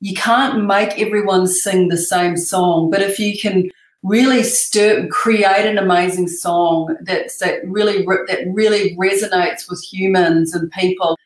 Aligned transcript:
you 0.00 0.14
can't 0.14 0.64
make 0.64 0.98
everyone 0.98 1.46
sing 1.46 1.88
the 1.88 1.98
same 1.98 2.36
song, 2.36 2.90
but 2.90 3.02
if 3.02 3.18
you 3.18 3.38
can 3.38 3.70
really 4.02 4.42
stir, 4.42 5.06
create 5.08 5.66
an 5.66 5.76
amazing 5.76 6.26
song 6.26 6.96
that's 7.02 7.36
that 7.38 7.60
really 7.66 8.04
that 8.04 8.46
really 8.48 8.96
resonates 8.96 9.68
with 9.68 9.82
humans 9.82 10.54
and 10.54 10.70
people, 10.72 11.18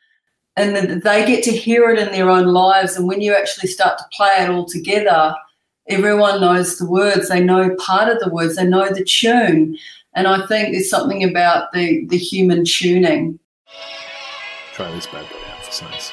and 0.57 1.01
they 1.01 1.25
get 1.25 1.43
to 1.45 1.51
hear 1.51 1.89
it 1.89 1.99
in 1.99 2.11
their 2.11 2.29
own 2.29 2.47
lives. 2.47 2.97
And 2.97 3.07
when 3.07 3.21
you 3.21 3.33
actually 3.33 3.69
start 3.69 3.97
to 3.97 4.05
play 4.11 4.35
it 4.39 4.49
all 4.49 4.65
together, 4.65 5.33
everyone 5.87 6.41
knows 6.41 6.77
the 6.77 6.85
words. 6.85 7.29
They 7.29 7.41
know 7.41 7.75
part 7.77 8.09
of 8.09 8.19
the 8.19 8.29
words. 8.29 8.57
They 8.57 8.65
know 8.65 8.89
the 8.89 9.05
tune. 9.05 9.77
And 10.13 10.27
I 10.27 10.45
think 10.47 10.71
there's 10.71 10.89
something 10.89 11.23
about 11.23 11.71
the 11.71 12.05
the 12.07 12.17
human 12.17 12.65
tuning. 12.65 13.39
Try 14.73 14.91
this 14.91 15.07
bad 15.07 15.29
boy 15.29 15.37
out 15.49 15.63
for 15.63 15.71
size. 15.71 16.11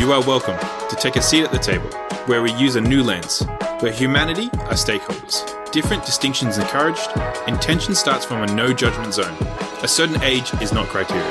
You 0.00 0.12
are 0.12 0.26
welcome 0.26 0.56
to 0.88 0.96
take 0.96 1.16
a 1.16 1.22
seat 1.22 1.44
at 1.44 1.52
the 1.52 1.58
table 1.58 1.90
where 2.24 2.40
we 2.40 2.54
use 2.54 2.74
a 2.74 2.80
new 2.80 3.02
lens, 3.02 3.44
where 3.80 3.92
humanity 3.92 4.48
are 4.54 4.72
stakeholders. 4.72 5.44
Different 5.72 6.06
distinctions 6.06 6.56
encouraged, 6.56 7.10
intention 7.46 7.94
starts 7.94 8.24
from 8.24 8.42
a 8.42 8.46
no 8.54 8.72
judgment 8.72 9.12
zone. 9.12 9.36
A 9.82 9.86
certain 9.86 10.22
age 10.22 10.54
is 10.62 10.72
not 10.72 10.88
criteria, 10.88 11.22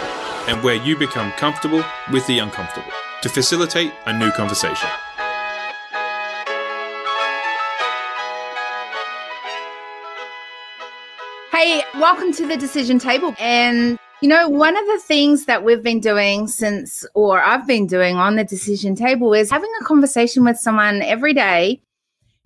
and 0.48 0.64
where 0.64 0.76
you 0.76 0.96
become 0.96 1.32
comfortable 1.32 1.84
with 2.12 2.28
the 2.28 2.38
uncomfortable 2.38 2.92
to 3.24 3.30
facilitate 3.30 3.92
a 4.06 4.16
new 4.16 4.30
conversation. 4.34 4.88
Hey, 11.52 11.84
welcome 11.96 12.32
to 12.34 12.46
the 12.46 12.56
decision 12.56 13.00
table. 13.00 13.36
And 13.40 13.98
you 14.22 14.28
know, 14.28 14.50
one 14.50 14.76
of 14.76 14.86
the 14.88 15.00
things 15.00 15.46
that 15.46 15.64
we've 15.64 15.84
been 15.84 16.02
doing 16.02 16.48
since, 16.48 17.06
or 17.14 17.42
I've 17.42 17.66
been 17.66 17.88
doing 17.88 18.18
on 18.18 18.36
the 18.36 18.44
decision 18.44 18.96
table 18.96 19.34
is 19.34 19.50
having 19.50 19.72
a 19.80 19.86
conversation 19.86 20.44
with 20.44 20.58
someone 20.58 21.02
every 21.02 21.34
day. 21.34 21.82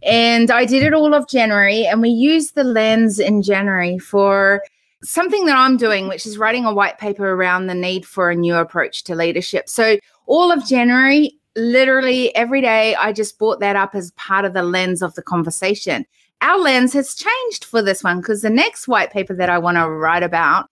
And 0.03 0.51
I 0.51 0.65
did 0.65 0.83
it 0.83 0.93
all 0.93 1.13
of 1.13 1.27
January, 1.27 1.85
and 1.85 2.01
we 2.01 2.09
used 2.09 2.55
the 2.55 2.63
lens 2.63 3.19
in 3.19 3.41
January 3.41 3.97
for 3.97 4.61
something 5.01 5.45
that 5.45 5.55
I'm 5.55 5.77
doing, 5.77 6.07
which 6.09 6.25
is 6.25 6.37
writing 6.37 6.65
a 6.65 6.73
white 6.73 6.97
paper 6.97 7.31
around 7.31 7.67
the 7.67 7.73
need 7.73 8.05
for 8.05 8.29
a 8.29 8.35
new 8.35 8.55
approach 8.55 9.03
to 9.05 9.15
leadership. 9.15 9.69
So, 9.69 9.97
all 10.25 10.51
of 10.51 10.67
January, 10.67 11.39
literally 11.55 12.35
every 12.35 12.61
day, 12.61 12.95
I 12.95 13.13
just 13.13 13.39
brought 13.39 13.61
that 13.61 13.75
up 13.75 13.95
as 13.95 14.11
part 14.11 14.45
of 14.45 14.53
the 14.53 14.63
lens 14.63 15.01
of 15.01 15.15
the 15.15 15.21
conversation. 15.21 16.05
Our 16.41 16.59
lens 16.59 16.93
has 16.93 17.15
changed 17.15 17.63
for 17.63 17.81
this 17.81 18.03
one 18.03 18.19
because 18.19 18.41
the 18.41 18.49
next 18.49 18.87
white 18.87 19.11
paper 19.11 19.33
that 19.35 19.49
I 19.49 19.57
want 19.57 19.77
to 19.77 19.89
write 19.89 20.23
about 20.23 20.69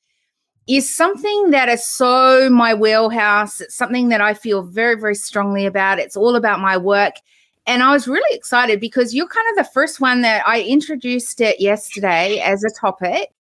is 0.67 0.93
something 0.93 1.51
that 1.51 1.69
is 1.69 1.83
so 1.83 2.49
my 2.49 2.73
wheelhouse. 2.73 3.61
It's 3.61 3.75
something 3.75 4.09
that 4.09 4.21
I 4.21 4.33
feel 4.33 4.63
very, 4.63 4.99
very 4.99 5.15
strongly 5.15 5.65
about. 5.65 5.99
It's 5.99 6.15
all 6.15 6.35
about 6.35 6.59
my 6.59 6.77
work. 6.77 7.15
And 7.67 7.83
I 7.83 7.91
was 7.91 8.07
really 8.07 8.35
excited 8.35 8.79
because 8.79 9.13
you're 9.13 9.27
kind 9.27 9.47
of 9.51 9.63
the 9.63 9.71
first 9.71 9.99
one 9.99 10.21
that 10.21 10.47
I 10.47 10.61
introduced 10.61 11.41
it 11.41 11.59
yesterday 11.59 12.39
as 12.39 12.63
a 12.63 12.69
topic, 12.69 13.31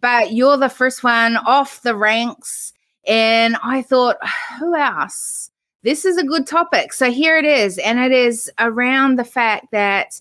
but 0.00 0.32
you're 0.32 0.56
the 0.56 0.68
first 0.68 1.02
one 1.02 1.36
off 1.38 1.82
the 1.82 1.96
ranks. 1.96 2.72
And 3.06 3.56
I 3.62 3.82
thought, 3.82 4.16
who 4.58 4.74
else? 4.74 5.50
This 5.82 6.04
is 6.04 6.16
a 6.16 6.24
good 6.24 6.46
topic. 6.46 6.92
So 6.92 7.10
here 7.10 7.36
it 7.36 7.44
is. 7.44 7.78
And 7.78 7.98
it 7.98 8.12
is 8.12 8.50
around 8.58 9.18
the 9.18 9.24
fact 9.24 9.68
that 9.72 10.20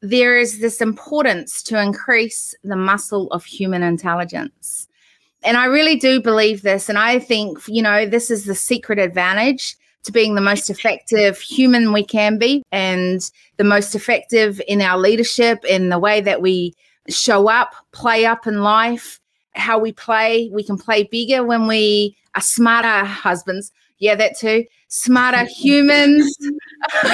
there 0.00 0.36
is 0.36 0.60
this 0.60 0.80
importance 0.80 1.62
to 1.64 1.80
increase 1.80 2.54
the 2.62 2.76
muscle 2.76 3.28
of 3.28 3.44
human 3.44 3.82
intelligence. 3.82 4.88
And 5.44 5.56
I 5.56 5.66
really 5.66 5.96
do 5.96 6.20
believe 6.20 6.62
this. 6.62 6.88
And 6.88 6.98
I 6.98 7.18
think, 7.18 7.58
you 7.68 7.82
know, 7.82 8.06
this 8.06 8.30
is 8.30 8.46
the 8.46 8.54
secret 8.54 8.98
advantage 8.98 9.76
to 10.04 10.12
being 10.12 10.34
the 10.34 10.40
most 10.40 10.70
effective 10.70 11.38
human 11.38 11.92
we 11.92 12.04
can 12.04 12.38
be 12.38 12.62
and 12.72 13.30
the 13.56 13.64
most 13.64 13.94
effective 13.94 14.60
in 14.68 14.80
our 14.80 14.98
leadership, 14.98 15.64
in 15.64 15.88
the 15.88 15.98
way 15.98 16.20
that 16.20 16.42
we 16.42 16.74
show 17.08 17.48
up, 17.48 17.74
play 17.92 18.24
up 18.26 18.46
in 18.46 18.62
life, 18.62 19.20
how 19.54 19.78
we 19.78 19.92
play. 19.92 20.50
We 20.52 20.64
can 20.64 20.78
play 20.78 21.04
bigger 21.04 21.44
when 21.44 21.66
we 21.66 22.16
are 22.34 22.42
smarter 22.42 23.04
husbands. 23.04 23.72
Yeah, 23.98 24.14
that 24.16 24.36
too. 24.38 24.64
Smarter 24.88 25.44
humans. 25.56 26.36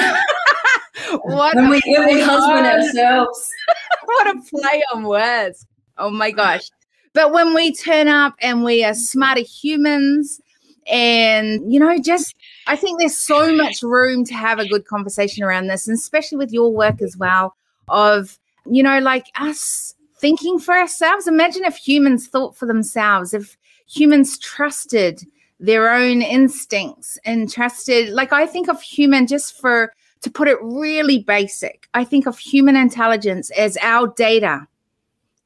what 1.23 1.55
when 1.55 1.69
we, 1.69 1.81
when 1.85 2.05
we 2.07 2.21
husband 2.21 2.65
ourselves. 2.65 3.49
what 4.05 4.27
a 4.27 4.41
play 4.49 4.83
on 4.93 5.03
words. 5.03 5.65
Oh 5.97 6.09
my 6.09 6.31
gosh. 6.31 6.69
But 7.13 7.33
when 7.33 7.53
we 7.53 7.73
turn 7.73 8.07
up 8.07 8.35
and 8.39 8.63
we 8.63 8.83
are 8.83 8.93
smarter 8.93 9.41
humans, 9.41 10.39
and 10.87 11.71
you 11.71 11.79
know, 11.79 11.97
just 11.99 12.35
I 12.67 12.75
think 12.75 12.99
there's 12.99 13.17
so 13.17 13.55
much 13.55 13.83
room 13.83 14.25
to 14.25 14.33
have 14.33 14.59
a 14.59 14.67
good 14.67 14.85
conversation 14.85 15.43
around 15.43 15.67
this, 15.67 15.87
and 15.87 15.97
especially 15.97 16.37
with 16.37 16.51
your 16.51 16.71
work 16.73 17.01
as 17.01 17.17
well, 17.17 17.55
of 17.89 18.39
you 18.65 18.83
know, 18.83 18.99
like 18.99 19.27
us 19.35 19.95
thinking 20.17 20.59
for 20.59 20.73
ourselves. 20.73 21.27
Imagine 21.27 21.65
if 21.65 21.75
humans 21.75 22.27
thought 22.27 22.55
for 22.55 22.65
themselves, 22.65 23.33
if 23.33 23.57
humans 23.87 24.37
trusted 24.39 25.21
their 25.59 25.93
own 25.93 26.21
instincts 26.21 27.19
and 27.25 27.51
trusted, 27.51 28.09
like 28.09 28.33
I 28.33 28.45
think 28.45 28.69
of 28.69 28.81
human 28.81 29.27
just 29.27 29.59
for 29.59 29.93
to 30.21 30.31
put 30.31 30.47
it 30.47 30.57
really 30.61 31.19
basic, 31.19 31.87
I 31.93 32.03
think 32.03 32.27
of 32.27 32.37
human 32.37 32.75
intelligence 32.75 33.49
as 33.51 33.77
our 33.81 34.07
data 34.07 34.67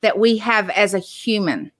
that 0.05 0.19
we 0.19 0.37
have 0.37 0.69
as 0.69 0.93
a 0.93 0.99
human. 0.99 1.71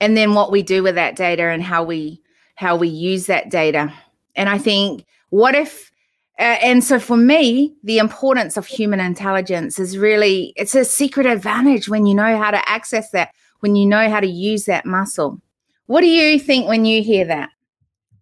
And 0.00 0.16
then 0.16 0.32
what 0.32 0.50
we 0.50 0.62
do 0.62 0.82
with 0.82 0.94
that 0.94 1.14
data 1.14 1.42
and 1.42 1.62
how 1.62 1.84
we 1.84 2.22
how 2.54 2.74
we 2.74 2.88
use 2.88 3.26
that 3.26 3.50
data. 3.50 3.92
And 4.34 4.48
i 4.48 4.56
think 4.56 5.04
what 5.28 5.54
if 5.54 5.92
uh, 6.38 6.56
and 6.62 6.82
so 6.82 6.98
for 6.98 7.18
me 7.18 7.74
the 7.84 7.98
importance 7.98 8.56
of 8.56 8.66
human 8.66 8.98
intelligence 8.98 9.78
is 9.78 9.98
really 9.98 10.54
it's 10.56 10.74
a 10.74 10.86
secret 10.86 11.26
advantage 11.26 11.88
when 11.88 12.06
you 12.06 12.14
know 12.14 12.38
how 12.38 12.50
to 12.50 12.66
access 12.66 13.10
that 13.10 13.30
when 13.60 13.76
you 13.76 13.84
know 13.84 14.08
how 14.08 14.20
to 14.20 14.26
use 14.26 14.64
that 14.64 14.86
muscle. 14.86 15.38
What 15.86 16.00
do 16.00 16.06
you 16.06 16.38
think 16.38 16.66
when 16.66 16.86
you 16.86 17.02
hear 17.02 17.26
that? 17.26 17.50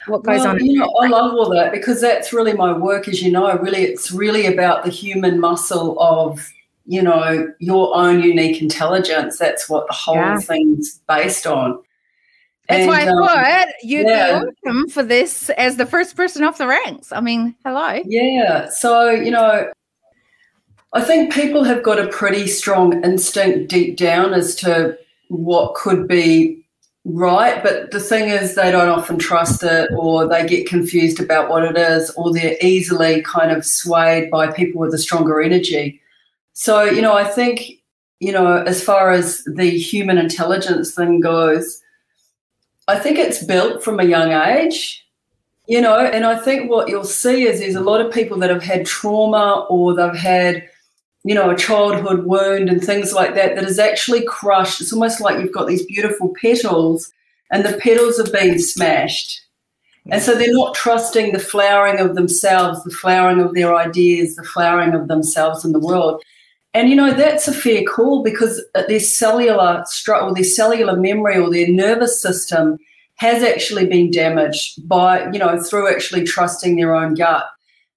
What 0.08 0.24
goes 0.24 0.40
well, 0.40 0.48
on 0.48 0.64
you 0.64 0.78
know 0.80 0.92
i 1.02 1.06
love 1.06 1.32
all 1.34 1.50
that 1.50 1.70
because 1.72 2.00
that's 2.00 2.32
really 2.32 2.54
my 2.54 2.72
work 2.76 3.06
as 3.06 3.22
you 3.22 3.30
know. 3.30 3.56
Really 3.58 3.82
it's 3.82 4.10
really 4.10 4.46
about 4.46 4.84
the 4.84 4.90
human 4.90 5.38
muscle 5.38 5.96
of 6.00 6.52
you 6.86 7.02
know, 7.02 7.52
your 7.58 7.94
own 7.96 8.22
unique 8.22 8.62
intelligence. 8.62 9.38
That's 9.38 9.68
what 9.68 9.86
the 9.86 9.92
whole 9.92 10.16
yeah. 10.16 10.38
thing's 10.38 11.00
based 11.08 11.46
on. 11.46 11.82
That's 12.68 12.80
and, 12.80 12.88
why 12.88 13.04
I 13.04 13.06
um, 13.06 13.18
thought 13.18 13.68
you'd 13.82 14.06
yeah. 14.06 14.40
be 14.40 14.46
welcome 14.64 14.88
for 14.88 15.02
this 15.02 15.50
as 15.50 15.76
the 15.76 15.86
first 15.86 16.16
person 16.16 16.42
off 16.44 16.58
the 16.58 16.66
ranks. 16.66 17.12
I 17.12 17.20
mean, 17.20 17.54
hello. 17.64 18.02
Yeah. 18.06 18.68
So, 18.70 19.10
you 19.10 19.30
know, 19.30 19.70
I 20.92 21.02
think 21.02 21.32
people 21.32 21.62
have 21.64 21.82
got 21.82 21.98
a 21.98 22.08
pretty 22.08 22.46
strong 22.46 23.04
instinct 23.04 23.68
deep 23.68 23.96
down 23.96 24.32
as 24.32 24.54
to 24.56 24.96
what 25.28 25.74
could 25.74 26.08
be 26.08 26.64
right. 27.04 27.62
But 27.62 27.92
the 27.92 28.00
thing 28.00 28.30
is, 28.30 28.54
they 28.54 28.70
don't 28.70 28.88
often 28.88 29.18
trust 29.18 29.62
it 29.62 29.90
or 29.96 30.26
they 30.26 30.46
get 30.46 30.68
confused 30.68 31.20
about 31.20 31.48
what 31.48 31.64
it 31.64 31.76
is 31.76 32.10
or 32.10 32.32
they're 32.32 32.56
easily 32.60 33.22
kind 33.22 33.52
of 33.52 33.64
swayed 33.64 34.30
by 34.30 34.50
people 34.50 34.80
with 34.80 34.94
a 34.94 34.98
stronger 34.98 35.40
energy. 35.40 36.00
So, 36.58 36.84
you 36.84 37.02
know, 37.02 37.12
I 37.12 37.24
think, 37.24 37.82
you 38.18 38.32
know, 38.32 38.62
as 38.62 38.82
far 38.82 39.10
as 39.10 39.44
the 39.44 39.68
human 39.68 40.16
intelligence 40.16 40.94
thing 40.94 41.20
goes, 41.20 41.82
I 42.88 42.98
think 42.98 43.18
it's 43.18 43.44
built 43.44 43.84
from 43.84 44.00
a 44.00 44.04
young 44.04 44.32
age, 44.32 45.06
you 45.68 45.82
know, 45.82 45.98
and 45.98 46.24
I 46.24 46.34
think 46.38 46.70
what 46.70 46.88
you'll 46.88 47.04
see 47.04 47.42
is 47.42 47.60
there's 47.60 47.74
a 47.74 47.80
lot 47.80 48.00
of 48.00 48.10
people 48.10 48.38
that 48.38 48.48
have 48.48 48.62
had 48.62 48.86
trauma 48.86 49.66
or 49.68 49.94
they've 49.94 50.16
had, 50.16 50.66
you 51.24 51.34
know, 51.34 51.50
a 51.50 51.56
childhood 51.56 52.24
wound 52.24 52.70
and 52.70 52.82
things 52.82 53.12
like 53.12 53.34
that 53.34 53.54
that 53.54 53.64
is 53.64 53.78
actually 53.78 54.24
crushed. 54.24 54.80
It's 54.80 54.94
almost 54.94 55.20
like 55.20 55.38
you've 55.38 55.52
got 55.52 55.66
these 55.66 55.84
beautiful 55.84 56.32
petals 56.40 57.12
and 57.50 57.66
the 57.66 57.76
petals 57.76 58.16
have 58.16 58.32
been 58.32 58.58
smashed. 58.58 59.42
And 60.10 60.22
so 60.22 60.34
they're 60.34 60.54
not 60.54 60.74
trusting 60.74 61.32
the 61.32 61.38
flowering 61.38 62.00
of 62.00 62.14
themselves, 62.14 62.82
the 62.82 62.92
flowering 62.92 63.40
of 63.40 63.52
their 63.52 63.74
ideas, 63.74 64.36
the 64.36 64.42
flowering 64.42 64.94
of 64.94 65.08
themselves 65.08 65.62
in 65.62 65.72
the 65.72 65.80
world. 65.80 66.22
And 66.76 66.90
you 66.90 66.94
know 66.94 67.14
that's 67.14 67.48
a 67.48 67.54
fair 67.54 67.84
call 67.84 68.22
because 68.22 68.62
their 68.86 69.00
cellular 69.00 69.82
or 70.08 70.34
their 70.34 70.44
cellular 70.44 70.94
memory 70.94 71.38
or 71.38 71.50
their 71.50 71.68
nervous 71.68 72.20
system 72.20 72.76
has 73.14 73.42
actually 73.42 73.86
been 73.86 74.10
damaged 74.10 74.86
by 74.86 75.24
you 75.32 75.38
know 75.38 75.58
through 75.58 75.90
actually 75.90 76.24
trusting 76.24 76.76
their 76.76 76.94
own 76.94 77.14
gut. 77.14 77.46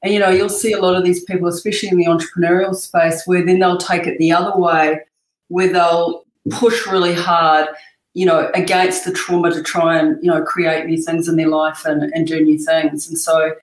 And 0.02 0.14
you 0.14 0.20
know 0.20 0.30
you'll 0.30 0.48
see 0.48 0.72
a 0.72 0.80
lot 0.80 0.96
of 0.96 1.04
these 1.04 1.26
people, 1.26 1.50
especially 1.50 1.90
in 1.90 1.98
the 1.98 2.06
entrepreneurial 2.06 2.74
space, 2.74 3.22
where 3.26 3.46
then 3.46 3.60
they'll 3.60 3.78
take 3.78 4.08
it 4.08 4.18
the 4.18 4.32
other 4.32 4.58
way, 4.58 5.02
where 5.50 5.74
they'll 5.74 6.24
push 6.50 6.88
really 6.88 7.14
hard, 7.14 7.68
you 8.14 8.26
know, 8.26 8.50
against 8.56 9.04
the 9.04 9.12
trauma 9.12 9.52
to 9.52 9.62
try 9.62 10.00
and 10.00 10.18
you 10.24 10.32
know 10.32 10.42
create 10.42 10.86
new 10.86 11.04
things 11.04 11.28
in 11.28 11.36
their 11.36 11.50
life 11.50 11.84
and, 11.84 12.04
and 12.14 12.28
do 12.28 12.40
new 12.40 12.58
things. 12.58 13.10
And 13.10 13.18
so 13.18 13.56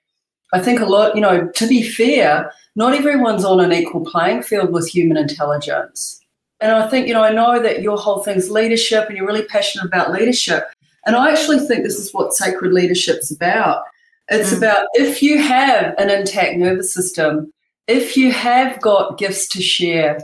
I 0.53 0.59
think 0.59 0.79
a 0.79 0.85
lot, 0.85 1.15
you 1.15 1.21
know, 1.21 1.47
to 1.47 1.67
be 1.67 1.83
fair 1.83 2.51
not 2.77 2.93
everyone's 2.93 3.43
on 3.43 3.59
an 3.59 3.73
equal 3.73 4.05
playing 4.05 4.43
field 4.43 4.71
with 4.71 4.87
human 4.87 5.17
intelligence. 5.17 6.21
And 6.61 6.71
I 6.71 6.87
think, 6.87 7.07
you 7.07 7.13
know, 7.13 7.23
I 7.23 7.33
know 7.33 7.59
that 7.59 7.81
your 7.81 7.97
whole 7.97 8.19
thing's 8.19 8.51
leadership 8.51 9.07
and 9.07 9.17
you're 9.17 9.25
really 9.25 9.45
passionate 9.45 9.85
about 9.85 10.11
leadership. 10.11 10.65
And 11.07 11.15
I 11.15 11.31
actually 11.31 11.57
think 11.59 11.83
this 11.83 11.97
is 11.97 12.13
what 12.13 12.35
sacred 12.35 12.73
leadership's 12.73 13.31
about. 13.31 13.83
It's 14.29 14.53
mm. 14.53 14.57
about 14.57 14.85
if 14.93 15.23
you 15.23 15.41
have 15.41 15.95
an 15.97 16.11
intact 16.11 16.57
nervous 16.57 16.93
system, 16.93 17.51
if 17.87 18.15
you 18.15 18.31
have 18.31 18.79
got 18.79 19.17
gifts 19.17 19.47
to 19.49 19.61
share, 19.61 20.19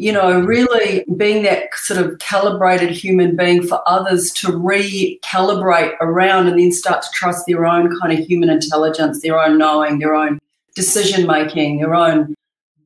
you 0.00 0.12
know, 0.12 0.40
really 0.40 1.04
being 1.18 1.42
that 1.42 1.64
sort 1.74 2.00
of 2.00 2.18
calibrated 2.20 2.88
human 2.88 3.36
being 3.36 3.62
for 3.62 3.86
others 3.86 4.32
to 4.32 4.46
recalibrate 4.46 5.94
around 6.00 6.46
and 6.48 6.58
then 6.58 6.72
start 6.72 7.02
to 7.02 7.08
trust 7.12 7.44
their 7.46 7.66
own 7.66 7.94
kind 8.00 8.18
of 8.18 8.26
human 8.26 8.48
intelligence, 8.48 9.20
their 9.20 9.38
own 9.38 9.58
knowing, 9.58 9.98
their 9.98 10.14
own 10.14 10.38
decision 10.74 11.26
making, 11.26 11.80
their 11.80 11.94
own 11.94 12.34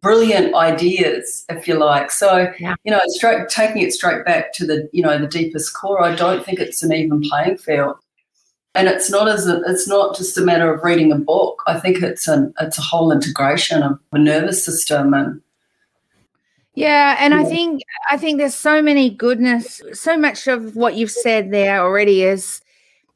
brilliant 0.03 0.57
ideas, 0.57 1.45
if 1.49 1.69
you 1.69 1.77
like. 1.77 2.11
So, 2.11 2.53
yeah. 2.59 2.75
you 2.83 2.91
know, 2.91 3.01
straight 3.07 3.49
taking 3.49 3.83
it 3.83 3.93
straight 3.93 4.25
back 4.25 4.53
to 4.55 4.67
the, 4.67 4.91
you 4.93 5.01
know, 5.01 5.17
the 5.17 5.29
deepest 5.29 5.73
core, 5.73 6.03
I 6.03 6.17
don't 6.17 6.45
think 6.45 6.59
it's 6.59 6.83
an 6.83 6.93
even 6.93 7.23
playing 7.23 7.59
field. 7.59 7.95
And 8.75 8.89
it's 8.89 9.09
not 9.09 9.29
as 9.29 9.47
a, 9.47 9.63
it's 9.69 9.87
not 9.87 10.17
just 10.17 10.37
a 10.37 10.41
matter 10.41 10.75
of 10.75 10.83
reading 10.83 11.13
a 11.13 11.19
book. 11.19 11.63
I 11.69 11.79
think 11.79 12.03
it's 12.03 12.27
an 12.27 12.53
it's 12.61 12.77
a 12.77 12.83
whole 12.83 13.13
integration 13.13 13.85
of 13.85 14.01
the 14.11 14.19
nervous 14.19 14.65
system 14.65 15.15
and 15.15 15.41
yeah, 16.75 17.17
and. 17.19 17.35
I 17.35 17.45
think 17.45 17.83
I 18.11 18.17
think 18.17 18.39
there's 18.39 18.55
so 18.55 18.83
many 18.83 19.11
goodness, 19.11 19.81
so 19.93 20.17
much 20.17 20.47
of 20.47 20.77
what 20.77 20.97
you've 20.97 21.11
said 21.11 21.51
there 21.51 21.81
already 21.81 22.23
is 22.23 22.61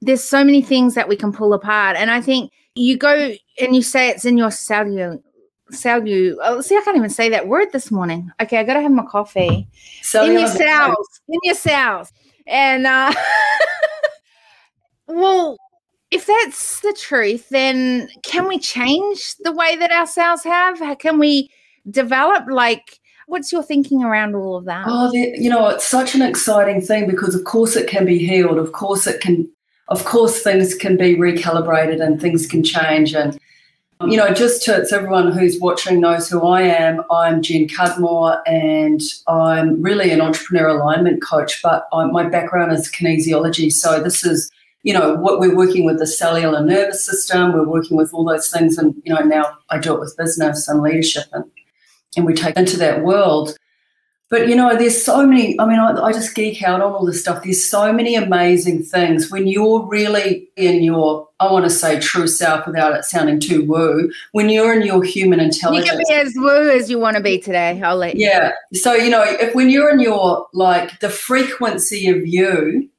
there's 0.01 0.23
so 0.23 0.45
many 0.45 0.63
things 0.63 0.95
that 0.95 1.09
we 1.09 1.17
can 1.17 1.33
pull 1.33 1.53
apart. 1.53 1.97
And 1.97 2.11
I 2.11 2.21
think 2.21 2.53
you 2.75 2.97
go 2.97 3.35
and 3.61 3.75
you 3.75 3.83
say 3.83 4.09
it's 4.09 4.25
in 4.25 4.39
your 4.39 4.51
cellular 4.51 5.19
cellular. 5.71 6.37
Oh, 6.43 6.61
see, 6.61 6.77
I 6.77 6.81
can't 6.83 6.97
even 6.97 7.11
say 7.11 7.29
that 7.31 7.49
word 7.49 7.73
this 7.73 7.91
morning. 7.91 8.31
Okay, 8.41 8.59
I 8.59 8.65
gotta 8.65 8.81
have 8.81 8.93
my 8.93 9.05
coffee. 9.05 9.69
Cellular. 10.03 10.35
In 10.35 10.41
your 10.41 10.49
cells. 10.49 11.21
In 11.29 11.39
your 11.43 11.55
cells. 11.55 12.13
And 12.47 12.87
uh 12.87 13.13
well, 15.07 15.57
if 16.11 16.27
that's 16.27 16.81
the 16.81 16.97
truth, 16.99 17.49
then 17.51 18.09
can 18.23 18.49
we 18.49 18.59
change 18.59 19.35
the 19.41 19.53
way 19.53 19.77
that 19.77 19.93
our 19.93 20.07
cells 20.07 20.45
have? 20.45 20.81
Can 20.99 21.19
we 21.19 21.51
develop 21.91 22.45
like 22.49 22.98
what's 23.29 23.53
your 23.53 23.63
thinking 23.63 24.03
around 24.03 24.35
all 24.35 24.57
of 24.57 24.65
that? 24.65 24.85
Oh, 24.89 25.13
you 25.13 25.49
know, 25.49 25.69
it's 25.69 25.87
such 25.87 26.15
an 26.15 26.23
exciting 26.23 26.81
thing 26.81 27.07
because, 27.07 27.35
of 27.35 27.45
course, 27.45 27.77
it 27.77 27.89
can 27.89 28.05
be 28.05 28.19
healed. 28.19 28.59
Of 28.59 28.73
course, 28.73 29.07
it 29.07 29.21
can. 29.21 29.49
Of 29.89 30.05
course, 30.05 30.43
things 30.43 30.75
can 30.75 30.99
be 30.99 31.17
recalibrated 31.17 32.03
and 32.03 32.21
things 32.21 32.47
can 32.47 32.63
change. 32.63 33.15
And 33.15 33.39
you 34.07 34.19
know, 34.19 34.33
just 34.35 34.63
to 34.65 34.85
so 34.85 34.97
everyone 34.97 35.33
who's 35.33 35.59
watching 35.61 36.01
knows 36.01 36.29
who 36.29 36.47
I 36.47 36.63
am. 36.63 37.03
I'm 37.11 37.41
Jen 37.41 37.69
Cudmore, 37.69 38.43
and 38.47 39.01
I'm 39.27 39.81
really 39.83 40.11
an 40.11 40.21
entrepreneur 40.21 40.69
alignment 40.69 41.23
coach. 41.23 41.63
But 41.63 41.89
I, 41.93 42.05
my 42.05 42.29
background 42.29 42.73
is 42.73 42.91
kinesiology, 42.91 43.73
so 43.73 44.03
this 44.03 44.25
is 44.25 44.51
you 44.83 44.93
know 44.93 45.15
what 45.15 45.41
we're 45.41 45.57
working 45.57 45.85
with 45.87 45.99
the 45.99 46.07
cellular 46.07 46.63
nervous 46.63 47.05
system. 47.05 47.55
We're 47.55 47.67
working 47.67 47.97
with 47.97 48.13
all 48.13 48.25
those 48.25 48.51
things, 48.51 48.77
and 48.77 48.95
you 49.05 49.15
know 49.15 49.21
now 49.21 49.57
I 49.71 49.79
do 49.79 49.95
it 49.95 50.01
with 50.01 50.17
business 50.19 50.69
and 50.69 50.83
leadership 50.83 51.25
and 51.33 51.45
and 52.17 52.27
we 52.27 52.35
take 52.35 52.57
into 52.57 52.77
that 52.79 53.03
world. 53.03 53.57
But 54.31 54.47
you 54.47 54.55
know, 54.55 54.77
there's 54.77 55.03
so 55.03 55.27
many. 55.27 55.59
I 55.59 55.67
mean, 55.67 55.79
I, 55.79 55.99
I, 56.03 56.13
just 56.13 56.35
geek 56.35 56.63
out 56.63 56.83
on 56.83 56.93
all 56.93 57.07
this 57.07 57.21
stuff. 57.21 57.43
There's 57.43 57.65
so 57.65 57.95
many 57.95 58.15
amazing 58.15 58.83
things 58.83 59.31
when 59.31 59.47
you're 59.47 59.87
really 59.87 60.51
in 60.57 60.83
your, 60.83 61.27
I 61.41 61.51
want 61.51 61.65
to 61.65 61.71
say, 61.71 61.99
true 61.99 62.27
self 62.27 62.67
without 62.67 62.95
it 62.95 63.05
sounding 63.05 63.41
too 63.41 63.65
woo. 63.65 64.11
When 64.33 64.51
you're 64.51 64.79
in 64.79 64.87
your 64.87 65.03
human 65.03 65.41
intelligence, 65.41 65.87
you 65.87 65.93
can 65.93 66.03
be 66.07 66.15
as 66.15 66.35
woo 66.37 66.69
as 66.69 66.91
you 66.91 66.99
want 66.99 67.17
to 67.17 67.23
be 67.23 67.39
today. 67.39 67.81
I'll 67.83 67.97
let 67.97 68.17
you. 68.17 68.27
Yeah. 68.27 68.53
So 68.75 68.93
you 68.93 69.09
know, 69.09 69.25
if 69.25 69.55
when 69.55 69.71
you're 69.71 69.91
in 69.91 70.01
your 70.01 70.47
like 70.53 71.01
the 71.01 71.09
frequency 71.09 72.09
of 72.09 72.27
you, 72.27 72.91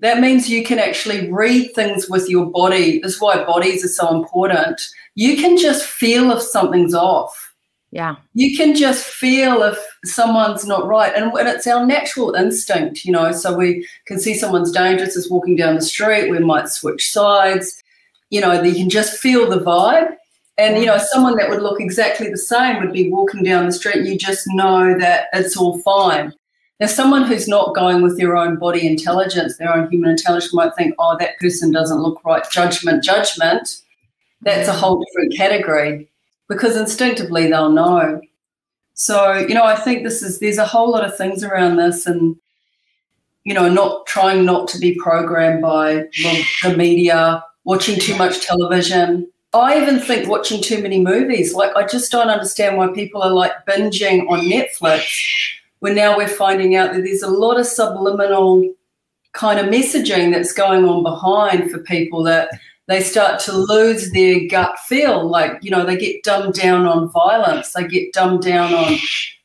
that 0.00 0.18
means 0.20 0.48
you 0.48 0.64
can 0.64 0.78
actually 0.78 1.30
read 1.30 1.74
things 1.74 2.08
with 2.08 2.26
your 2.30 2.46
body. 2.46 3.00
This 3.00 3.16
is 3.16 3.20
why 3.20 3.44
bodies 3.44 3.84
are 3.84 3.88
so 3.88 4.16
important. 4.16 4.80
You 5.14 5.36
can 5.36 5.58
just 5.58 5.84
feel 5.84 6.30
if 6.30 6.40
something's 6.40 6.94
off 6.94 7.47
yeah. 7.90 8.16
You 8.34 8.56
can 8.56 8.74
just 8.74 9.04
feel 9.04 9.62
if 9.62 9.78
someone's 10.04 10.66
not 10.66 10.86
right. 10.86 11.12
And, 11.14 11.32
and 11.32 11.48
it's 11.48 11.66
our 11.66 11.86
natural 11.86 12.34
instinct, 12.34 13.04
you 13.04 13.12
know. 13.12 13.32
So 13.32 13.56
we 13.56 13.86
can 14.06 14.20
see 14.20 14.34
someone's 14.34 14.72
dangerous 14.72 15.16
as 15.16 15.30
walking 15.30 15.56
down 15.56 15.74
the 15.74 15.82
street. 15.82 16.30
We 16.30 16.38
might 16.38 16.68
switch 16.68 17.10
sides. 17.10 17.82
You 18.30 18.42
know, 18.42 18.62
you 18.62 18.74
can 18.74 18.90
just 18.90 19.18
feel 19.18 19.48
the 19.48 19.60
vibe. 19.60 20.14
And, 20.58 20.78
you 20.78 20.86
know, 20.86 20.98
someone 20.98 21.36
that 21.36 21.48
would 21.48 21.62
look 21.62 21.80
exactly 21.80 22.28
the 22.28 22.36
same 22.36 22.80
would 22.80 22.92
be 22.92 23.10
walking 23.10 23.42
down 23.42 23.66
the 23.66 23.72
street. 23.72 24.06
You 24.06 24.18
just 24.18 24.44
know 24.48 24.98
that 24.98 25.28
it's 25.32 25.56
all 25.56 25.80
fine. 25.82 26.34
Now, 26.80 26.88
someone 26.88 27.24
who's 27.24 27.48
not 27.48 27.74
going 27.74 28.02
with 28.02 28.18
their 28.18 28.36
own 28.36 28.56
body 28.56 28.86
intelligence, 28.86 29.56
their 29.56 29.72
own 29.74 29.90
human 29.90 30.10
intelligence, 30.10 30.52
might 30.52 30.74
think, 30.76 30.94
oh, 30.98 31.16
that 31.18 31.38
person 31.38 31.72
doesn't 31.72 32.00
look 32.00 32.22
right. 32.24 32.48
Judgment, 32.50 33.02
judgment. 33.02 33.78
That's 34.42 34.68
a 34.68 34.72
whole 34.72 35.02
different 35.04 35.34
category 35.34 36.08
because 36.48 36.76
instinctively 36.76 37.48
they'll 37.48 37.70
know. 37.70 38.20
So, 38.94 39.34
you 39.34 39.54
know, 39.54 39.64
I 39.64 39.76
think 39.76 40.02
this 40.02 40.22
is, 40.22 40.40
there's 40.40 40.58
a 40.58 40.66
whole 40.66 40.90
lot 40.90 41.04
of 41.04 41.16
things 41.16 41.44
around 41.44 41.76
this 41.76 42.06
and, 42.06 42.36
you 43.44 43.54
know, 43.54 43.68
not 43.68 44.06
trying 44.06 44.44
not 44.44 44.66
to 44.68 44.78
be 44.78 44.96
programmed 44.96 45.62
by 45.62 45.94
the, 45.94 46.44
the 46.64 46.76
media, 46.76 47.44
watching 47.64 48.00
too 48.00 48.16
much 48.16 48.44
television. 48.44 49.30
I 49.54 49.80
even 49.80 50.00
think 50.00 50.28
watching 50.28 50.60
too 50.60 50.82
many 50.82 51.00
movies. 51.00 51.54
Like, 51.54 51.74
I 51.76 51.86
just 51.86 52.10
don't 52.10 52.28
understand 52.28 52.76
why 52.76 52.88
people 52.88 53.22
are 53.22 53.30
like 53.30 53.52
binging 53.66 54.28
on 54.28 54.40
Netflix 54.40 55.06
when 55.78 55.94
now 55.94 56.16
we're 56.16 56.28
finding 56.28 56.74
out 56.74 56.92
that 56.92 57.04
there's 57.04 57.22
a 57.22 57.30
lot 57.30 57.58
of 57.58 57.66
subliminal 57.66 58.74
kind 59.32 59.60
of 59.60 59.66
messaging 59.66 60.32
that's 60.32 60.52
going 60.52 60.84
on 60.84 61.02
behind 61.02 61.70
for 61.70 61.78
people 61.78 62.22
that 62.24 62.48
they 62.88 63.02
start 63.02 63.38
to 63.40 63.52
lose 63.52 64.10
their 64.12 64.48
gut 64.48 64.78
feel. 64.80 65.28
Like, 65.28 65.58
you 65.62 65.70
know, 65.70 65.84
they 65.84 65.96
get 65.96 66.24
dumbed 66.24 66.54
down 66.54 66.86
on 66.86 67.10
violence, 67.10 67.72
they 67.72 67.86
get 67.86 68.12
dumbed 68.12 68.42
down 68.42 68.74
on, 68.74 68.96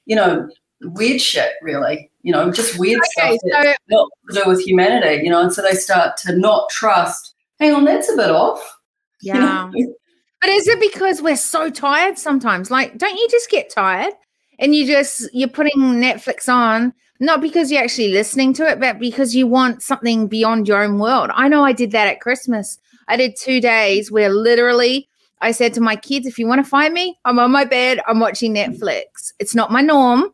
you 0.05 0.15
know, 0.15 0.49
weird 0.81 1.21
shit, 1.21 1.51
really. 1.61 2.09
You 2.23 2.31
know, 2.31 2.51
just 2.51 2.79
weird 2.79 3.01
okay, 3.17 3.37
stuff 3.37 3.65
so- 3.65 3.77
not 3.89 4.09
to 4.29 4.43
do 4.43 4.49
with 4.49 4.61
humanity, 4.61 5.23
you 5.23 5.29
know, 5.29 5.41
and 5.41 5.53
so 5.53 5.61
they 5.61 5.73
start 5.73 6.17
to 6.17 6.35
not 6.35 6.69
trust, 6.69 7.35
hang 7.59 7.73
on, 7.73 7.83
that's 7.83 8.11
a 8.11 8.15
bit 8.15 8.31
off. 8.31 8.77
Yeah. 9.21 9.69
You 9.75 9.85
know? 9.87 9.93
But 10.41 10.49
is 10.49 10.67
it 10.67 10.81
because 10.81 11.21
we're 11.21 11.37
so 11.37 11.69
tired 11.69 12.17
sometimes? 12.17 12.69
Like, 12.69 12.97
don't 12.97 13.15
you 13.15 13.27
just 13.31 13.49
get 13.49 13.69
tired 13.69 14.11
and 14.59 14.75
you 14.75 14.85
just 14.85 15.29
you're 15.33 15.47
putting 15.47 15.79
Netflix 15.79 16.51
on 16.51 16.93
not 17.21 17.39
because 17.39 17.71
you're 17.71 17.81
actually 17.81 18.09
listening 18.09 18.51
to 18.55 18.67
it, 18.67 18.81
but 18.81 18.99
because 18.99 19.33
you 19.33 19.47
want 19.47 19.81
something 19.81 20.27
beyond 20.27 20.67
your 20.67 20.83
own 20.83 20.99
world. 20.99 21.29
I 21.33 21.47
know 21.47 21.63
I 21.63 21.71
did 21.71 21.91
that 21.91 22.09
at 22.09 22.19
Christmas. 22.19 22.77
I 23.07 23.17
did 23.17 23.35
two 23.35 23.61
days 23.61 24.11
where 24.11 24.29
literally 24.29 25.09
I 25.41 25.51
said 25.51 25.73
to 25.73 25.81
my 25.81 25.95
kids, 25.95 26.25
if 26.25 26.39
you 26.39 26.47
want 26.47 26.63
to 26.63 26.69
find 26.69 26.93
me, 26.93 27.19
I'm 27.25 27.37
on 27.37 27.51
my 27.51 27.65
bed, 27.65 27.99
I'm 28.07 28.19
watching 28.19 28.53
Netflix. 28.53 29.33
It's 29.39 29.53
not 29.53 29.71
my 29.71 29.81
norm, 29.81 30.33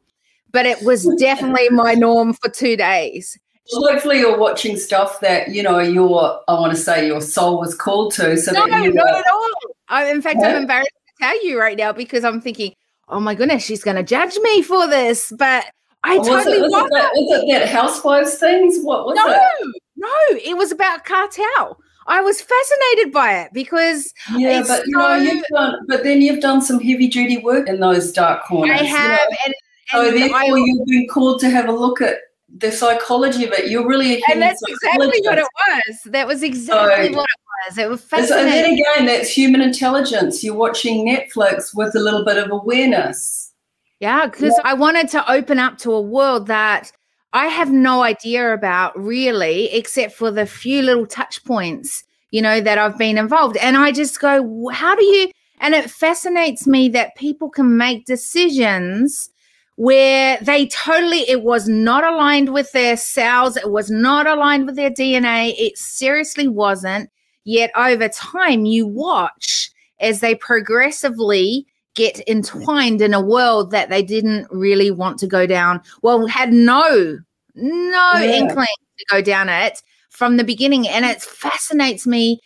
but 0.51 0.65
it 0.65 0.83
was 0.83 1.05
definitely 1.19 1.69
my 1.69 1.95
norm 1.95 2.33
for 2.33 2.49
two 2.49 2.77
days. 2.77 3.37
Hopefully, 3.71 4.19
you're 4.19 4.37
watching 4.37 4.77
stuff 4.77 5.19
that 5.19 5.49
you 5.49 5.61
know 5.61 5.79
your 5.79 6.41
I 6.47 6.53
want 6.53 6.73
to 6.73 6.79
say 6.79 7.05
your 7.05 7.21
soul 7.21 7.59
was 7.59 7.75
called 7.75 8.13
to. 8.15 8.35
So 8.35 8.51
no, 8.51 8.67
that 8.67 8.83
you 8.83 8.93
not 8.93 9.07
at 9.07 9.31
all. 9.31 9.49
I, 9.89 10.09
in 10.09 10.21
fact, 10.23 10.37
yeah. 10.41 10.49
I'm 10.49 10.55
embarrassed 10.55 10.89
to 10.89 11.23
tell 11.23 11.45
you 11.45 11.59
right 11.59 11.77
now 11.77 11.91
because 11.91 12.23
I'm 12.23 12.41
thinking, 12.41 12.73
oh 13.09 13.19
my 13.19 13.35
goodness, 13.35 13.63
she's 13.63 13.83
going 13.83 13.97
to 13.97 14.03
judge 14.03 14.35
me 14.37 14.63
for 14.63 14.87
this. 14.87 15.31
But 15.37 15.65
I 16.03 16.17
oh, 16.17 16.23
totally 16.23 16.61
was 16.61 16.71
it, 16.71 16.75
was, 16.75 16.85
it 16.85 16.91
that, 16.93 17.11
was 17.13 17.43
it 17.43 17.59
that 17.59 17.69
housewives 17.69 18.35
things? 18.35 18.79
What 18.81 19.05
was 19.05 19.15
no, 19.15 19.27
it? 19.29 19.81
No, 19.97 20.09
it 20.31 20.57
was 20.57 20.71
about 20.71 21.05
cartel. 21.05 21.79
I 22.09 22.21
was 22.21 22.41
fascinated 22.41 23.13
by 23.13 23.39
it 23.41 23.53
because 23.53 24.13
yeah, 24.35 24.63
but 24.67 24.85
you 24.87 24.97
know, 24.97 25.15
you've 25.15 25.45
done, 25.53 25.75
but 25.87 26.03
then 26.03 26.21
you've 26.21 26.41
done 26.41 26.61
some 26.61 26.79
heavy 26.79 27.07
duty 27.07 27.37
work 27.37 27.69
in 27.69 27.79
those 27.79 28.11
dark 28.11 28.43
corners. 28.45 28.81
I 28.81 28.83
have, 28.83 29.01
you 29.01 29.07
know? 29.07 29.37
and, 29.45 29.53
and, 29.93 30.11
so 30.11 30.11
therefore 30.11 30.37
I, 30.37 30.63
you've 30.65 30.85
been 30.85 31.07
called 31.07 31.39
to 31.41 31.49
have 31.49 31.69
a 31.69 31.71
look 31.71 32.01
at 32.01 32.17
the 32.57 32.71
psychology 32.71 33.45
of 33.45 33.53
it. 33.53 33.69
You're 33.69 33.87
really 33.87 34.15
a 34.15 34.21
and 34.29 34.41
that's 34.41 34.61
exactly 34.67 35.21
what 35.23 35.37
it 35.37 35.47
was. 35.67 35.99
That 36.05 36.27
was 36.27 36.43
exactly 36.43 37.11
so, 37.11 37.17
what 37.17 37.27
it 37.29 37.69
was. 37.69 37.77
It 37.77 37.89
was 37.89 38.03
fascinating. 38.03 38.47
And 38.47 38.53
then 38.53 38.73
again, 38.73 39.05
that's 39.05 39.29
human 39.29 39.61
intelligence. 39.61 40.43
You're 40.43 40.55
watching 40.55 41.07
Netflix 41.07 41.75
with 41.75 41.95
a 41.95 41.99
little 41.99 42.25
bit 42.25 42.37
of 42.37 42.51
awareness. 42.51 43.53
Yeah, 43.99 44.27
because 44.27 44.53
yeah. 44.57 44.71
I 44.71 44.73
wanted 44.73 45.09
to 45.09 45.31
open 45.31 45.59
up 45.59 45.77
to 45.79 45.91
a 45.91 46.01
world 46.01 46.47
that 46.47 46.91
I 47.33 47.47
have 47.47 47.71
no 47.71 48.01
idea 48.01 48.53
about 48.53 48.97
really, 48.99 49.71
except 49.71 50.13
for 50.13 50.31
the 50.31 50.45
few 50.45 50.81
little 50.81 51.05
touch 51.05 51.43
points, 51.43 52.03
you 52.31 52.41
know, 52.41 52.59
that 52.59 52.77
I've 52.77 52.97
been 52.97 53.17
involved. 53.17 53.57
And 53.57 53.77
I 53.77 53.91
just 53.91 54.19
go, 54.19 54.69
how 54.69 54.95
do 54.95 55.03
you? 55.03 55.31
And 55.61 55.75
it 55.75 55.91
fascinates 55.91 56.65
me 56.65 56.89
that 56.89 57.15
people 57.15 57.49
can 57.49 57.77
make 57.77 58.05
decisions 58.05 59.29
where 59.75 60.37
they 60.41 60.67
totally, 60.67 61.19
it 61.29 61.43
was 61.43 61.69
not 61.69 62.03
aligned 62.03 62.51
with 62.53 62.71
their 62.71 62.97
cells, 62.97 63.55
it 63.55 63.69
was 63.71 63.89
not 63.89 64.27
aligned 64.27 64.65
with 64.65 64.75
their 64.75 64.91
DNA. 64.91 65.53
It 65.57 65.77
seriously 65.77 66.47
wasn't. 66.47 67.09
Yet 67.45 67.71
over 67.75 68.09
time, 68.09 68.65
you 68.65 68.87
watch 68.87 69.71
as 69.99 70.19
they 70.19 70.35
progressively 70.35 71.65
get 71.95 72.21
entwined 72.27 73.01
in 73.01 73.13
a 73.13 73.21
world 73.21 73.71
that 73.71 73.89
they 73.89 74.03
didn't 74.03 74.47
really 74.51 74.91
want 74.91 75.17
to 75.19 75.27
go 75.27 75.45
down. 75.45 75.81
Well, 76.01 76.27
had 76.27 76.53
no, 76.53 77.19
no 77.55 78.11
yeah. 78.13 78.21
inkling 78.23 78.67
to 78.97 79.05
go 79.09 79.21
down 79.21 79.49
it 79.49 79.81
from 80.09 80.37
the 80.37 80.43
beginning. 80.43 80.87
And 80.87 81.05
it 81.05 81.21
fascinates 81.21 82.05
me 82.07 82.39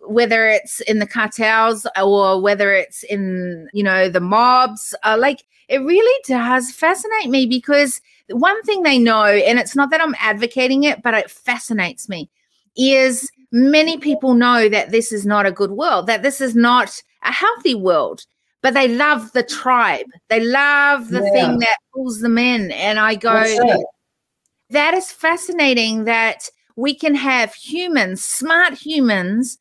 whether 0.00 0.46
it's 0.46 0.80
in 0.82 0.98
the 0.98 1.06
cartels 1.06 1.86
or 2.02 2.40
whether 2.40 2.72
it's 2.72 3.02
in, 3.04 3.68
you 3.72 3.82
know, 3.82 4.08
the 4.08 4.20
mobs. 4.20 4.94
Uh, 5.04 5.16
like 5.18 5.44
it 5.68 5.78
really 5.78 6.22
does 6.26 6.72
fascinate 6.72 7.28
me 7.28 7.46
because 7.46 8.00
one 8.30 8.62
thing 8.62 8.82
they 8.82 8.98
know, 8.98 9.24
and 9.24 9.58
it's 9.58 9.76
not 9.76 9.90
that 9.90 10.00
I'm 10.00 10.14
advocating 10.18 10.84
it, 10.84 11.02
but 11.02 11.14
it 11.14 11.30
fascinates 11.30 12.08
me, 12.08 12.30
is 12.76 13.30
many 13.52 13.98
people 13.98 14.34
know 14.34 14.68
that 14.68 14.90
this 14.90 15.12
is 15.12 15.26
not 15.26 15.46
a 15.46 15.52
good 15.52 15.72
world, 15.72 16.06
that 16.06 16.22
this 16.22 16.40
is 16.40 16.54
not 16.54 17.02
a 17.22 17.32
healthy 17.32 17.74
world, 17.74 18.26
but 18.62 18.74
they 18.74 18.88
love 18.88 19.32
the 19.32 19.42
tribe. 19.42 20.06
They 20.28 20.40
love 20.40 21.08
the 21.08 21.22
yeah. 21.22 21.30
thing 21.30 21.58
that 21.60 21.78
pulls 21.94 22.20
them 22.20 22.38
in. 22.38 22.70
And 22.72 22.98
I 22.98 23.14
go, 23.14 23.44
that 24.70 24.94
is 24.94 25.10
fascinating 25.10 26.04
that 26.04 26.48
we 26.76 26.94
can 26.94 27.14
have 27.14 27.54
humans, 27.54 28.22
smart 28.24 28.74
humans, 28.74 29.58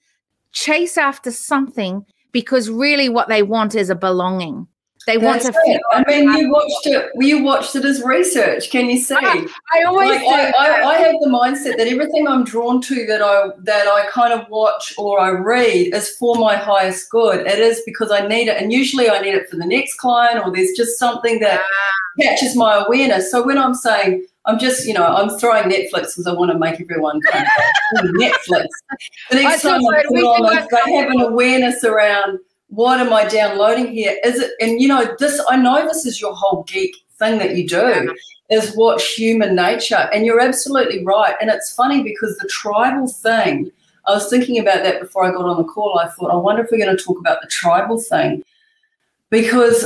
chase 0.51 0.98
after 0.98 1.32
something 1.32 2.06
because 2.32 2.70
really 2.70 3.10
what 3.10 3.30
they 3.30 3.44
want 3.44 3.75
is 3.75 3.89
a 3.89 3.96
belonging. 3.96 4.68
They 5.08 5.16
That's 5.16 5.46
want 5.46 5.56
to. 5.56 5.72
It. 5.72 5.82
I 5.94 6.04
mean, 6.06 6.30
you 6.34 6.52
watched 6.52 6.86
it. 6.86 7.10
You 7.16 7.42
watched 7.42 7.78
it 7.78 7.86
as 7.86 8.04
research. 8.04 8.70
Can 8.70 8.90
you 8.90 9.00
see? 9.00 9.16
I, 9.16 9.48
I 9.74 9.84
always. 9.84 10.10
Like, 10.10 10.22
I, 10.22 10.52
I, 10.52 10.90
I, 10.90 10.98
have 10.98 11.16
the 11.22 11.30
mindset 11.30 11.78
that 11.78 11.88
everything 11.88 12.28
I'm 12.28 12.44
drawn 12.44 12.82
to 12.82 13.06
that 13.06 13.22
I 13.22 13.52
that 13.60 13.88
I 13.88 14.06
kind 14.08 14.34
of 14.34 14.50
watch 14.50 14.94
or 14.98 15.18
I 15.22 15.30
read 15.30 15.94
is 15.94 16.10
for 16.18 16.36
my 16.36 16.58
highest 16.58 17.10
good. 17.10 17.48
It 17.48 17.58
is 17.58 17.82
because 17.86 18.12
I 18.12 18.28
need 18.28 18.50
it, 18.50 18.62
and 18.62 18.74
usually 18.74 19.10
I 19.10 19.22
need 19.22 19.34
it 19.34 19.50
for 19.50 19.56
the 19.56 19.66
next 19.66 19.96
client, 19.96 20.46
or 20.46 20.54
there's 20.54 20.76
just 20.76 21.00
something 21.00 21.40
that 21.40 21.62
ah. 21.62 22.22
catches 22.22 22.58
my 22.58 22.84
awareness. 22.86 23.32
So 23.32 23.46
when 23.46 23.58
I'm 23.58 23.76
saying 23.76 24.26
I'm 24.44 24.60
just, 24.60 24.86
you 24.86 24.94
know, 24.94 25.06
I'm 25.06 25.30
throwing 25.40 25.70
Netflix 25.70 26.16
because 26.16 26.26
I 26.26 26.34
want 26.34 26.52
to 26.52 26.60
make 26.60 26.82
everyone 26.82 27.22
kind 27.22 27.46
of 27.98 28.04
Netflix. 28.12 28.68
The 29.30 29.38
next 29.38 29.62
time 29.62 29.82
I 29.86 30.04
put 30.06 30.18
on, 30.18 30.46
I 30.46 30.90
have 30.90 31.12
an 31.12 31.22
awareness 31.22 31.84
around 31.86 32.40
what 32.68 33.00
am 33.00 33.14
I 33.14 33.28
downloading 33.28 33.88
here? 33.88 34.18
Is 34.24 34.40
it, 34.40 34.52
and 34.60 34.82
you 34.82 34.88
know, 34.88 35.16
this, 35.20 35.42
I 35.50 35.58
know 35.58 35.86
this 35.86 36.06
is 36.06 36.20
your 36.20 36.34
whole 36.36 36.64
geek 36.64 36.96
thing 37.18 37.40
that 37.40 37.56
you 37.56 37.68
do, 37.68 38.16
is 38.50 38.76
watch 38.76 39.14
human 39.14 39.56
nature. 39.56 40.10
And 40.14 40.26
you're 40.26 40.40
absolutely 40.40 41.04
right. 41.04 41.36
And 41.42 41.50
it's 41.50 41.74
funny 41.74 42.04
because 42.04 42.38
the 42.38 42.48
tribal 42.48 43.08
thing, 43.08 43.72
I 44.06 44.12
was 44.12 44.30
thinking 44.30 44.60
about 44.60 44.84
that 44.84 45.02
before 45.02 45.26
I 45.26 45.32
got 45.32 45.46
on 45.46 45.58
the 45.58 45.64
call. 45.64 46.00
I 46.00 46.08
thought, 46.08 46.32
I 46.32 46.36
wonder 46.36 46.64
if 46.64 46.70
we're 46.72 46.84
going 46.84 46.96
to 46.96 47.04
talk 47.04 47.20
about 47.20 47.42
the 47.42 47.48
tribal 47.48 48.00
thing 48.00 48.44
because 49.30 49.84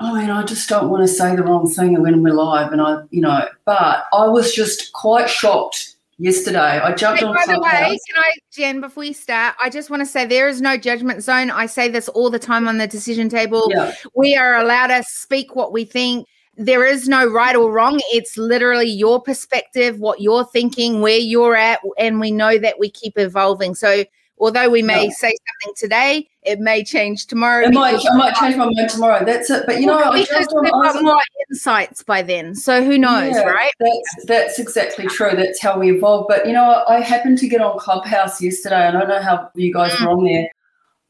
oh, 0.00 0.14
I 0.14 0.20
mean, 0.20 0.30
I 0.30 0.42
just 0.42 0.68
don't 0.68 0.90
want 0.90 1.02
to 1.02 1.08
say 1.08 1.34
the 1.34 1.42
wrong 1.42 1.68
thing 1.68 2.00
when 2.00 2.22
we're 2.22 2.34
live, 2.34 2.72
and 2.72 2.80
I, 2.80 3.02
you 3.10 3.20
know, 3.20 3.48
but 3.64 4.04
I 4.12 4.26
was 4.26 4.54
just 4.54 4.92
quite 4.92 5.28
shocked 5.28 5.95
yesterday. 6.18 6.58
I 6.58 6.92
jumped 6.94 7.20
hey, 7.20 7.26
on. 7.26 7.34
By 7.34 7.46
the 7.46 7.60
way, 7.60 7.98
can 8.08 8.16
I, 8.16 8.32
Jen, 8.52 8.80
before 8.80 9.02
we 9.02 9.12
start, 9.12 9.54
I 9.60 9.70
just 9.70 9.90
want 9.90 10.00
to 10.00 10.06
say 10.06 10.26
there 10.26 10.48
is 10.48 10.60
no 10.60 10.76
judgment 10.76 11.22
zone. 11.22 11.50
I 11.50 11.66
say 11.66 11.88
this 11.88 12.08
all 12.08 12.30
the 12.30 12.38
time 12.38 12.68
on 12.68 12.78
the 12.78 12.86
decision 12.86 13.28
table. 13.28 13.68
Yeah. 13.70 13.94
We 14.14 14.36
are 14.36 14.56
allowed 14.56 14.88
to 14.88 15.02
speak 15.06 15.54
what 15.54 15.72
we 15.72 15.84
think. 15.84 16.26
There 16.56 16.86
is 16.86 17.06
no 17.06 17.26
right 17.26 17.54
or 17.54 17.70
wrong. 17.70 18.00
It's 18.12 18.38
literally 18.38 18.88
your 18.88 19.20
perspective, 19.20 19.98
what 19.98 20.22
you're 20.22 20.46
thinking, 20.46 21.02
where 21.02 21.18
you're 21.18 21.54
at, 21.54 21.80
and 21.98 22.18
we 22.18 22.30
know 22.30 22.58
that 22.58 22.78
we 22.78 22.90
keep 22.90 23.18
evolving. 23.18 23.74
So 23.74 24.04
although 24.38 24.68
we 24.68 24.82
may 24.82 25.10
say 25.10 25.34
something 25.62 25.74
today, 25.76 26.28
it 26.42 26.60
may 26.60 26.84
change 26.84 27.26
tomorrow. 27.26 27.66
It 27.66 27.74
might, 27.74 27.94
I 27.94 28.16
might 28.16 28.34
change 28.34 28.56
my 28.56 28.66
mind 28.70 28.90
tomorrow. 28.90 29.24
That's 29.24 29.50
it. 29.50 29.64
But 29.66 29.80
you 29.80 29.86
know, 29.86 30.12
because 30.12 30.46
we've 30.60 30.70
got 30.70 31.02
more 31.02 31.20
insights 31.50 32.02
by 32.02 32.22
then. 32.22 32.54
So 32.54 32.84
who 32.84 32.98
knows, 32.98 33.34
yeah, 33.34 33.42
right? 33.42 33.72
That's 33.80 34.26
that's 34.26 34.58
exactly 34.58 35.06
true. 35.06 35.32
That's 35.34 35.60
how 35.60 35.78
we 35.78 35.92
evolve. 35.92 36.26
But 36.28 36.46
you 36.46 36.52
know, 36.52 36.84
I 36.88 37.00
happened 37.00 37.38
to 37.38 37.48
get 37.48 37.60
on 37.60 37.78
Clubhouse 37.78 38.40
yesterday, 38.40 38.86
and 38.86 38.96
I 38.96 39.00
don't 39.00 39.08
know 39.08 39.22
how 39.22 39.50
you 39.54 39.72
guys 39.72 39.92
mm. 39.92 40.06
were 40.06 40.12
on 40.12 40.24
there. 40.24 40.48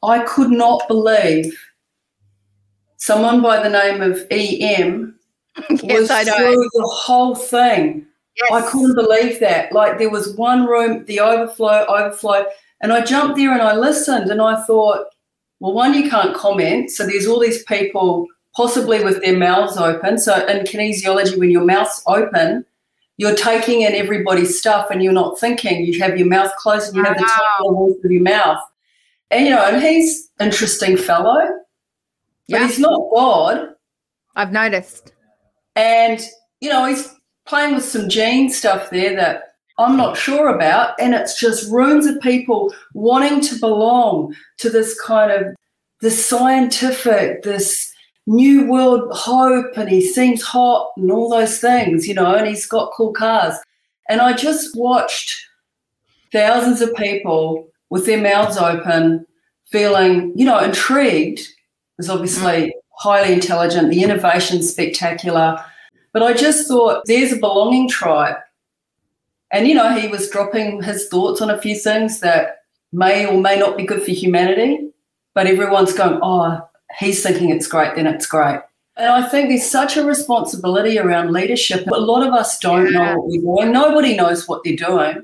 I 0.03 0.19
could 0.23 0.51
not 0.51 0.87
believe 0.87 1.57
someone 2.97 3.41
by 3.41 3.61
the 3.61 3.69
name 3.69 4.01
of 4.01 4.25
EM 4.31 5.17
yes, 5.69 6.09
was 6.09 6.09
through 6.09 6.69
the 6.73 6.91
whole 6.93 7.35
thing. 7.35 8.05
Yes. 8.35 8.51
I 8.51 8.69
couldn't 8.69 8.93
believe 8.93 9.39
that. 9.39 9.71
Like 9.71 9.97
there 9.97 10.11
was 10.11 10.35
one 10.35 10.67
room, 10.67 11.03
the 11.05 11.19
overflow, 11.19 11.85
overflow 11.87 12.45
and 12.81 12.93
I 12.93 13.03
jumped 13.03 13.37
there 13.37 13.51
and 13.51 13.61
I 13.61 13.75
listened 13.75 14.29
and 14.29 14.41
I 14.41 14.63
thought, 14.63 15.05
well, 15.59 15.73
one, 15.73 15.93
you 15.93 16.09
can't 16.09 16.35
comment. 16.35 16.91
So 16.91 17.05
there's 17.05 17.25
all 17.25 17.39
these 17.39 17.63
people 17.63 18.27
possibly 18.55 19.03
with 19.03 19.21
their 19.21 19.37
mouths 19.37 19.77
open. 19.77 20.17
So 20.17 20.45
in 20.47 20.65
kinesiology, 20.65 21.37
when 21.37 21.51
your 21.51 21.65
mouth's 21.65 22.01
open, 22.07 22.65
you're 23.17 23.35
taking 23.35 23.81
in 23.81 23.93
everybody's 23.93 24.59
stuff 24.59 24.89
and 24.91 25.03
you're 25.03 25.13
not 25.13 25.39
thinking. 25.39 25.85
You 25.85 25.99
have 26.01 26.17
your 26.17 26.27
mouth 26.27 26.51
closed 26.57 26.89
and 26.89 26.97
you 26.97 27.03
wow. 27.03 27.09
have 27.09 27.17
the 27.17 27.23
top 27.23 27.43
walls 27.61 27.95
of 28.03 28.11
your 28.11 28.21
mouth. 28.21 28.61
And 29.31 29.45
you 29.45 29.51
know, 29.51 29.65
and 29.65 29.81
he's 29.81 30.29
interesting 30.39 30.95
fellow, 30.95 31.47
but 32.47 32.61
yeah. 32.61 32.67
he's 32.67 32.79
not 32.79 33.01
God. 33.13 33.69
I've 34.35 34.51
noticed. 34.51 35.13
And 35.75 36.21
you 36.61 36.69
know, 36.69 36.85
he's 36.85 37.13
playing 37.45 37.75
with 37.75 37.83
some 37.83 38.07
gene 38.07 38.49
stuff 38.49 38.89
there 38.91 39.15
that 39.15 39.55
I'm 39.77 39.95
not 39.95 40.17
sure 40.17 40.49
about. 40.49 40.99
And 40.99 41.13
it's 41.13 41.39
just 41.39 41.71
rooms 41.71 42.05
of 42.05 42.19
people 42.21 42.73
wanting 42.93 43.41
to 43.41 43.59
belong 43.59 44.35
to 44.57 44.69
this 44.69 44.99
kind 45.01 45.31
of 45.31 45.55
this 46.01 46.23
scientific, 46.23 47.43
this 47.43 47.91
new 48.27 48.69
world 48.69 49.09
hope, 49.13 49.77
and 49.77 49.89
he 49.89 50.01
seems 50.01 50.43
hot 50.43 50.91
and 50.97 51.11
all 51.11 51.29
those 51.29 51.59
things, 51.59 52.07
you 52.07 52.13
know, 52.13 52.35
and 52.35 52.47
he's 52.47 52.67
got 52.67 52.91
cool 52.95 53.13
cars. 53.13 53.55
And 54.09 54.21
I 54.21 54.33
just 54.33 54.75
watched 54.75 55.35
thousands 56.31 56.81
of 56.81 56.93
people 56.95 57.67
with 57.89 58.05
their 58.05 58.21
mouths 58.21 58.57
open, 58.57 59.25
feeling, 59.71 60.33
you 60.35 60.45
know, 60.45 60.59
intrigued. 60.59 61.47
Is 61.99 62.11
obviously 62.11 62.67
mm. 62.67 62.71
highly 62.99 63.33
intelligent, 63.33 63.89
the 63.89 64.03
innovation 64.03 64.61
spectacular. 64.61 65.63
But 66.13 66.21
I 66.21 66.33
just 66.33 66.67
thought 66.67 67.03
there's 67.05 67.33
a 67.33 67.37
belonging 67.37 67.89
tribe 67.89 68.37
and, 69.51 69.67
you 69.67 69.75
know, 69.75 69.97
he 69.97 70.07
was 70.07 70.29
dropping 70.29 70.83
his 70.83 71.07
thoughts 71.07 71.41
on 71.41 71.49
a 71.49 71.61
few 71.61 71.75
things 71.75 72.19
that 72.19 72.57
may 72.91 73.25
or 73.25 73.39
may 73.39 73.57
not 73.57 73.77
be 73.77 73.85
good 73.85 74.03
for 74.03 74.11
humanity, 74.11 74.89
but 75.33 75.47
everyone's 75.47 75.93
going, 75.93 76.19
oh, 76.21 76.67
he's 76.99 77.21
thinking 77.23 77.49
it's 77.49 77.67
great, 77.67 77.95
then 77.95 78.07
it's 78.07 78.25
great. 78.25 78.59
And 78.97 79.07
I 79.07 79.27
think 79.29 79.49
there's 79.49 79.69
such 79.69 79.95
a 79.95 80.03
responsibility 80.03 80.97
around 80.97 81.31
leadership. 81.31 81.85
A 81.87 81.99
lot 81.99 82.25
of 82.25 82.33
us 82.33 82.57
don't 82.59 82.91
yeah. 82.91 83.13
know 83.13 83.19
what 83.19 83.27
we're 83.27 83.61
doing. 83.61 83.71
Nobody 83.71 84.15
knows 84.15 84.47
what 84.47 84.63
they're 84.63 84.75
doing. 84.75 85.23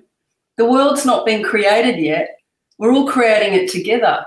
The 0.58 0.65
world's 0.65 1.06
not 1.06 1.25
been 1.25 1.44
created 1.44 1.98
yet. 2.00 2.38
We're 2.77 2.94
all 2.94 3.08
creating 3.08 3.53
it 3.53 3.72
together. 3.72 4.25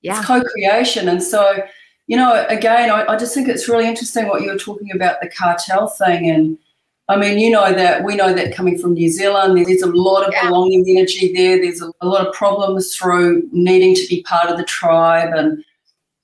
Yeah. 0.00 0.16
It's 0.16 0.26
co-creation. 0.26 1.08
And 1.08 1.22
so, 1.22 1.62
you 2.06 2.16
know, 2.16 2.46
again, 2.48 2.90
I, 2.90 3.04
I 3.06 3.16
just 3.18 3.34
think 3.34 3.48
it's 3.48 3.68
really 3.68 3.86
interesting 3.86 4.28
what 4.28 4.40
you 4.40 4.50
were 4.50 4.58
talking 4.58 4.90
about 4.94 5.20
the 5.20 5.28
cartel 5.28 5.88
thing 5.88 6.30
and 6.30 6.56
I 7.08 7.16
mean, 7.16 7.38
you 7.38 7.50
know 7.50 7.72
that 7.72 8.02
we 8.02 8.16
know 8.16 8.32
that 8.32 8.54
coming 8.54 8.78
from 8.78 8.94
New 8.94 9.08
Zealand, 9.08 9.56
there's 9.56 9.82
a 9.82 9.86
lot 9.86 10.26
of 10.26 10.32
yeah. 10.32 10.48
belonging 10.48 10.84
energy 10.88 11.32
there. 11.32 11.60
There's 11.60 11.80
a, 11.80 11.92
a, 12.00 12.06
lot 12.06 12.26
of 12.26 12.34
problems 12.34 12.96
through 12.96 13.48
needing 13.52 13.94
to 13.94 14.06
be 14.08 14.22
part 14.24 14.50
of 14.50 14.58
the 14.58 14.64
tribe. 14.64 15.32
And, 15.32 15.64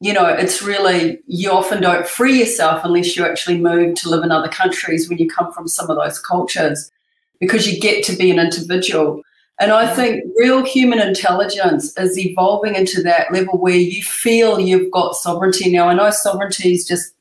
you 0.01 0.13
know, 0.13 0.27
it's 0.27 0.61
really, 0.61 1.21
you 1.27 1.53
often 1.53 1.81
don't 1.81 2.07
free 2.07 2.41
yourself 2.41 2.85
unless 2.85 3.17
you 3.17 3.25
actually 3.25 3.59
move 3.59 3.95
to 3.97 4.09
live 4.09 4.25
in 4.25 4.33
other 4.33 4.49
countries 4.49 5.09
when 5.09 5.19
you 5.19 5.29
come 5.29 5.53
from 5.53 5.69
some 5.69 5.89
of 5.89 5.97
those 5.97 6.19
cultures 6.19 6.91
because 7.39 7.73
you 7.73 7.81
get 7.81 8.05
to 8.07 8.17
be 8.17 8.33
an 8.33 8.41
individual. 8.41 9.23
And 9.61 9.71
I 9.71 9.95
think 9.95 10.25
real 10.37 10.65
human 10.65 10.99
intelligence 10.99 11.97
is 11.97 12.19
evolving 12.19 12.75
into 12.75 13.01
that 13.05 13.33
level 13.33 13.57
where 13.57 13.77
you 13.77 14.03
feel 14.03 14.59
you've 14.59 14.91
got 14.91 15.15
sovereignty. 15.15 15.71
Now, 15.71 15.89
I 15.89 15.95
know 15.95 16.11
sovereignty 16.11 16.73
is 16.73 16.85
just 16.85 17.15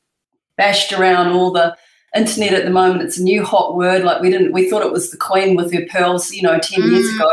bashed 0.58 0.94
around 0.94 1.28
all 1.28 1.52
the 1.52 1.78
internet 2.16 2.54
at 2.54 2.66
the 2.66 2.72
moment 2.72 3.02
it's 3.02 3.18
a 3.18 3.24
new 3.24 3.44
hot 3.44 3.76
word 3.76 4.04
like 4.04 4.22
we 4.22 4.30
didn't 4.30 4.52
we 4.52 4.70
thought 4.70 4.86
it 4.86 4.92
was 4.92 5.12
the 5.12 5.18
queen 5.18 5.56
with 5.56 5.74
her 5.74 5.86
pearls 5.90 6.32
you 6.32 6.42
know 6.42 6.60
10 6.60 6.82
mm. 6.82 6.92
years 6.92 7.16
ago 7.16 7.32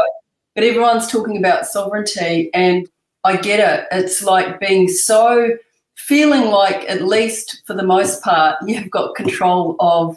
but 0.54 0.62
everyone's 0.62 1.10
talking 1.10 1.36
about 1.36 1.66
sovereignty 1.66 2.48
and 2.54 2.88
i 3.24 3.36
get 3.36 3.58
it 3.58 3.88
it's 3.90 4.22
like 4.22 4.60
being 4.60 4.86
so 4.86 5.50
feeling 5.96 6.50
like 6.50 6.88
at 6.88 7.02
least 7.02 7.62
for 7.66 7.74
the 7.74 7.82
most 7.82 8.22
part 8.22 8.56
you've 8.66 8.90
got 8.90 9.16
control 9.16 9.74
of 9.80 10.16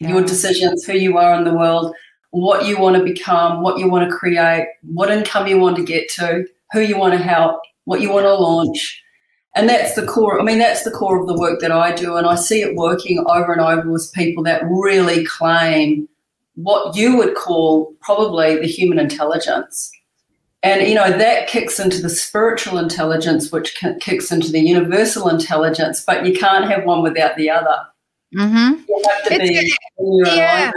yeah. 0.00 0.08
your 0.08 0.22
decisions 0.22 0.84
who 0.84 0.94
you 0.94 1.18
are 1.18 1.34
in 1.34 1.44
the 1.44 1.54
world 1.54 1.94
what 2.30 2.66
you 2.66 2.78
want 2.78 2.96
to 2.96 3.04
become 3.04 3.62
what 3.62 3.78
you 3.78 3.90
want 3.90 4.08
to 4.08 4.16
create 4.16 4.66
what 4.82 5.10
income 5.10 5.46
you 5.46 5.58
want 5.58 5.76
to 5.76 5.84
get 5.84 6.08
to 6.08 6.46
who 6.72 6.80
you 6.80 6.96
want 6.96 7.12
to 7.12 7.18
help 7.18 7.60
what 7.84 8.00
you 8.00 8.10
want 8.10 8.24
to 8.24 8.34
launch 8.34 9.02
and 9.54 9.68
that's 9.68 9.94
the 9.94 10.06
core 10.06 10.40
i 10.40 10.44
mean 10.44 10.58
that's 10.58 10.84
the 10.84 10.90
core 10.90 11.20
of 11.20 11.26
the 11.26 11.38
work 11.38 11.60
that 11.60 11.72
i 11.72 11.92
do. 11.94 12.16
And 12.16 12.26
i 12.26 12.34
see 12.34 12.62
it 12.62 12.76
working 12.76 13.24
over 13.28 13.52
and 13.52 13.60
over 13.60 13.90
with 13.90 14.12
people 14.14 14.42
that 14.44 14.62
really 14.64 15.24
claim 15.24 16.08
what 16.58 16.96
you 16.96 17.16
would 17.16 17.36
call 17.36 17.94
probably 18.00 18.56
the 18.56 18.66
human 18.66 18.98
intelligence. 18.98 19.92
And 20.64 20.88
you 20.88 20.94
know 20.96 21.16
that 21.16 21.46
kicks 21.46 21.78
into 21.78 22.02
the 22.02 22.10
spiritual 22.10 22.78
intelligence 22.78 23.52
which 23.52 23.80
kicks 24.00 24.32
into 24.32 24.50
the 24.50 24.58
universal 24.58 25.28
intelligence 25.28 26.02
but 26.04 26.26
you 26.26 26.32
can't 26.34 26.68
have 26.68 26.84
one 26.84 27.02
without 27.02 27.36
the 27.36 27.48
other. 27.48 27.78
Mm-hmm. 28.36 28.82
you 28.88 29.04
have 29.08 29.24
to 29.24 29.34
it's 29.34 29.48
be 29.48 30.26
a, 30.28 30.36
yeah. 30.36 30.72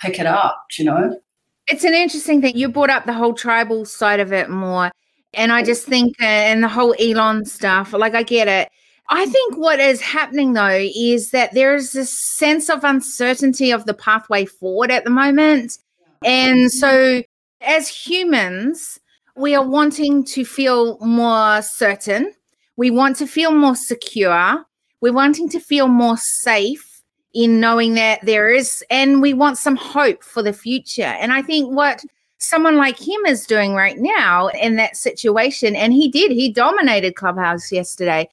pick 0.00 0.18
it 0.18 0.26
up 0.26 0.64
you 0.78 0.86
know? 0.86 1.20
It's 1.68 1.84
an 1.84 1.94
interesting 1.94 2.40
thing. 2.40 2.56
You 2.56 2.68
brought 2.68 2.90
up 2.90 3.04
the 3.04 3.12
whole 3.12 3.34
tribal 3.34 3.84
side 3.84 4.18
of 4.18 4.32
it 4.32 4.50
more 4.50 4.90
And 5.34 5.52
I 5.52 5.62
just 5.62 5.86
think, 5.86 6.16
uh, 6.20 6.24
and 6.24 6.62
the 6.62 6.68
whole 6.68 6.94
Elon 6.98 7.44
stuff, 7.44 7.92
like 7.92 8.14
I 8.14 8.22
get 8.22 8.48
it. 8.48 8.70
I 9.10 9.26
think 9.26 9.56
what 9.56 9.80
is 9.80 10.00
happening 10.00 10.52
though 10.52 10.88
is 10.94 11.32
that 11.32 11.52
there 11.52 11.74
is 11.74 11.92
this 11.92 12.16
sense 12.16 12.70
of 12.70 12.84
uncertainty 12.84 13.72
of 13.72 13.84
the 13.84 13.94
pathway 13.94 14.44
forward 14.44 14.90
at 14.90 15.04
the 15.04 15.10
moment. 15.10 15.78
And 16.24 16.70
so, 16.70 17.22
as 17.60 17.88
humans, 17.88 19.00
we 19.36 19.54
are 19.54 19.66
wanting 19.66 20.24
to 20.24 20.44
feel 20.44 20.98
more 20.98 21.62
certain. 21.62 22.32
We 22.76 22.90
want 22.90 23.16
to 23.16 23.26
feel 23.26 23.52
more 23.52 23.74
secure. 23.74 24.64
We're 25.00 25.12
wanting 25.12 25.48
to 25.50 25.60
feel 25.60 25.88
more 25.88 26.16
safe 26.16 27.02
in 27.32 27.60
knowing 27.60 27.94
that 27.94 28.24
there 28.24 28.48
is, 28.48 28.84
and 28.90 29.22
we 29.22 29.32
want 29.32 29.56
some 29.56 29.76
hope 29.76 30.22
for 30.22 30.42
the 30.42 30.52
future. 30.52 31.02
And 31.02 31.32
I 31.32 31.42
think 31.42 31.74
what 31.74 32.04
someone 32.40 32.76
like 32.76 32.98
him 32.98 33.24
is 33.26 33.46
doing 33.46 33.74
right 33.74 33.98
now 33.98 34.48
in 34.48 34.76
that 34.76 34.96
situation, 34.96 35.76
and 35.76 35.92
he 35.92 36.08
did, 36.08 36.32
he 36.32 36.52
dominated 36.52 37.14
Clubhouse 37.14 37.70
yesterday 37.70 38.28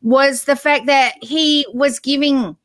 was 0.00 0.44
the 0.44 0.56
fact 0.56 0.86
that 0.86 1.14
he 1.20 1.66
was 1.74 1.98
giving 1.98 2.56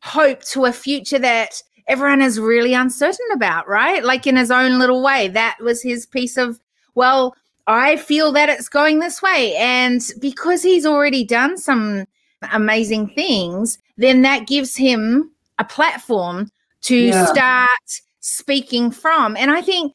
hope 0.00 0.42
to 0.42 0.64
a 0.64 0.72
future 0.72 1.18
that 1.18 1.62
everyone 1.88 2.22
is 2.22 2.40
really 2.40 2.74
uncertain 2.74 3.26
about, 3.34 3.68
right? 3.68 4.02
Like 4.02 4.26
in 4.26 4.36
his 4.36 4.50
own 4.50 4.78
little 4.78 5.02
way. 5.02 5.28
That 5.28 5.58
was 5.60 5.82
his 5.82 6.06
piece 6.06 6.36
of, 6.36 6.58
well, 6.94 7.34
I 7.66 7.96
feel 7.96 8.32
that 8.32 8.48
it's 8.48 8.68
going 8.68 8.98
this 8.98 9.20
way. 9.20 9.54
And 9.56 10.02
because 10.20 10.62
he's 10.62 10.86
already 10.86 11.24
done 11.24 11.58
some 11.58 12.06
amazing 12.52 13.08
things, 13.08 13.78
then 13.96 14.22
that 14.22 14.46
gives 14.46 14.76
him 14.76 15.30
a 15.58 15.64
platform 15.64 16.50
to 16.82 16.96
yeah. 16.96 17.26
start 17.26 17.68
speaking 18.20 18.90
from. 18.90 19.36
And 19.36 19.50
I 19.50 19.60
think 19.60 19.94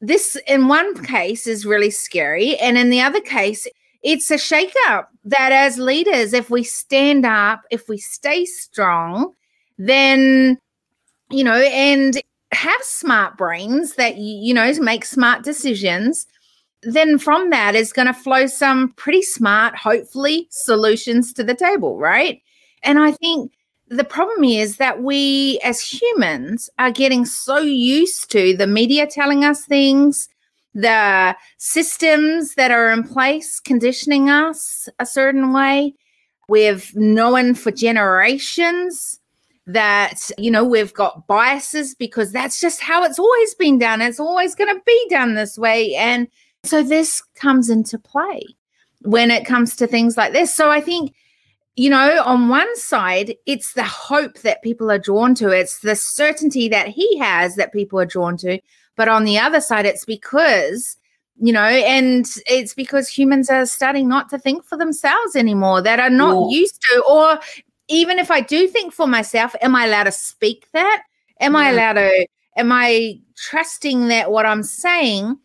this, 0.00 0.36
in 0.46 0.68
one 0.68 1.02
case, 1.04 1.46
is 1.46 1.66
really 1.66 1.90
scary. 1.90 2.56
And 2.58 2.78
in 2.78 2.90
the 2.90 3.00
other 3.00 3.20
case, 3.20 3.66
it's 4.02 4.30
a 4.30 4.36
shakeup 4.36 5.06
that 5.24 5.52
as 5.52 5.78
leaders, 5.78 6.32
if 6.32 6.50
we 6.50 6.62
stand 6.62 7.26
up, 7.26 7.62
if 7.70 7.88
we 7.88 7.98
stay 7.98 8.44
strong, 8.44 9.34
then, 9.76 10.58
you 11.30 11.42
know, 11.42 11.56
and 11.56 12.20
have 12.52 12.82
smart 12.82 13.36
brains 13.36 13.94
that, 13.94 14.16
you 14.16 14.54
know, 14.54 14.72
make 14.80 15.04
smart 15.04 15.42
decisions, 15.42 16.26
then 16.82 17.18
from 17.18 17.50
that 17.50 17.74
is 17.74 17.92
going 17.92 18.06
to 18.06 18.14
flow 18.14 18.46
some 18.46 18.92
pretty 18.92 19.22
smart, 19.22 19.74
hopefully, 19.76 20.46
solutions 20.50 21.32
to 21.32 21.42
the 21.42 21.54
table, 21.54 21.98
right? 21.98 22.40
And 22.84 23.00
I 23.00 23.10
think 23.10 23.52
the 23.90 24.04
problem 24.04 24.44
is 24.44 24.76
that 24.76 25.02
we 25.02 25.58
as 25.64 25.80
humans 25.80 26.68
are 26.78 26.90
getting 26.90 27.24
so 27.24 27.58
used 27.58 28.30
to 28.32 28.56
the 28.56 28.66
media 28.66 29.06
telling 29.06 29.44
us 29.44 29.64
things, 29.64 30.28
the 30.74 31.34
systems 31.56 32.54
that 32.54 32.70
are 32.70 32.90
in 32.90 33.02
place 33.02 33.60
conditioning 33.60 34.28
us 34.28 34.88
a 34.98 35.06
certain 35.06 35.52
way. 35.52 35.94
We've 36.48 36.94
known 36.94 37.54
for 37.54 37.70
generations 37.70 39.20
that, 39.66 40.30
you 40.38 40.50
know, 40.50 40.64
we've 40.64 40.94
got 40.94 41.26
biases 41.26 41.94
because 41.94 42.32
that's 42.32 42.60
just 42.60 42.80
how 42.80 43.04
it's 43.04 43.18
always 43.18 43.54
been 43.56 43.78
done. 43.78 44.00
It's 44.00 44.20
always 44.20 44.54
going 44.54 44.74
to 44.74 44.82
be 44.86 45.06
done 45.10 45.34
this 45.34 45.58
way. 45.58 45.94
And 45.94 46.28
so 46.64 46.82
this 46.82 47.22
comes 47.34 47.68
into 47.68 47.98
play 47.98 48.42
when 49.02 49.30
it 49.30 49.44
comes 49.44 49.76
to 49.76 49.86
things 49.86 50.16
like 50.16 50.32
this. 50.32 50.54
So 50.54 50.70
I 50.70 50.80
think, 50.80 51.14
you 51.78 51.88
know, 51.88 52.20
on 52.24 52.48
one 52.48 52.74
side, 52.76 53.36
it's 53.46 53.74
the 53.74 53.84
hope 53.84 54.40
that 54.40 54.62
people 54.62 54.90
are 54.90 54.98
drawn 54.98 55.32
to, 55.36 55.50
it's 55.50 55.78
the 55.78 55.94
certainty 55.94 56.68
that 56.68 56.88
he 56.88 57.16
has 57.18 57.54
that 57.54 57.72
people 57.72 58.00
are 58.00 58.04
drawn 58.04 58.36
to. 58.38 58.58
But 58.96 59.08
on 59.08 59.22
the 59.22 59.38
other 59.38 59.60
side, 59.60 59.86
it's 59.86 60.04
because, 60.04 60.96
you 61.36 61.52
know, 61.52 61.62
and 61.62 62.26
it's 62.46 62.74
because 62.74 63.08
humans 63.08 63.48
are 63.48 63.64
starting 63.64 64.08
not 64.08 64.28
to 64.30 64.40
think 64.40 64.64
for 64.64 64.76
themselves 64.76 65.36
anymore, 65.36 65.80
that 65.82 66.00
are 66.00 66.10
not 66.10 66.50
used 66.50 66.82
to, 66.90 67.04
or 67.08 67.38
even 67.86 68.18
if 68.18 68.32
I 68.32 68.40
do 68.40 68.66
think 68.66 68.92
for 68.92 69.06
myself, 69.06 69.54
am 69.62 69.76
I 69.76 69.86
allowed 69.86 70.04
to 70.04 70.12
speak 70.12 70.66
that? 70.72 71.04
Am 71.40 71.52
yeah. 71.52 71.60
I 71.60 71.70
allowed 71.70 71.92
to, 71.92 72.26
am 72.56 72.72
I 72.72 73.20
trusting 73.36 74.08
that 74.08 74.32
what 74.32 74.46
I'm 74.46 74.64
saying 74.64 75.38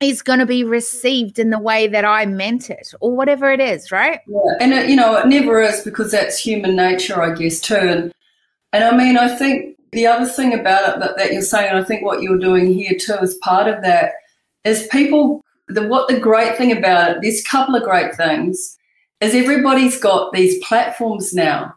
is 0.00 0.20
going 0.20 0.38
to 0.38 0.46
be 0.46 0.62
received 0.62 1.38
in 1.38 1.50
the 1.50 1.58
way 1.58 1.86
that 1.86 2.04
I 2.04 2.26
meant 2.26 2.68
it 2.68 2.92
or 3.00 3.16
whatever 3.16 3.50
it 3.50 3.60
is, 3.60 3.90
right? 3.90 4.20
Yeah. 4.26 4.40
And, 4.60 4.74
it, 4.74 4.90
you 4.90 4.96
know, 4.96 5.16
it 5.16 5.26
never 5.26 5.60
is 5.62 5.82
because 5.82 6.10
that's 6.10 6.38
human 6.38 6.76
nature, 6.76 7.22
I 7.22 7.34
guess, 7.34 7.60
too. 7.60 7.76
And, 7.76 8.12
and 8.74 8.84
I 8.84 8.94
mean, 8.94 9.16
I 9.16 9.34
think 9.34 9.78
the 9.92 10.06
other 10.06 10.26
thing 10.26 10.52
about 10.52 10.94
it 10.94 11.00
that, 11.00 11.16
that 11.16 11.32
you're 11.32 11.40
saying, 11.40 11.70
and 11.70 11.78
I 11.78 11.82
think 11.82 12.04
what 12.04 12.20
you're 12.20 12.38
doing 12.38 12.74
here 12.74 12.96
too 12.98 13.16
is 13.22 13.36
part 13.36 13.68
of 13.68 13.82
that, 13.84 14.12
is 14.64 14.86
people, 14.88 15.42
the, 15.68 15.88
what 15.88 16.08
the 16.08 16.20
great 16.20 16.58
thing 16.58 16.76
about 16.76 17.12
it, 17.12 17.18
there's 17.22 17.40
a 17.40 17.44
couple 17.44 17.74
of 17.74 17.82
great 17.82 18.14
things, 18.14 18.76
is 19.22 19.34
everybody's 19.34 19.98
got 19.98 20.30
these 20.34 20.62
platforms 20.62 21.32
now. 21.32 21.74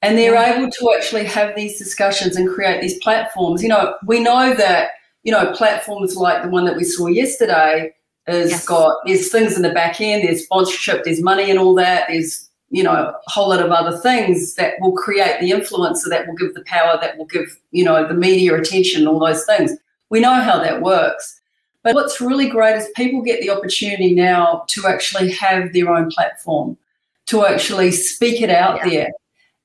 And 0.00 0.16
they're 0.16 0.34
yeah. 0.34 0.58
able 0.58 0.70
to 0.70 0.94
actually 0.96 1.26
have 1.26 1.54
these 1.54 1.78
discussions 1.78 2.34
and 2.34 2.48
create 2.48 2.80
these 2.80 2.98
platforms. 2.98 3.62
You 3.62 3.68
know, 3.68 3.94
we 4.06 4.20
know 4.20 4.54
that, 4.54 4.92
you 5.22 5.32
know, 5.32 5.52
platforms 5.52 6.16
like 6.16 6.42
the 6.42 6.48
one 6.48 6.64
that 6.64 6.76
we 6.76 6.84
saw 6.84 7.06
yesterday 7.06 7.94
has 8.26 8.50
yes. 8.50 8.66
got, 8.66 8.96
there's 9.06 9.30
things 9.30 9.56
in 9.56 9.62
the 9.62 9.72
back 9.72 10.00
end, 10.00 10.26
there's 10.26 10.44
sponsorship, 10.44 11.04
there's 11.04 11.22
money 11.22 11.50
and 11.50 11.58
all 11.58 11.74
that, 11.74 12.06
there's 12.08 12.48
you 12.72 12.82
know, 12.82 12.92
a 12.92 13.14
whole 13.26 13.50
lot 13.50 13.60
of 13.60 13.70
other 13.70 13.96
things 13.98 14.54
that 14.54 14.74
will 14.80 14.92
create 14.92 15.38
the 15.40 15.50
influence, 15.50 16.08
that 16.08 16.26
will 16.26 16.34
give 16.34 16.54
the 16.54 16.64
power, 16.64 16.98
that 17.02 17.18
will 17.18 17.26
give, 17.26 17.60
you 17.70 17.84
know, 17.84 18.08
the 18.08 18.14
media 18.14 18.54
attention, 18.54 19.06
all 19.06 19.20
those 19.20 19.44
things. 19.44 19.72
We 20.08 20.20
know 20.20 20.40
how 20.40 20.58
that 20.58 20.80
works. 20.80 21.38
But 21.82 21.94
what's 21.94 22.18
really 22.18 22.48
great 22.48 22.76
is 22.76 22.88
people 22.96 23.20
get 23.20 23.42
the 23.42 23.50
opportunity 23.50 24.14
now 24.14 24.64
to 24.68 24.86
actually 24.86 25.32
have 25.32 25.74
their 25.74 25.90
own 25.90 26.10
platform, 26.10 26.78
to 27.26 27.44
actually 27.44 27.90
speak 27.90 28.40
it 28.40 28.48
out 28.48 28.78
yeah. 28.78 28.88
there. 28.88 29.10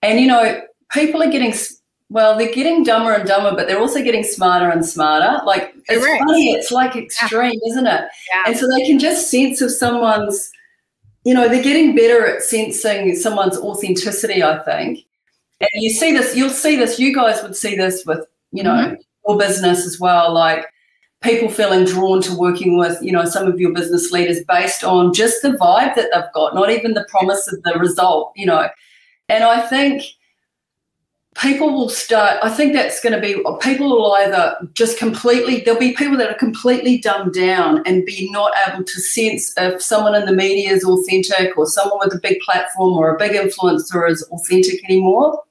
And, 0.02 0.20
you 0.20 0.28
know, 0.28 0.62
people 0.92 1.24
are 1.24 1.32
getting, 1.32 1.54
well, 2.10 2.38
they're 2.38 2.54
getting 2.54 2.84
dumber 2.84 3.14
and 3.14 3.28
dumber, 3.28 3.56
but 3.56 3.68
they're 3.68 3.80
also 3.80 4.02
getting 4.02 4.24
smarter 4.24 4.70
and 4.70 4.86
smarter. 4.86 5.44
Like, 5.46 5.76
it's 5.90 6.06
funny, 6.26 6.52
it's 6.52 6.72
like 6.72 6.96
extreme, 6.96 7.60
yeah. 7.64 7.72
isn't 7.72 7.88
it? 7.88 8.02
Yeah. 8.34 8.44
And 8.48 8.58
so 8.58 8.68
they 8.70 8.86
can 8.86 8.98
just 8.98 9.30
sense 9.30 9.62
if 9.62 9.72
someone's, 9.72 10.50
you 11.26 11.34
know, 11.34 11.50
they're 11.50 11.64
getting 11.64 11.96
better 11.96 12.26
at 12.26 12.44
sensing 12.44 13.14
someone's 13.16 13.58
authenticity, 13.58 14.42
I 14.42 14.60
think. 14.60 15.00
And 15.60 15.84
you 15.84 15.90
see 15.90 16.14
this, 16.14 16.36
you'll 16.36 16.50
see 16.50 16.78
this, 16.78 17.00
you 17.00 17.14
guys 17.14 17.44
would 17.44 17.56
see 17.56 17.76
this 17.76 18.06
with, 18.06 18.26
you 18.52 18.64
know, 18.64 18.72
mm-hmm. 18.72 18.96
your 19.28 19.38
business 19.38 19.86
as 19.86 20.00
well. 20.00 20.34
Like 20.34 20.66
people 21.22 21.50
feeling 21.50 21.84
drawn 21.84 22.22
to 22.22 22.38
working 22.38 22.78
with, 22.78 23.02
you 23.02 23.12
know, 23.12 23.26
some 23.26 23.48
of 23.48 23.60
your 23.60 23.74
business 23.74 24.12
leaders 24.12 24.40
based 24.48 24.86
on 24.86 25.14
just 25.14 25.42
the 25.42 25.50
vibe 25.50 25.96
that 25.96 26.10
they've 26.14 26.34
got, 26.34 26.56
not 26.56 26.70
even 26.70 26.94
the 26.94 27.06
promise 27.10 27.52
of 27.52 27.62
the 27.64 27.74
result, 27.78 28.32
you 28.38 28.46
know. 28.46 28.70
And 29.28 29.44
I 29.44 29.60
think 29.60 30.04
people 31.42 31.72
will 31.72 31.90
start 31.90 32.40
i 32.42 32.50
think 32.50 32.74
that's 32.74 33.00
going 33.02 33.14
to 33.14 33.20
be 33.20 33.42
people 33.62 33.90
will 33.90 34.14
either 34.14 34.56
just 34.74 34.98
completely 34.98 35.62
there'll 35.62 35.80
be 35.80 35.94
people 35.94 36.18
that 36.18 36.30
are 36.30 36.38
completely 36.38 36.98
dumbed 36.98 37.34
down 37.34 37.82
and 37.86 38.06
be 38.06 38.30
not 38.32 38.52
able 38.68 38.84
to 38.84 39.00
sense 39.00 39.54
if 39.58 39.82
someone 39.82 40.16
in 40.16 40.26
the 40.26 40.32
media 40.32 40.72
is 40.72 40.84
authentic 40.84 41.58
or 41.58 41.66
someone 41.66 42.00
with 42.04 42.14
a 42.14 42.20
big 42.22 42.40
platform 42.42 42.94
or 42.94 43.16
a 43.16 43.18
big 43.18 43.34
influencer 43.34 44.10
is 44.10 44.24
authentic 44.32 44.84
anymore. 44.86 45.44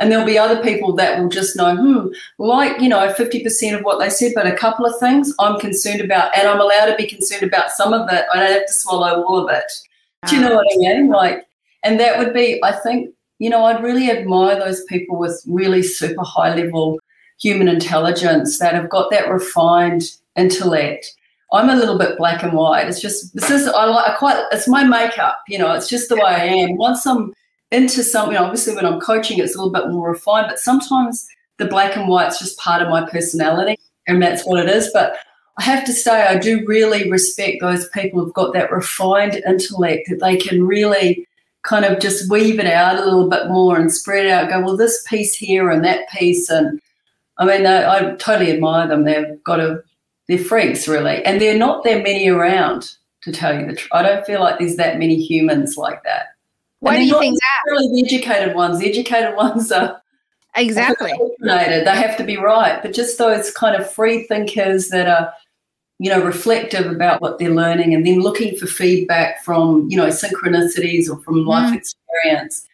And 0.00 0.10
there'll 0.10 0.26
be 0.26 0.36
other 0.36 0.60
people 0.60 0.92
that 0.96 1.20
will 1.20 1.28
just 1.28 1.56
know 1.56 1.76
hmm 1.76 2.08
like 2.38 2.80
you 2.80 2.88
know 2.88 3.12
50% 3.12 3.78
of 3.78 3.82
what 3.82 3.98
they 3.98 4.10
said 4.10 4.32
but 4.34 4.46
a 4.46 4.56
couple 4.56 4.84
of 4.84 4.98
things 4.98 5.32
i'm 5.38 5.58
concerned 5.60 6.00
about 6.00 6.36
and 6.36 6.48
i'm 6.48 6.60
allowed 6.60 6.86
to 6.86 6.96
be 6.96 7.06
concerned 7.06 7.44
about 7.44 7.70
some 7.70 7.92
of 7.92 8.12
it. 8.12 8.24
I 8.32 8.40
don't 8.40 8.52
have 8.52 8.66
to 8.66 8.72
swallow 8.72 9.22
all 9.22 9.48
of 9.48 9.54
it. 9.54 9.72
Do 10.26 10.36
you 10.36 10.42
know 10.42 10.54
what 10.56 10.66
i 10.72 10.76
mean? 10.78 11.08
Like 11.10 11.46
and 11.84 12.00
that 12.00 12.18
would 12.18 12.32
be 12.34 12.60
i 12.64 12.72
think 12.72 13.13
you 13.44 13.50
know, 13.50 13.66
I'd 13.66 13.84
really 13.84 14.10
admire 14.10 14.58
those 14.58 14.84
people 14.84 15.18
with 15.18 15.44
really 15.46 15.82
super 15.82 16.24
high 16.24 16.54
level 16.54 16.98
human 17.38 17.68
intelligence 17.68 18.58
that 18.58 18.72
have 18.72 18.88
got 18.88 19.10
that 19.10 19.28
refined 19.28 20.04
intellect. 20.34 21.14
I'm 21.52 21.68
a 21.68 21.76
little 21.76 21.98
bit 21.98 22.16
black 22.16 22.42
and 22.42 22.54
white. 22.54 22.88
It's 22.88 23.02
just 23.02 23.34
this 23.34 23.50
is 23.50 23.68
I 23.68 23.84
like 23.84 24.08
I 24.08 24.14
quite 24.14 24.42
it's 24.50 24.66
my 24.66 24.82
makeup, 24.82 25.36
you 25.46 25.58
know, 25.58 25.72
it's 25.72 25.90
just 25.90 26.08
the 26.08 26.16
way 26.16 26.22
I 26.22 26.44
am. 26.46 26.78
Once 26.78 27.06
I'm 27.06 27.34
into 27.70 28.02
something, 28.02 28.34
obviously 28.38 28.76
when 28.76 28.86
I'm 28.86 28.98
coaching 28.98 29.38
it's 29.38 29.54
a 29.54 29.58
little 29.58 29.74
bit 29.74 29.90
more 29.90 30.12
refined, 30.12 30.46
but 30.48 30.58
sometimes 30.58 31.28
the 31.58 31.66
black 31.66 31.98
and 31.98 32.08
white's 32.08 32.38
just 32.38 32.56
part 32.56 32.80
of 32.80 32.88
my 32.88 33.06
personality 33.10 33.76
and 34.08 34.22
that's 34.22 34.46
what 34.46 34.58
it 34.58 34.70
is. 34.70 34.90
But 34.94 35.18
I 35.58 35.64
have 35.64 35.84
to 35.84 35.92
say 35.92 36.22
I 36.26 36.38
do 36.38 36.64
really 36.66 37.10
respect 37.10 37.58
those 37.60 37.90
people 37.90 38.24
who've 38.24 38.32
got 38.32 38.54
that 38.54 38.72
refined 38.72 39.34
intellect 39.46 40.08
that 40.08 40.20
they 40.20 40.38
can 40.38 40.66
really 40.66 41.28
kind 41.64 41.84
of 41.84 41.98
just 41.98 42.30
weave 42.30 42.60
it 42.60 42.66
out 42.66 42.96
a 42.96 43.04
little 43.04 43.28
bit 43.28 43.48
more 43.48 43.76
and 43.76 43.92
spread 43.92 44.26
it 44.26 44.30
out. 44.30 44.48
Go 44.48 44.60
well, 44.60 44.76
this 44.76 45.02
piece 45.08 45.34
here 45.34 45.70
and 45.70 45.84
that 45.84 46.08
piece, 46.10 46.48
and 46.48 46.80
I 47.38 47.46
mean, 47.46 47.66
I, 47.66 47.96
I 47.96 48.14
totally 48.16 48.52
admire 48.52 48.86
them. 48.86 49.04
They've 49.04 49.42
got 49.42 49.60
a 49.60 49.82
they're 50.28 50.38
freaks 50.38 50.86
really, 50.86 51.24
and 51.24 51.40
they're 51.40 51.58
not 51.58 51.84
that 51.84 52.04
many 52.04 52.28
around. 52.28 52.94
To 53.22 53.32
tell 53.32 53.58
you 53.58 53.66
the 53.66 53.74
truth, 53.74 53.88
I 53.92 54.02
don't 54.02 54.26
feel 54.26 54.40
like 54.40 54.58
there's 54.58 54.76
that 54.76 54.98
many 54.98 55.16
humans 55.16 55.78
like 55.78 56.02
that. 56.04 56.34
Why 56.80 56.98
do 56.98 57.04
you 57.04 57.18
think 57.18 57.34
that? 57.34 57.70
Really, 57.70 58.02
the 58.02 58.06
educated 58.06 58.54
ones. 58.54 58.78
The 58.78 58.90
educated 58.90 59.34
ones 59.36 59.72
are 59.72 60.02
exactly 60.54 61.14
They 61.40 61.84
have 61.86 62.18
to 62.18 62.24
be 62.24 62.36
right, 62.36 62.82
but 62.82 62.92
just 62.92 63.16
those 63.16 63.50
kind 63.50 63.74
of 63.74 63.90
free 63.90 64.24
thinkers 64.24 64.90
that 64.90 65.08
are 65.08 65.32
you 65.98 66.10
know, 66.10 66.22
reflective 66.22 66.90
about 66.90 67.20
what 67.20 67.38
they're 67.38 67.54
learning 67.54 67.94
and 67.94 68.06
then 68.06 68.20
looking 68.20 68.56
for 68.56 68.66
feedback 68.66 69.44
from, 69.44 69.88
you 69.88 69.96
know, 69.96 70.06
synchronicities 70.06 71.08
or 71.08 71.18
from 71.20 71.44
life 71.44 71.72
mm. 71.72 71.76
experience, 71.76 72.66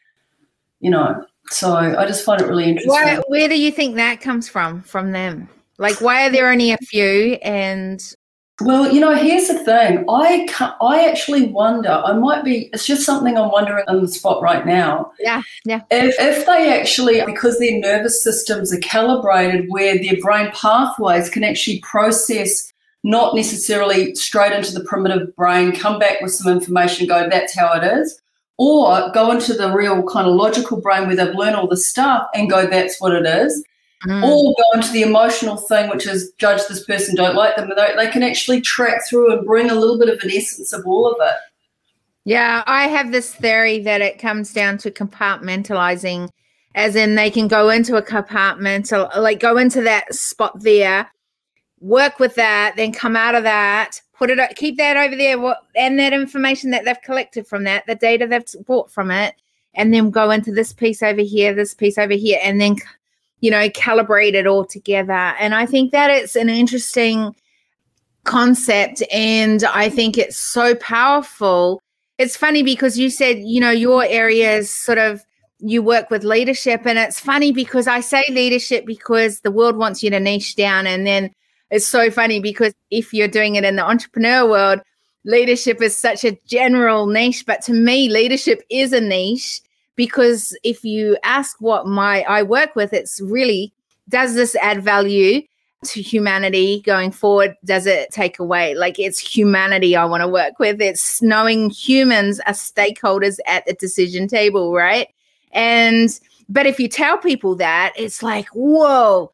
you 0.81 0.91
know. 0.91 1.25
So 1.51 1.75
I 1.75 2.07
just 2.07 2.25
find 2.25 2.41
it 2.41 2.47
really 2.47 2.65
interesting. 2.65 2.91
Why, 2.91 3.21
where 3.29 3.49
do 3.49 3.61
you 3.61 3.73
think 3.73 3.97
that 3.97 4.21
comes 4.21 4.49
from, 4.49 4.83
from 4.83 5.13
them? 5.13 5.49
Like, 5.79 6.01
why 6.01 6.27
are 6.27 6.31
there 6.31 6.51
only 6.51 6.73
a 6.73 6.79
few 6.79 7.39
and 7.43 8.03
well, 8.63 8.93
you 8.93 9.01
know, 9.01 9.15
here's 9.15 9.49
the 9.49 9.59
thing. 9.65 10.05
I 10.09 10.47
I 10.83 11.09
actually 11.09 11.47
wonder. 11.47 11.89
I 11.89 12.13
might 12.13 12.45
be. 12.45 12.69
It's 12.75 12.87
just 12.87 13.07
something 13.07 13.37
I'm 13.37 13.51
wondering 13.51 13.85
on 13.89 14.03
the 14.03 14.09
spot 14.09 14.43
right 14.43 14.67
now. 14.67 15.13
Yeah, 15.19 15.43
yeah. 15.65 15.81
If 15.91 16.15
if 16.19 16.47
they 16.47 16.79
actually, 16.79 17.25
because 17.25 17.59
their 17.59 17.79
nervous 17.81 18.23
systems 18.23 18.73
are 18.75 18.81
calibrated, 18.81 19.67
where 19.69 19.99
their 19.99 20.21
brain 20.21 20.51
pathways 20.53 21.31
can 21.31 21.43
actually 21.43 21.81
process 21.81 22.70
not 23.03 23.35
necessarily 23.35 24.15
straight 24.15 24.53
into 24.53 24.73
the 24.73 24.85
primitive 24.85 25.35
brain, 25.37 25.73
come 25.73 25.99
back 25.99 26.21
with 26.21 26.33
some 26.33 26.53
information, 26.53 27.07
go, 27.07 27.29
that's 27.29 27.57
how 27.57 27.73
it 27.73 27.85
is, 27.85 28.21
or 28.59 29.11
go 29.13 29.31
into 29.31 29.55
the 29.55 29.73
real 29.73 30.03
kind 30.03 30.29
of 30.29 30.35
logical 30.35 30.81
brain 30.81 31.07
where 31.07 31.17
they've 31.17 31.35
learned 31.35 31.57
all 31.57 31.67
the 31.67 31.77
stuff 31.77 32.27
and 32.35 32.51
go, 32.51 32.67
that's 32.67 33.01
what 33.01 33.13
it 33.13 33.27
is. 33.27 33.65
Mm. 34.07 34.23
Or 34.23 34.55
go 34.55 34.79
into 34.79 34.93
the 34.93 35.03
emotional 35.03 35.57
thing, 35.57 35.91
which 35.91 36.07
is 36.07 36.33
judge 36.39 36.67
this 36.69 36.85
person, 36.85 37.15
don't 37.15 37.37
like 37.37 37.57
them. 37.57 37.71
They, 37.75 37.95
they 37.97 38.11
can 38.11 38.23
actually 38.23 38.63
track 38.63 39.03
through 39.09 39.33
and 39.33 39.47
bring 39.47 39.71
a 39.71 39.75
little 39.75 39.99
bit 39.99 40.09
of 40.09 40.23
an 40.23 40.31
essence 40.31 40.73
of 40.73 40.87
all 40.87 41.11
of 41.11 41.17
it. 41.21 41.37
Yeah, 42.25 42.63
I 42.67 42.89
have 42.89 43.13
this 43.13 43.35
theory 43.35 43.81
that 43.81 44.01
it 44.01 44.19
comes 44.19 44.53
down 44.53 44.79
to 44.79 44.91
compartmentalizing, 44.91 46.29
as 46.75 46.97
in 46.97 47.15
they 47.15 47.31
can 47.31 47.49
go 47.49 47.71
into 47.71 47.97
a 47.97 48.03
compartment, 48.03 48.91
like 49.17 49.41
go 49.41 49.57
into 49.57 49.83
that 49.83 50.15
spot 50.15 50.61
there, 50.61 51.11
work 51.81 52.19
with 52.19 52.35
that, 52.35 52.75
then 52.77 52.93
come 52.93 53.17
out 53.17 53.35
of 53.35 53.43
that, 53.45 54.01
put 54.17 54.31
it, 54.31 54.57
keep 54.57 54.77
that 54.77 54.97
over 54.97 55.17
there, 55.17 55.57
and 55.77 55.99
that 55.99 56.13
information 56.13 56.71
that 56.71 56.85
they've 56.85 57.01
collected 57.03 57.47
from 57.47 57.65
that, 57.65 57.87
the 57.87 57.95
data 57.95 58.27
they've 58.27 58.67
bought 58.67 58.91
from 58.91 59.11
it, 59.11 59.35
and 59.75 59.93
then 59.93 60.11
go 60.11 60.31
into 60.31 60.53
this 60.53 60.73
piece 60.73 61.03
over 61.03 61.23
here, 61.23 61.55
this 61.55 61.75
piece 61.75 61.99
over 61.99 62.15
here, 62.15 62.39
and 62.43 62.61
then 62.61 62.77
you 63.41 63.51
know, 63.51 63.69
calibrate 63.71 64.35
it 64.35 64.47
all 64.47 64.65
together. 64.65 65.13
And 65.13 65.55
I 65.55 65.67
think 65.67 65.93
that 65.93 66.11
it's 66.11 66.37
an 66.37 66.49
interesting 66.49 67.35
concept 68.25 69.03
and 69.11 69.65
I 69.65 69.89
think 69.89 70.19
it's 70.19 70.37
so 70.37 70.75
powerful. 70.75 71.83
It's 72.19 72.37
funny 72.37 72.63
because 72.63 72.99
you 72.99 73.09
said, 73.09 73.39
you 73.39 73.61
know, 73.61 73.71
your 73.71 74.05
area 74.05 74.57
is 74.57 74.71
sort 74.71 74.99
of 74.99 75.25
you 75.59 75.83
work 75.83 76.11
with 76.11 76.25
leadership 76.25 76.87
and 76.87 76.99
it's 76.99 77.21
funny 77.21 77.53
because 77.53 77.87
I 77.87 78.01
say 78.01 78.25
leadership 78.31 78.87
because 78.87 79.41
the 79.41 79.51
world 79.51 79.77
wants 79.77 80.03
you 80.03 80.11
to 80.11 80.21
niche 80.21 80.57
down 80.57 80.87
and 80.87 81.07
then 81.07 81.35
it's 81.71 81.87
so 81.87 82.11
funny 82.11 82.41
because 82.41 82.75
if 82.91 83.13
you're 83.13 83.29
doing 83.29 83.55
it 83.55 83.65
in 83.65 83.77
the 83.77 83.87
entrepreneur 83.87 84.49
world, 84.49 84.81
leadership 85.25 85.83
is 85.83 85.97
such 85.97 86.25
a 86.25 86.39
general 86.47 87.07
niche, 87.07 87.45
but 87.47 87.63
to 87.63 87.73
me 87.73 88.09
leadership 88.09 88.63
is 88.71 88.93
a 88.93 89.01
niche 89.01 89.61
because 89.97 90.57
if 90.65 90.85
you 90.85 91.17
ask 91.23 91.61
what 91.61 91.87
my 91.87 92.23
I 92.23 92.43
work 92.43 92.75
with, 92.75 92.93
it's 92.93 93.21
really 93.21 93.73
does 94.09 94.35
this 94.35 94.57
add 94.57 94.83
value 94.83 95.43
to 95.85 96.03
humanity 96.03 96.83
going 96.83 97.11
forward? 97.11 97.57
Does 97.65 97.87
it 97.87 98.11
take 98.11 98.39
away? 98.39 98.75
Like 98.75 98.99
it's 98.99 99.19
humanity 99.19 99.97
I 99.97 100.05
want 100.05 100.23
to 100.23 100.29
work 100.29 100.59
with. 100.59 100.81
It's 100.81 101.23
knowing 101.23 101.71
humans 101.71 102.41
are 102.41 102.53
stakeholders 102.53 103.39
at 103.47 103.65
the 103.67 103.75
decision 103.75 104.29
table, 104.29 104.73
right? 104.73 105.09
And 105.53 106.09
but 106.49 106.67
if 106.67 106.81
you 106.81 106.89
tell 106.89 107.17
people 107.17 107.55
that, 107.57 107.93
it's 107.97 108.23
like, 108.23 108.49
whoa. 108.49 109.33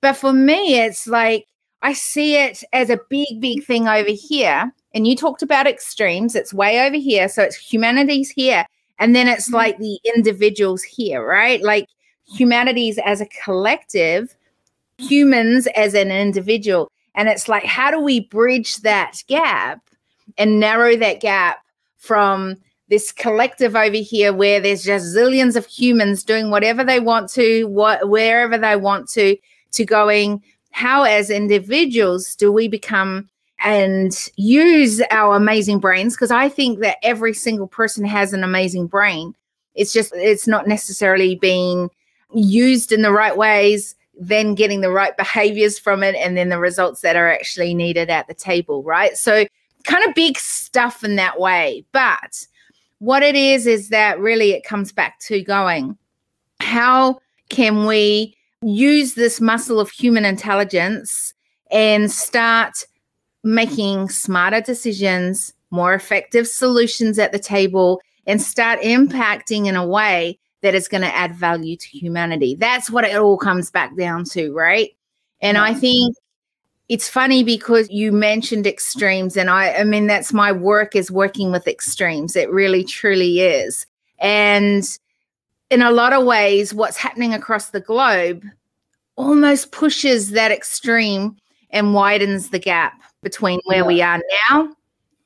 But 0.00 0.14
for 0.14 0.32
me, 0.32 0.78
it's 0.78 1.06
like 1.06 1.46
I 1.82 1.92
see 1.92 2.36
it 2.36 2.64
as 2.72 2.90
a 2.90 3.00
big, 3.08 3.40
big 3.40 3.64
thing 3.64 3.88
over 3.88 4.10
here. 4.10 4.72
And 4.94 5.06
you 5.06 5.16
talked 5.16 5.42
about 5.42 5.66
extremes, 5.66 6.34
it's 6.34 6.52
way 6.52 6.86
over 6.86 6.96
here. 6.96 7.28
So 7.28 7.42
it's 7.42 7.56
humanity's 7.56 8.30
here. 8.30 8.66
And 8.98 9.14
then 9.14 9.28
it's 9.28 9.46
mm-hmm. 9.46 9.56
like 9.56 9.78
the 9.78 9.98
individuals 10.16 10.82
here, 10.82 11.24
right? 11.24 11.62
Like 11.62 11.88
humanities 12.26 12.98
as 13.04 13.20
a 13.20 13.28
collective, 13.44 14.34
humans 14.98 15.68
as 15.76 15.94
an 15.94 16.10
individual. 16.10 16.90
And 17.14 17.28
it's 17.28 17.48
like, 17.48 17.64
how 17.64 17.90
do 17.90 18.00
we 18.00 18.20
bridge 18.20 18.78
that 18.78 19.22
gap 19.28 19.80
and 20.36 20.60
narrow 20.60 20.96
that 20.96 21.20
gap 21.20 21.64
from 21.96 22.56
this 22.88 23.12
collective 23.12 23.76
over 23.76 23.96
here 23.96 24.32
where 24.32 24.60
there's 24.60 24.84
just 24.84 25.14
zillions 25.14 25.56
of 25.56 25.66
humans 25.66 26.24
doing 26.24 26.50
whatever 26.50 26.82
they 26.82 27.00
want 27.00 27.30
to, 27.30 27.64
what 27.64 28.08
wherever 28.08 28.56
they 28.56 28.76
want 28.76 29.08
to, 29.10 29.36
to 29.72 29.84
going, 29.84 30.42
how 30.78 31.02
as 31.02 31.28
individuals 31.28 32.36
do 32.36 32.52
we 32.52 32.68
become 32.68 33.28
and 33.64 34.28
use 34.36 35.02
our 35.10 35.34
amazing 35.34 35.80
brains 35.80 36.14
because 36.14 36.30
I 36.30 36.48
think 36.48 36.78
that 36.78 36.98
every 37.02 37.34
single 37.34 37.66
person 37.66 38.04
has 38.04 38.32
an 38.32 38.44
amazing 38.44 38.86
brain. 38.86 39.34
It's 39.74 39.92
just, 39.92 40.12
it's 40.14 40.46
not 40.46 40.68
necessarily 40.68 41.34
being 41.34 41.90
used 42.32 42.92
in 42.92 43.02
the 43.02 43.10
right 43.10 43.36
ways, 43.36 43.96
then 44.20 44.54
getting 44.54 44.80
the 44.80 44.92
right 44.92 45.16
behaviors 45.16 45.80
from 45.80 46.04
it, 46.04 46.14
and 46.14 46.36
then 46.36 46.48
the 46.48 46.60
results 46.60 47.00
that 47.00 47.16
are 47.16 47.28
actually 47.28 47.74
needed 47.74 48.08
at 48.08 48.28
the 48.28 48.34
table, 48.34 48.84
right? 48.84 49.16
So, 49.16 49.46
kind 49.82 50.06
of 50.06 50.14
big 50.14 50.38
stuff 50.38 51.02
in 51.02 51.16
that 51.16 51.40
way. 51.40 51.84
But 51.90 52.46
what 53.00 53.24
it 53.24 53.34
is, 53.34 53.66
is 53.66 53.88
that 53.88 54.20
really 54.20 54.52
it 54.52 54.62
comes 54.62 54.92
back 54.92 55.18
to 55.22 55.42
going, 55.42 55.98
how 56.60 57.18
can 57.48 57.84
we 57.84 58.37
use 58.62 59.14
this 59.14 59.40
muscle 59.40 59.80
of 59.80 59.90
human 59.90 60.24
intelligence 60.24 61.34
and 61.70 62.10
start 62.10 62.84
making 63.44 64.08
smarter 64.08 64.60
decisions, 64.60 65.52
more 65.70 65.94
effective 65.94 66.48
solutions 66.48 67.18
at 67.18 67.32
the 67.32 67.38
table, 67.38 68.00
and 68.26 68.42
start 68.42 68.80
impacting 68.80 69.66
in 69.66 69.76
a 69.76 69.86
way 69.86 70.38
that 70.62 70.74
is 70.74 70.88
going 70.88 71.02
to 71.02 71.14
add 71.14 71.34
value 71.34 71.76
to 71.76 71.88
humanity. 71.88 72.56
That's 72.56 72.90
what 72.90 73.04
it 73.04 73.16
all 73.16 73.38
comes 73.38 73.70
back 73.70 73.96
down 73.96 74.24
to, 74.24 74.52
right? 74.52 74.90
And 75.40 75.56
I 75.56 75.72
think 75.72 76.16
it's 76.88 77.08
funny 77.08 77.44
because 77.44 77.88
you 77.90 78.10
mentioned 78.10 78.66
extremes 78.66 79.36
and 79.36 79.50
I 79.50 79.74
I 79.74 79.84
mean 79.84 80.06
that's 80.06 80.32
my 80.32 80.50
work 80.50 80.96
is 80.96 81.10
working 81.10 81.52
with 81.52 81.68
extremes. 81.68 82.34
It 82.34 82.50
really 82.50 82.82
truly 82.82 83.40
is. 83.40 83.86
And 84.18 84.82
in 85.70 85.82
a 85.82 85.90
lot 85.90 86.12
of 86.12 86.24
ways 86.24 86.72
what's 86.72 86.96
happening 86.96 87.34
across 87.34 87.70
the 87.70 87.80
globe 87.80 88.44
almost 89.16 89.72
pushes 89.72 90.30
that 90.30 90.50
extreme 90.50 91.36
and 91.70 91.94
widens 91.94 92.50
the 92.50 92.58
gap 92.58 93.00
between 93.22 93.60
where 93.64 93.78
yeah. 93.78 93.86
we 93.86 94.02
are 94.02 94.22
now 94.48 94.74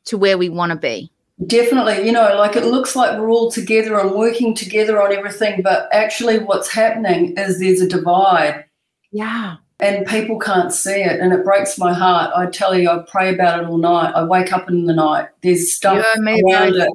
to 0.05 0.19
where 0.19 0.39
we 0.39 0.49
want 0.49 0.71
to 0.71 0.77
be. 0.77 1.11
Definitely, 1.47 2.07
you 2.07 2.13
know, 2.13 2.37
like 2.37 2.57
it 2.57 2.67
looks 2.67 2.95
like 2.95 3.19
we're 3.19 3.31
all 3.31 3.51
together 3.51 3.99
and 3.99 4.13
working 4.13 4.55
together 4.55 5.03
on 5.03 5.13
everything, 5.13 5.63
but 5.63 5.89
actually, 5.93 6.39
what's 6.39 6.71
happening 6.71 7.37
is 7.37 7.59
there's 7.59 7.81
a 7.81 7.89
divide. 7.89 8.65
Yeah. 9.11 9.57
And 9.81 10.07
people 10.07 10.39
can't 10.39 10.73
see 10.73 11.03
it, 11.03 11.19
and 11.21 11.33
it 11.33 11.43
breaks 11.45 11.79
my 11.79 11.93
heart. 11.93 12.31
I 12.37 12.47
tell 12.47 12.79
you, 12.79 12.89
I 12.89 13.05
pray 13.11 13.35
about 13.35 13.61
it 13.61 13.67
all 13.67 13.79
night. 13.79 14.13
I 14.15 14.23
wake 14.23 14.53
up 14.53 14.69
in 14.69 14.87
the 14.87 14.93
night. 14.93 15.29
There's 15.43 15.73
stuff 15.73 16.05
yeah, 16.17 16.23
around 16.23 16.77
it. 16.77 16.91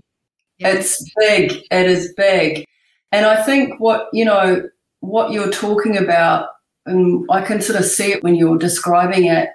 Yeah. 0.60 0.70
It's 0.70 1.04
big. 1.18 1.64
It 1.70 1.86
is 1.88 2.14
big, 2.16 2.66
and 3.12 3.26
I 3.26 3.44
think 3.44 3.80
what 3.80 4.10
you 4.14 4.26
know, 4.26 4.70
what 5.00 5.32
you're 5.32 5.52
talking 5.52 5.98
about, 5.98 6.50
and 6.86 7.26
I 7.30 7.42
can 7.42 7.62
sort 7.62 7.80
of 7.80 7.86
see 7.86 8.12
it 8.12 8.24
when 8.24 8.36
you're 8.36 8.58
describing 8.58 9.26
it 9.26 9.50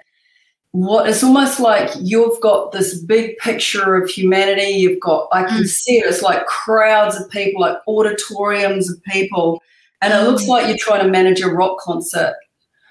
what 0.73 1.07
it's 1.07 1.23
almost 1.23 1.59
like 1.59 1.91
you've 2.01 2.41
got 2.41 2.71
this 2.71 2.99
big 2.99 3.37
picture 3.37 3.95
of 3.95 4.09
humanity. 4.09 4.71
You've 4.71 4.99
got, 4.99 5.29
I 5.31 5.43
can 5.43 5.63
mm. 5.63 5.67
see 5.67 5.99
it, 5.99 6.05
it's 6.07 6.23
like 6.23 6.47
crowds 6.47 7.15
of 7.15 7.29
people, 7.29 7.61
like 7.61 7.77
auditoriums 7.87 8.89
of 8.91 9.01
people. 9.03 9.61
And 10.01 10.11
it 10.11 10.27
looks 10.27 10.45
mm. 10.45 10.47
like 10.47 10.67
you're 10.67 10.77
trying 10.77 11.05
to 11.05 11.11
manage 11.11 11.41
a 11.41 11.47
rock 11.47 11.77
concert. 11.77 12.33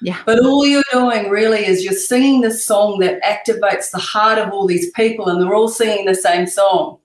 Yeah. 0.00 0.16
But 0.24 0.44
all 0.44 0.64
you're 0.64 0.84
doing 0.92 1.28
really 1.28 1.66
is 1.66 1.84
you're 1.84 1.92
singing 1.92 2.40
this 2.40 2.64
song 2.64 3.00
that 3.00 3.20
activates 3.24 3.90
the 3.90 3.98
heart 3.98 4.38
of 4.38 4.52
all 4.52 4.66
these 4.66 4.90
people, 4.92 5.28
and 5.28 5.40
they're 5.40 5.54
all 5.54 5.68
singing 5.68 6.06
the 6.06 6.14
same 6.14 6.46
song. 6.46 6.98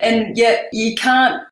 And 0.00 0.36
yet 0.36 0.68
you 0.72 0.96
can't 0.96 1.42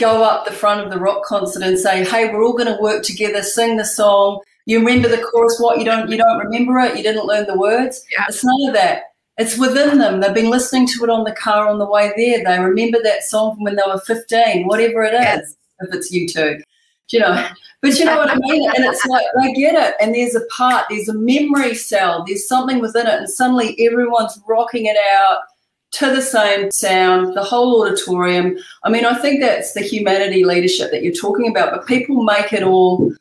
go 0.00 0.24
up 0.24 0.44
the 0.44 0.52
front 0.52 0.80
of 0.80 0.90
the 0.90 0.98
rock 0.98 1.22
concert 1.24 1.62
and 1.62 1.78
say, 1.78 2.04
hey, 2.04 2.32
we're 2.32 2.42
all 2.42 2.56
going 2.56 2.74
to 2.74 2.82
work 2.82 3.04
together, 3.04 3.42
sing 3.42 3.76
the 3.76 3.84
song, 3.84 4.40
you 4.66 4.78
remember 4.78 5.08
the 5.08 5.22
chorus 5.22 5.58
what? 5.60 5.78
You 5.78 5.84
don't 5.84 6.10
you 6.10 6.16
don't 6.16 6.38
remember 6.38 6.78
it? 6.78 6.96
You 6.96 7.02
didn't 7.02 7.26
learn 7.26 7.46
the 7.46 7.58
words? 7.58 8.04
Yeah. 8.16 8.24
it's 8.28 8.44
none 8.44 8.68
of 8.68 8.74
that. 8.74 9.04
It's 9.38 9.58
within 9.58 9.98
them. 9.98 10.20
They've 10.20 10.34
been 10.34 10.50
listening 10.50 10.86
to 10.88 11.04
it 11.04 11.10
on 11.10 11.24
the 11.24 11.32
car 11.32 11.66
on 11.66 11.78
the 11.78 11.86
way 11.86 12.12
there. 12.16 12.44
They 12.44 12.62
remember 12.62 12.98
that 13.02 13.22
song 13.22 13.54
from 13.54 13.64
when 13.64 13.76
they 13.76 13.82
were 13.86 13.98
15 13.98 14.66
whatever 14.66 15.02
it 15.02 15.14
is 15.14 15.20
yes. 15.20 15.54
if 15.80 15.94
it's 15.94 16.14
U2 16.14 16.62
you 17.12 17.20
know? 17.20 17.48
But 17.82 17.98
you 17.98 18.04
know 18.04 18.18
what 18.18 18.30
i 18.30 18.36
mean? 18.38 18.70
And 18.76 18.84
it's 18.84 19.04
like 19.06 19.24
they 19.42 19.52
get 19.52 19.74
it. 19.74 19.94
And 20.00 20.14
there's 20.14 20.34
a 20.34 20.44
part 20.46 20.86
there's 20.90 21.08
a 21.08 21.14
memory 21.14 21.74
cell. 21.74 22.24
There's 22.26 22.46
something 22.46 22.80
within 22.80 23.06
it. 23.06 23.14
And 23.14 23.28
suddenly 23.28 23.76
everyone's 23.84 24.38
rocking 24.46 24.86
it 24.86 24.96
out 25.14 25.38
to 25.92 26.06
the 26.06 26.22
same 26.22 26.70
sound, 26.70 27.34
the 27.34 27.42
whole 27.42 27.82
auditorium. 27.84 28.56
I 28.84 28.90
mean, 28.90 29.04
I 29.04 29.14
think 29.18 29.40
that's 29.40 29.72
the 29.72 29.80
humanity 29.80 30.44
leadership 30.44 30.90
that 30.92 31.02
you're 31.02 31.12
talking 31.12 31.48
about, 31.48 31.72
but 31.72 31.86
people 31.86 32.22
make 32.22 32.52
it 32.52 32.62
all 32.62 33.12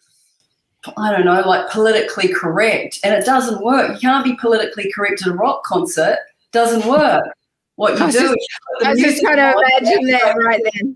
I 0.95 1.11
don't 1.11 1.25
know, 1.25 1.41
like 1.41 1.69
politically 1.69 2.29
correct. 2.29 2.99
And 3.03 3.13
it 3.13 3.25
doesn't 3.25 3.61
work. 3.63 3.91
You 3.95 3.99
can't 3.99 4.23
be 4.23 4.35
politically 4.37 4.89
correct 4.93 5.21
at 5.21 5.27
a 5.27 5.33
rock 5.33 5.63
concert. 5.65 6.17
Doesn't 6.53 6.87
work. 6.89 7.25
What 7.75 7.99
you 7.99 8.05
I 8.05 8.11
do 8.11 8.19
just- 8.19 8.33
is 8.33 8.47
you 8.79 8.85
I 8.85 8.89
was 8.91 8.99
just 9.01 9.21
trying 9.21 9.37
to 9.37 9.53
imagine 9.81 10.07
that 10.07 10.35
right 10.37 10.61
then. 10.73 10.95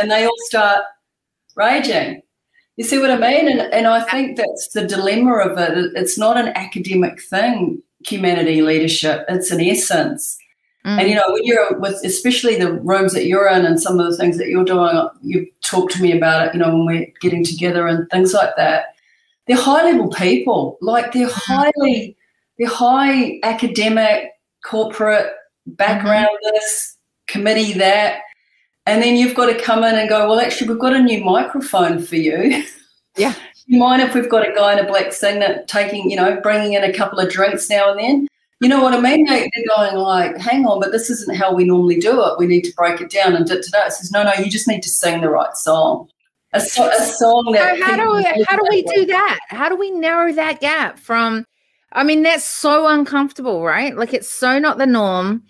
and 0.00 0.10
they 0.10 0.24
all 0.24 0.36
start 0.46 0.84
raging. 1.56 2.22
You 2.76 2.84
see 2.84 2.98
what 2.98 3.10
I 3.10 3.16
mean? 3.16 3.48
And 3.48 3.60
and 3.72 3.86
I 3.88 4.02
think 4.02 4.36
that's 4.36 4.68
the 4.68 4.86
dilemma 4.86 5.36
of. 5.38 5.58
It- 5.58 5.92
It's 5.96 6.16
not 6.18 6.36
an 6.36 6.48
academic 6.56 7.20
thing, 7.22 7.82
humanity 8.06 8.62
leadership. 8.62 9.24
It's 9.28 9.50
an 9.50 9.60
essence. 9.60 10.38
Mm. 10.86 11.00
And 11.00 11.08
you 11.08 11.14
know, 11.14 11.24
when 11.28 11.44
you're 11.44 11.78
with 11.78 12.04
especially 12.04 12.56
the 12.56 12.72
rooms 12.72 13.14
that 13.14 13.26
you're 13.26 13.48
in 13.48 13.64
and 13.64 13.80
some 13.80 13.98
of 13.98 14.10
the 14.10 14.16
things 14.16 14.36
that 14.38 14.48
you're 14.48 14.64
doing, 14.64 15.08
you've 15.22 15.48
talked 15.62 15.92
to 15.92 16.02
me 16.02 16.16
about 16.16 16.46
it, 16.46 16.54
you 16.54 16.60
know, 16.60 16.68
when 16.70 16.86
we're 16.86 17.12
getting 17.20 17.44
together 17.44 17.86
and 17.86 18.08
things 18.10 18.34
like 18.34 18.56
that. 18.56 18.96
They're 19.46 19.56
high 19.56 19.84
level 19.84 20.08
people. 20.08 20.78
Like 20.80 21.12
they're 21.12 21.28
highly 21.30 22.16
they're 22.58 22.68
high 22.68 23.40
academic, 23.42 24.32
corporate 24.64 25.32
background, 25.66 26.28
this, 26.52 26.96
committee, 27.26 27.72
that. 27.74 28.20
And 28.86 29.02
then 29.02 29.16
you've 29.16 29.34
got 29.34 29.46
to 29.46 29.60
come 29.60 29.82
in 29.82 29.94
and 29.94 30.08
go, 30.08 30.28
well, 30.28 30.40
actually, 30.40 30.68
we've 30.68 30.78
got 30.78 30.92
a 30.92 31.02
new 31.02 31.24
microphone 31.24 32.00
for 32.00 32.16
you. 32.16 32.62
Yeah. 33.16 33.34
you 33.66 33.78
mind 33.78 34.02
if 34.02 34.14
we've 34.14 34.28
got 34.28 34.48
a 34.48 34.52
guy 34.54 34.74
in 34.74 34.84
a 34.84 34.86
black 34.86 35.12
singlet 35.12 35.66
taking, 35.68 36.10
you 36.10 36.16
know, 36.16 36.40
bringing 36.40 36.74
in 36.74 36.84
a 36.84 36.92
couple 36.92 37.18
of 37.18 37.30
drinks 37.30 37.70
now 37.70 37.90
and 37.90 37.98
then? 37.98 38.28
You 38.64 38.70
know 38.70 38.82
what 38.82 38.94
I 38.94 39.00
mean? 39.00 39.26
They, 39.26 39.50
they're 39.54 39.76
going 39.76 39.94
like, 39.94 40.38
hang 40.38 40.64
on, 40.64 40.80
but 40.80 40.90
this 40.90 41.10
isn't 41.10 41.36
how 41.36 41.52
we 41.52 41.64
normally 41.64 42.00
do 42.00 42.24
it. 42.24 42.38
We 42.38 42.46
need 42.46 42.62
to 42.62 42.72
break 42.72 42.98
it 42.98 43.10
down 43.10 43.36
and 43.36 43.46
da 43.46 43.56
da 43.56 43.60
da. 43.70 43.86
It 43.88 43.92
says, 43.92 44.10
no, 44.10 44.22
no, 44.22 44.32
you 44.42 44.50
just 44.50 44.66
need 44.66 44.82
to 44.84 44.88
sing 44.88 45.20
the 45.20 45.28
right 45.28 45.54
song. 45.54 46.08
A, 46.54 46.60
so, 46.60 46.88
a 46.88 46.98
song 47.02 47.52
that. 47.52 47.76
So 47.76 47.84
how 47.84 47.96
do 47.96 48.10
we 48.14 48.44
how 48.48 48.56
do 48.56 48.66
we 48.70 48.80
do 48.80 49.04
that? 49.04 49.38
How 49.48 49.68
do 49.68 49.76
we 49.76 49.90
narrow 49.90 50.32
that 50.32 50.60
gap 50.60 50.98
from 50.98 51.44
I 51.92 52.04
mean 52.04 52.22
that's 52.22 52.42
so 52.46 52.88
uncomfortable, 52.88 53.62
right? 53.62 53.94
Like 53.94 54.14
it's 54.14 54.30
so 54.30 54.58
not 54.58 54.78
the 54.78 54.86
norm. 54.86 55.42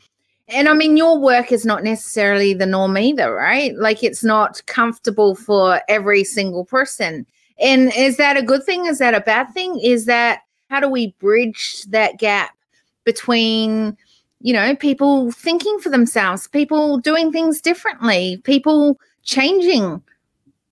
And 0.48 0.68
I 0.68 0.74
mean 0.74 0.96
your 0.96 1.16
work 1.16 1.52
is 1.52 1.64
not 1.64 1.84
necessarily 1.84 2.52
the 2.52 2.66
norm 2.66 2.98
either, 2.98 3.32
right? 3.32 3.76
Like 3.76 4.02
it's 4.02 4.24
not 4.24 4.60
comfortable 4.66 5.36
for 5.36 5.80
every 5.88 6.24
single 6.24 6.64
person. 6.64 7.26
And 7.60 7.92
is 7.96 8.16
that 8.16 8.36
a 8.36 8.42
good 8.42 8.64
thing? 8.64 8.86
Is 8.86 8.98
that 8.98 9.14
a 9.14 9.20
bad 9.20 9.54
thing? 9.54 9.78
Is 9.78 10.06
that 10.06 10.40
how 10.68 10.80
do 10.80 10.88
we 10.88 11.14
bridge 11.20 11.84
that 11.90 12.18
gap 12.18 12.56
between 13.04 13.96
you 14.40 14.52
know 14.52 14.74
people 14.76 15.30
thinking 15.32 15.78
for 15.78 15.88
themselves, 15.90 16.48
people 16.48 16.98
doing 16.98 17.30
things 17.32 17.60
differently, 17.60 18.38
people 18.44 18.98
changing 19.22 20.02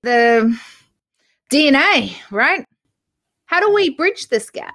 the 0.03 0.59
DNA, 1.51 2.14
right? 2.31 2.64
How 3.47 3.61
do 3.61 3.73
we 3.73 3.90
bridge 3.90 4.29
this 4.29 4.51
gap? 4.51 4.75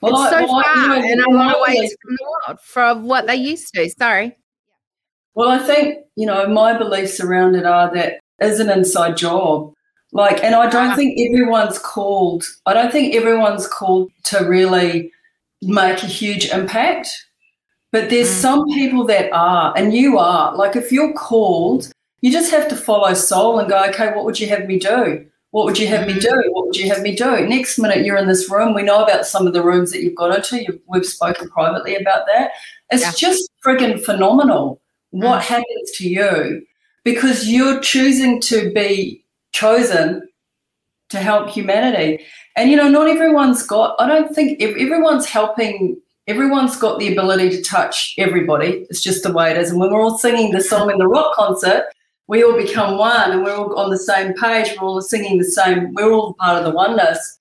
Well, 0.00 0.22
it's 0.22 0.30
so 0.30 0.42
well, 0.46 0.56
I- 0.56 0.62
far 0.62 0.96
you 0.96 1.02
know, 1.02 1.08
and 1.12 1.20
a 1.20 1.30
long 1.30 1.54
I 1.54 1.60
ways 1.68 1.96
from 2.02 2.16
the 2.16 2.24
world 2.24 2.60
from 2.60 3.06
what 3.06 3.26
they 3.26 3.36
used 3.36 3.74
to. 3.74 3.88
Sorry. 3.90 4.36
Well, 5.34 5.48
I 5.50 5.58
think, 5.58 5.98
you 6.16 6.26
know, 6.26 6.46
my 6.48 6.76
beliefs 6.76 7.20
around 7.20 7.54
it 7.54 7.64
are 7.66 7.92
that 7.94 8.20
is 8.40 8.60
an 8.60 8.70
inside 8.70 9.16
job. 9.16 9.72
Like, 10.12 10.42
and 10.42 10.54
I 10.54 10.68
don't 10.70 10.92
Ah. 10.92 10.96
think 10.96 11.18
everyone's 11.20 11.78
called, 11.78 12.44
I 12.66 12.72
don't 12.74 12.90
think 12.90 13.14
everyone's 13.14 13.66
called 13.66 14.10
to 14.24 14.38
really 14.48 15.12
make 15.62 16.02
a 16.02 16.06
huge 16.06 16.46
impact. 16.50 17.08
But 17.90 18.10
there's 18.10 18.28
Mm. 18.30 18.40
some 18.42 18.64
people 18.74 19.04
that 19.06 19.30
are, 19.32 19.72
and 19.76 19.94
you 19.94 20.18
are. 20.18 20.54
Like, 20.54 20.76
if 20.76 20.92
you're 20.92 21.12
called, 21.14 21.90
you 22.20 22.30
just 22.30 22.50
have 22.50 22.68
to 22.68 22.76
follow 22.76 23.14
soul 23.14 23.58
and 23.58 23.68
go, 23.68 23.82
okay, 23.84 24.12
what 24.12 24.24
would 24.24 24.38
you 24.38 24.48
have 24.48 24.66
me 24.66 24.78
do? 24.78 25.24
What 25.50 25.64
would 25.64 25.78
you 25.78 25.86
have 25.86 26.06
me 26.06 26.14
Mm. 26.14 26.20
do? 26.20 26.42
What 26.52 26.66
would 26.66 26.76
you 26.76 26.88
have 26.88 27.00
me 27.00 27.14
do? 27.16 27.46
Next 27.46 27.78
minute, 27.78 28.04
you're 28.04 28.18
in 28.18 28.28
this 28.28 28.50
room. 28.50 28.74
We 28.74 28.82
know 28.82 29.02
about 29.02 29.26
some 29.26 29.46
of 29.46 29.54
the 29.54 29.62
rooms 29.62 29.90
that 29.92 30.02
you've 30.02 30.14
got 30.14 30.34
into. 30.36 30.62
You've, 30.62 30.80
we've 30.86 31.06
spoken 31.06 31.48
privately 31.48 31.96
about 31.96 32.26
that. 32.26 32.50
It's 32.90 33.02
Yeah. 33.02 33.12
just 33.16 33.50
friggin' 33.64 34.04
phenomenal 34.04 34.80
what 35.10 35.42
happens 35.42 35.90
to 35.96 36.06
you 36.08 36.62
because 37.04 37.48
you're 37.48 37.80
choosing 37.80 38.40
to 38.42 38.70
be 38.74 39.24
chosen 39.52 40.28
to 41.08 41.18
help 41.18 41.48
humanity. 41.48 42.22
And 42.58 42.72
you 42.72 42.76
know, 42.76 42.88
not 42.88 43.08
everyone's 43.08 43.64
got, 43.64 43.94
I 44.00 44.08
don't 44.08 44.34
think 44.34 44.60
ev- 44.60 44.76
everyone's 44.76 45.26
helping, 45.26 45.96
everyone's 46.26 46.76
got 46.76 46.98
the 46.98 47.12
ability 47.12 47.50
to 47.50 47.62
touch 47.62 48.16
everybody. 48.18 48.84
It's 48.90 49.00
just 49.00 49.22
the 49.22 49.32
way 49.32 49.52
it 49.52 49.56
is. 49.56 49.70
And 49.70 49.78
when 49.78 49.92
we're 49.92 50.02
all 50.02 50.18
singing 50.18 50.50
the 50.50 50.60
song 50.60 50.90
in 50.90 50.98
the 50.98 51.06
rock 51.06 51.36
concert, 51.36 51.84
we 52.26 52.42
all 52.42 52.56
become 52.56 52.98
one 52.98 53.30
and 53.30 53.44
we're 53.44 53.54
all 53.54 53.78
on 53.78 53.90
the 53.90 53.96
same 53.98 54.34
page, 54.34 54.76
we're 54.76 54.88
all 54.88 55.00
singing 55.00 55.38
the 55.38 55.44
same, 55.44 55.94
we're 55.94 56.10
all 56.10 56.34
part 56.34 56.58
of 56.58 56.64
the 56.64 56.72
oneness. 56.72 57.38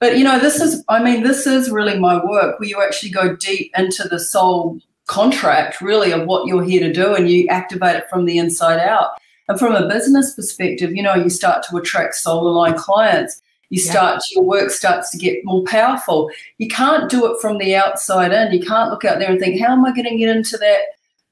But 0.00 0.18
you 0.18 0.24
know, 0.24 0.38
this 0.38 0.60
is, 0.60 0.84
I 0.90 1.02
mean, 1.02 1.22
this 1.22 1.46
is 1.46 1.70
really 1.70 1.98
my 1.98 2.22
work 2.22 2.60
where 2.60 2.68
you 2.68 2.82
actually 2.82 3.10
go 3.10 3.34
deep 3.36 3.72
into 3.74 4.06
the 4.06 4.20
soul 4.20 4.78
contract, 5.06 5.80
really, 5.80 6.12
of 6.12 6.26
what 6.26 6.46
you're 6.46 6.62
here 6.62 6.80
to 6.80 6.92
do 6.92 7.14
and 7.14 7.30
you 7.30 7.48
activate 7.48 7.96
it 7.96 8.10
from 8.10 8.26
the 8.26 8.36
inside 8.36 8.80
out. 8.80 9.12
And 9.48 9.58
from 9.58 9.74
a 9.74 9.88
business 9.88 10.34
perspective, 10.34 10.94
you 10.94 11.02
know, 11.02 11.14
you 11.14 11.30
start 11.30 11.64
to 11.70 11.78
attract 11.78 12.16
soul 12.16 12.46
aligned 12.46 12.76
clients. 12.76 13.40
You 13.70 13.82
Yeah. 13.82 13.90
start, 13.90 14.22
your 14.34 14.44
work 14.44 14.70
starts 14.70 15.10
to 15.10 15.18
get 15.18 15.44
more 15.44 15.62
powerful. 15.64 16.30
You 16.58 16.68
can't 16.68 17.10
do 17.10 17.26
it 17.30 17.40
from 17.40 17.58
the 17.58 17.76
outside 17.76 18.32
in. 18.32 18.52
You 18.52 18.64
can't 18.64 18.90
look 18.90 19.04
out 19.04 19.18
there 19.18 19.30
and 19.30 19.38
think, 19.38 19.60
how 19.60 19.72
am 19.72 19.84
I 19.84 19.92
going 19.92 20.08
to 20.08 20.16
get 20.16 20.34
into 20.34 20.56
that, 20.58 20.80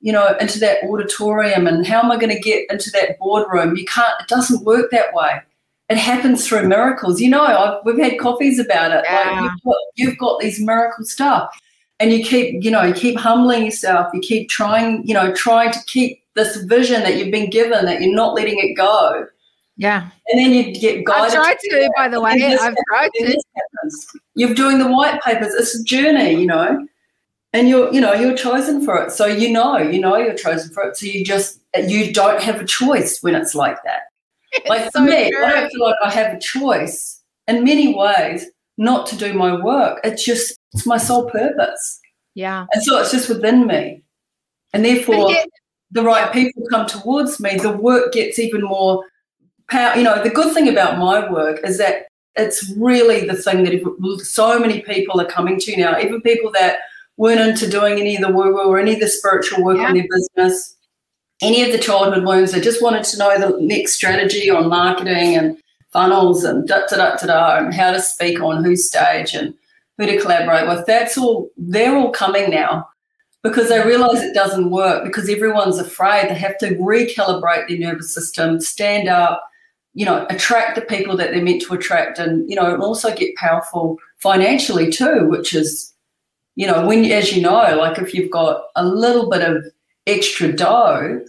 you 0.00 0.12
know, 0.12 0.36
into 0.38 0.58
that 0.60 0.84
auditorium 0.84 1.66
and 1.66 1.86
how 1.86 2.00
am 2.00 2.12
I 2.12 2.16
going 2.16 2.34
to 2.34 2.38
get 2.40 2.70
into 2.70 2.90
that 2.90 3.18
boardroom? 3.18 3.76
You 3.76 3.86
can't, 3.86 4.20
it 4.20 4.28
doesn't 4.28 4.64
work 4.64 4.90
that 4.90 5.14
way. 5.14 5.40
It 5.88 5.96
happens 5.96 6.46
through 6.46 6.68
miracles. 6.68 7.20
You 7.20 7.30
know, 7.30 7.44
I've, 7.44 7.78
we've 7.84 7.98
had 7.98 8.18
coffees 8.18 8.58
about 8.58 8.90
it. 8.90 9.04
Yeah. 9.08 9.30
Like 9.30 9.42
you've 9.42 9.62
got, 9.64 9.76
you've 9.94 10.18
got 10.18 10.40
these 10.40 10.60
miracle 10.60 11.04
stuff 11.04 11.58
and 12.00 12.12
you 12.12 12.22
keep, 12.24 12.62
you 12.62 12.70
know, 12.70 12.82
you 12.82 12.92
keep 12.92 13.16
humbling 13.18 13.64
yourself. 13.64 14.12
You 14.12 14.20
keep 14.20 14.50
trying, 14.50 15.06
you 15.06 15.14
know, 15.14 15.32
trying 15.32 15.72
to 15.72 15.78
keep 15.86 16.22
this 16.34 16.56
vision 16.64 17.02
that 17.04 17.16
you've 17.16 17.30
been 17.30 17.48
given 17.48 17.86
that 17.86 18.02
you're 18.02 18.14
not 18.14 18.34
letting 18.34 18.58
it 18.58 18.74
go. 18.74 19.26
Yeah. 19.76 20.08
And 20.28 20.40
then 20.40 20.52
you 20.52 20.72
get 20.74 21.04
guided. 21.04 21.26
I've 21.26 21.32
tried 21.32 21.56
do 21.62 21.68
to, 21.70 21.90
by 21.96 22.08
the 22.08 22.20
way. 22.20 22.32
I've 22.60 22.74
tried 22.88 23.10
to. 23.16 23.42
You're 24.34 24.54
doing 24.54 24.78
the 24.78 24.88
white 24.90 25.20
papers. 25.22 25.52
It's 25.54 25.78
a 25.78 25.84
journey, 25.84 26.32
you 26.40 26.46
know, 26.46 26.86
and 27.52 27.68
you're, 27.68 27.92
you 27.92 28.00
know, 28.00 28.14
you're 28.14 28.36
chosen 28.36 28.84
for 28.84 29.02
it. 29.02 29.12
So 29.12 29.26
you 29.26 29.50
know, 29.50 29.78
you 29.78 30.00
know, 30.00 30.16
you're 30.16 30.34
chosen 30.34 30.72
for 30.72 30.84
it. 30.88 30.96
So 30.96 31.06
you 31.06 31.24
just, 31.24 31.60
you 31.76 32.12
don't 32.12 32.42
have 32.42 32.60
a 32.60 32.64
choice 32.64 33.22
when 33.22 33.34
it's 33.34 33.54
like 33.54 33.82
that. 33.84 34.02
Like 34.68 34.82
It's 34.82 34.90
for 34.92 34.98
so 34.98 35.04
me, 35.04 35.30
true. 35.30 35.44
I 35.44 35.52
don't 35.52 35.70
feel 35.70 35.82
like 35.84 35.96
I 36.02 36.10
have 36.10 36.34
a 36.34 36.40
choice 36.40 37.20
in 37.46 37.62
many 37.64 37.94
ways 37.94 38.46
not 38.78 39.06
to 39.08 39.16
do 39.16 39.34
my 39.34 39.54
work. 39.60 40.00
It's 40.04 40.24
just, 40.24 40.56
it's 40.72 40.86
my 40.86 40.96
sole 40.96 41.28
purpose, 41.28 42.00
Yeah. 42.34 42.66
and 42.72 42.82
so 42.82 42.98
it's 42.98 43.10
just 43.10 43.28
within 43.28 43.66
me, 43.66 44.02
and 44.72 44.82
therefore 44.84 45.34
the 45.90 46.02
right 46.02 46.32
people 46.32 46.62
come 46.70 46.86
towards 46.86 47.38
me, 47.40 47.56
the 47.58 47.72
work 47.72 48.12
gets 48.12 48.38
even 48.38 48.62
more 48.62 49.04
power. 49.70 49.96
You 49.96 50.04
know, 50.04 50.22
the 50.22 50.30
good 50.30 50.52
thing 50.54 50.68
about 50.68 50.98
my 50.98 51.30
work 51.30 51.60
is 51.64 51.78
that 51.78 52.06
it's 52.36 52.70
really 52.76 53.26
the 53.26 53.34
thing 53.34 53.64
that 53.64 53.72
if- 53.72 54.26
so 54.26 54.58
many 54.58 54.82
people 54.82 55.20
are 55.20 55.26
coming 55.26 55.58
to 55.60 55.76
now, 55.76 55.98
even 55.98 56.20
people 56.20 56.50
that 56.52 56.78
weren't 57.16 57.40
into 57.40 57.68
doing 57.68 57.98
any 57.98 58.16
of 58.16 58.22
the 58.22 58.28
woo 58.32 58.52
woo 58.52 58.68
or 58.68 58.78
any 58.78 58.94
of 58.94 59.00
the 59.00 59.08
spiritual 59.08 59.64
work 59.64 59.78
Yeah. 59.78 59.86
on 59.88 59.94
their 59.94 60.06
business, 60.10 60.76
any 61.40 61.62
of 61.62 61.72
the 61.72 61.78
childhood 61.78 62.24
wounds, 62.24 62.52
they 62.52 62.60
just 62.60 62.82
wanted 62.82 63.04
to 63.04 63.18
know 63.18 63.38
the 63.38 63.56
next 63.60 63.92
strategy 63.94 64.50
on 64.50 64.68
marketing 64.68 65.36
and 65.36 65.56
funnels 65.92 66.44
and 66.44 66.68
da 66.68 66.86
da 66.88 66.96
da 66.96 67.16
da 67.16 67.26
da 67.26 67.56
and 67.56 67.72
how 67.74 67.90
to 67.90 68.00
speak 68.00 68.42
on 68.42 68.62
whose 68.62 68.86
stage 68.86 69.34
and 69.34 69.54
who 69.96 70.04
to 70.04 70.18
collaborate 70.20 70.68
with. 70.68 70.84
That's 70.86 71.16
all, 71.16 71.48
they're 71.56 71.96
all 71.96 72.10
coming 72.10 72.50
now 72.50 72.86
because 73.42 73.70
they 73.70 73.82
realize 73.82 74.22
it 74.22 74.34
doesn't 74.34 74.70
work 74.70 75.04
because 75.04 75.28
everyone's 75.30 75.78
afraid 75.78 76.28
they 76.28 76.34
have 76.34 76.58
to 76.58 76.74
recalibrate 76.74 77.68
their 77.68 77.78
nervous 77.78 78.12
system 78.12 78.60
stand 78.60 79.08
up 79.08 79.42
you 79.96 80.04
know 80.04 80.26
attract 80.30 80.76
the 80.76 80.82
people 80.82 81.16
that 81.16 81.30
they're 81.30 81.42
meant 81.42 81.62
to 81.62 81.74
attract 81.74 82.18
and 82.18 82.48
you 82.48 82.54
know 82.54 82.72
and 82.72 82.82
also 82.82 83.12
get 83.14 83.34
powerful 83.34 83.98
financially 84.18 84.90
too 84.90 85.26
which 85.28 85.54
is 85.54 85.92
you 86.54 86.66
know 86.66 86.86
when 86.86 87.04
as 87.06 87.34
you 87.34 87.42
know 87.42 87.76
like 87.76 87.98
if 87.98 88.14
you've 88.14 88.30
got 88.30 88.66
a 88.76 88.84
little 88.86 89.28
bit 89.28 89.42
of 89.42 89.64
extra 90.06 90.52
dough 90.52 91.20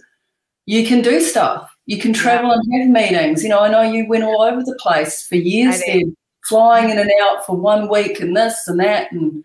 you 0.66 0.86
can 0.86 1.00
do 1.00 1.20
stuff 1.20 1.74
you 1.86 1.98
can 1.98 2.12
travel 2.12 2.52
and 2.52 2.62
have 2.74 2.88
meetings 2.88 3.42
you 3.42 3.48
know 3.48 3.60
i 3.60 3.70
know 3.70 3.82
you 3.82 4.06
went 4.06 4.22
all 4.22 4.42
over 4.42 4.62
the 4.62 4.78
place 4.80 5.26
for 5.26 5.36
years 5.36 5.82
there 5.86 6.02
flying 6.44 6.90
in 6.90 6.98
and 6.98 7.10
out 7.22 7.44
for 7.44 7.56
one 7.56 7.88
week 7.88 8.20
and 8.20 8.36
this 8.36 8.68
and 8.68 8.78
that 8.78 9.10
and 9.12 9.44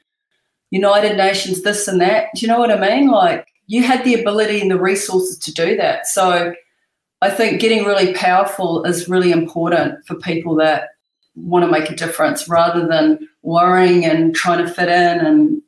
United 0.73 1.17
Nations, 1.17 1.61
this 1.61 1.87
and 1.87 2.01
that. 2.01 2.29
Do 2.33 2.41
you 2.41 2.47
know 2.47 2.57
what 2.57 2.71
I 2.71 2.79
mean? 2.79 3.07
Like 3.07 3.47
you 3.67 3.83
had 3.83 4.03
the 4.03 4.19
ability 4.19 4.59
and 4.59 4.71
the 4.71 4.79
resources 4.79 5.37
to 5.37 5.53
do 5.53 5.77
that. 5.77 6.07
So 6.07 6.55
I 7.23 7.29
think 7.29 7.61
getting 7.61 7.85
really 7.85 8.13
powerful 8.13 8.83
is 8.83 9.07
really 9.07 9.31
important 9.31 10.05
for 10.05 10.15
people 10.15 10.55
that 10.55 10.89
want 11.35 11.63
to 11.63 11.71
make 11.71 11.89
a 11.89 11.95
difference 11.95 12.49
rather 12.49 12.85
than 12.85 13.29
worrying 13.43 14.03
and 14.03 14.35
trying 14.35 14.63
to 14.65 14.69
fit 14.69 14.89
in. 14.89 15.25
And, 15.25 15.61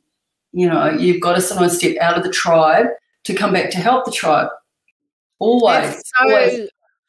you 0.52 0.68
know, 0.68 0.90
you've 0.90 1.22
got 1.22 1.32
to 1.32 1.40
sometimes 1.40 1.78
step 1.78 1.96
out 1.96 2.18
of 2.18 2.24
the 2.24 2.30
tribe 2.30 2.88
to 3.24 3.34
come 3.34 3.54
back 3.54 3.70
to 3.70 3.78
help 3.78 4.04
the 4.04 4.12
tribe. 4.12 4.50
Always. 5.38 5.94
So 5.94 6.24
always. 6.24 6.68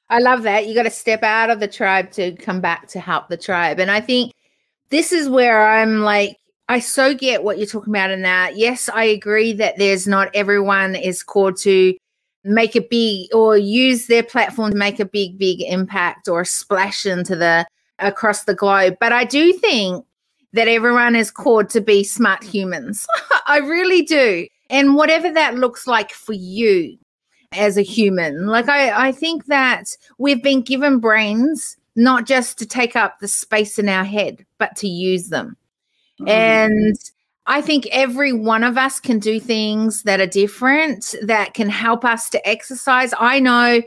I 0.10 0.20
love 0.20 0.44
that. 0.44 0.66
you've 0.66 0.78
got 0.78 0.84
to 0.84 0.92
step 0.92 1.24
out 1.24 1.50
of 1.50 1.60
the 1.60 1.68
tribe 1.68 2.12
to 2.12 2.32
come 2.38 2.62
back 2.62 2.88
to 2.90 3.02
help 3.02 3.28
the 3.28 3.36
tribe. 3.36 3.82
And 3.82 3.92
I 3.92 4.00
think 4.00 4.32
this 4.92 5.12
is 5.12 5.28
where 5.28 5.68
I'm 5.68 6.00
like, 6.04 6.38
I 6.70 6.80
so 6.80 7.14
get 7.14 7.44
what 7.44 7.58
you're 7.58 7.68
talking 7.68 7.92
about 7.92 8.12
in 8.12 8.22
that. 8.22 8.56
Yes, 8.56 8.88
I 8.88 9.04
agree 9.04 9.52
that 9.54 9.78
there's 9.78 10.08
not 10.08 10.30
everyone 10.34 10.96
is 10.96 11.22
called 11.22 11.58
to 11.58 11.98
make 12.48 12.76
a 12.76 12.82
big 12.82 13.34
or 13.34 13.58
use 13.58 14.08
their 14.08 14.24
platform 14.24 14.72
to 14.72 14.78
make 14.78 15.00
a 15.00 15.06
big, 15.06 15.38
big 15.38 15.62
impact 15.62 16.28
or 16.28 16.46
splash 16.46 17.06
into 17.06 17.36
the 17.36 17.66
across 18.00 18.44
the 18.44 18.56
globe. 18.56 18.98
But 19.00 19.12
I 19.12 19.24
do 19.24 19.54
think 19.54 20.06
that 20.54 20.68
everyone 20.68 21.16
is 21.16 21.32
called 21.32 21.70
to 21.72 21.82
be 21.82 22.04
smart 22.04 22.44
humans. 22.44 23.08
I 23.48 23.60
really 23.60 24.02
do. 24.02 24.48
And 24.70 24.96
whatever 24.96 25.32
that 25.32 25.56
looks 25.56 25.88
like 25.88 26.12
for 26.12 26.34
you 26.34 26.98
as 27.54 27.78
a 27.78 27.82
human, 27.82 28.48
like 28.48 28.70
I, 28.70 29.08
I 29.08 29.12
think 29.12 29.46
that 29.46 29.96
we've 30.18 30.44
been 30.44 30.62
given 30.62 31.00
brains 31.00 31.78
not 31.96 32.28
just 32.28 32.60
to 32.60 32.66
take 32.66 32.96
up 32.96 33.20
the 33.20 33.28
space 33.28 33.80
in 33.80 33.90
our 33.90 34.04
head, 34.04 34.46
but 34.60 34.76
to 34.78 34.88
use 34.88 35.30
them. 35.30 35.58
Mm-hmm. 36.22 36.30
And 36.30 36.96
I 37.48 37.62
think 37.62 37.88
every 37.92 38.34
one 38.34 38.64
of 38.64 38.78
us 38.78 39.00
can 39.00 39.20
do 39.20 39.40
things 39.40 40.04
that 40.04 40.20
are 40.20 40.28
different 40.28 41.16
that 41.24 41.54
can 41.54 41.70
help 41.70 42.04
us 42.04 42.30
to 42.32 42.48
exercise. 42.48 43.14
I 43.18 43.40
know, 43.40 43.82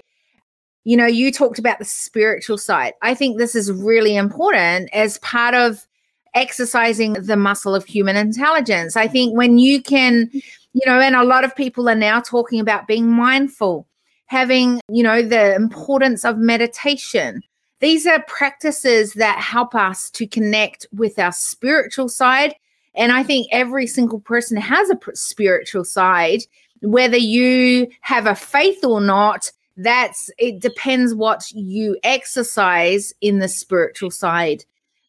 you 0.85 0.96
know, 0.96 1.07
you 1.07 1.31
talked 1.31 1.59
about 1.59 1.79
the 1.79 1.85
spiritual 1.85 2.57
side. 2.57 2.94
I 3.03 3.14
think 3.14 3.37
this 3.37 3.55
is 3.55 3.70
really 3.70 4.16
important 4.16 4.88
as 4.94 5.18
part 5.18 5.55
of 5.55 5.87
exercising 6.35 7.12
the 7.14 7.37
muscle 7.37 7.75
of 7.75 7.85
human 7.85 8.16
intelligence. 8.16 8.96
I 8.96 9.07
think 9.07 9.37
when 9.37 9.59
you 9.59 9.83
can, 9.83 10.31
you 10.33 10.83
know, 10.87 10.99
and 10.99 11.14
a 11.14 11.25
lot 11.25 11.44
of 11.44 11.55
people 11.55 11.87
are 11.88 11.94
now 11.94 12.20
talking 12.20 12.61
about 12.61 12.87
being 12.87 13.09
mindful, 13.09 13.87
having, 14.25 14.81
you 14.88 15.03
know, 15.03 15.20
the 15.20 15.55
importance 15.55 16.25
of 16.25 16.38
meditation, 16.38 17.42
these 17.81 18.07
are 18.07 18.23
practices 18.23 19.14
that 19.14 19.38
help 19.38 19.75
us 19.75 20.09
to 20.12 20.27
connect 20.27 20.87
with 20.92 21.18
our 21.18 21.33
spiritual 21.33 22.09
side. 22.09 22.55
And 22.94 23.12
I 23.12 23.22
think 23.22 23.48
every 23.53 23.87
single 23.87 24.20
person 24.20 24.57
has 24.57 24.90
a 24.90 24.98
spiritual 25.14 25.85
side, 25.85 26.42
whether 26.83 27.16
you 27.16 27.88
have 28.00 28.26
a 28.26 28.35
faith 28.35 28.85
or 28.85 29.00
not. 29.00 29.50
That's 29.76 30.31
it 30.38 30.61
depends 30.61 31.14
what 31.14 31.50
you 31.53 31.96
exercise 32.03 33.14
in 33.20 33.38
the 33.38 33.48
spiritual 33.48 34.11
side. 34.11 34.64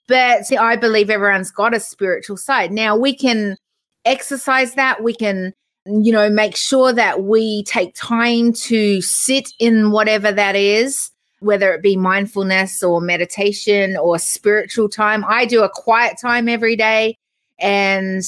But 0.07 0.45
see, 0.45 0.57
I 0.57 0.75
believe 0.75 1.09
everyone's 1.09 1.51
got 1.51 1.73
a 1.73 1.79
spiritual 1.79 2.37
side. 2.37 2.71
Now 2.71 2.95
we 2.95 3.15
can 3.15 3.57
exercise 4.05 4.75
that. 4.75 5.03
We 5.03 5.13
can, 5.13 5.53
you 5.85 6.11
know, 6.11 6.29
make 6.29 6.55
sure 6.55 6.93
that 6.93 7.23
we 7.23 7.63
take 7.63 7.95
time 7.95 8.53
to 8.53 9.01
sit 9.01 9.51
in 9.59 9.91
whatever 9.91 10.31
that 10.31 10.55
is 10.55 11.11
whether 11.41 11.73
it 11.73 11.81
be 11.81 11.97
mindfulness 11.97 12.83
or 12.83 13.01
meditation 13.01 13.97
or 13.97 14.17
spiritual 14.19 14.87
time. 14.87 15.25
I 15.27 15.45
do 15.45 15.63
a 15.63 15.69
quiet 15.69 16.17
time 16.21 16.47
every 16.47 16.75
day. 16.75 17.17
And, 17.61 18.23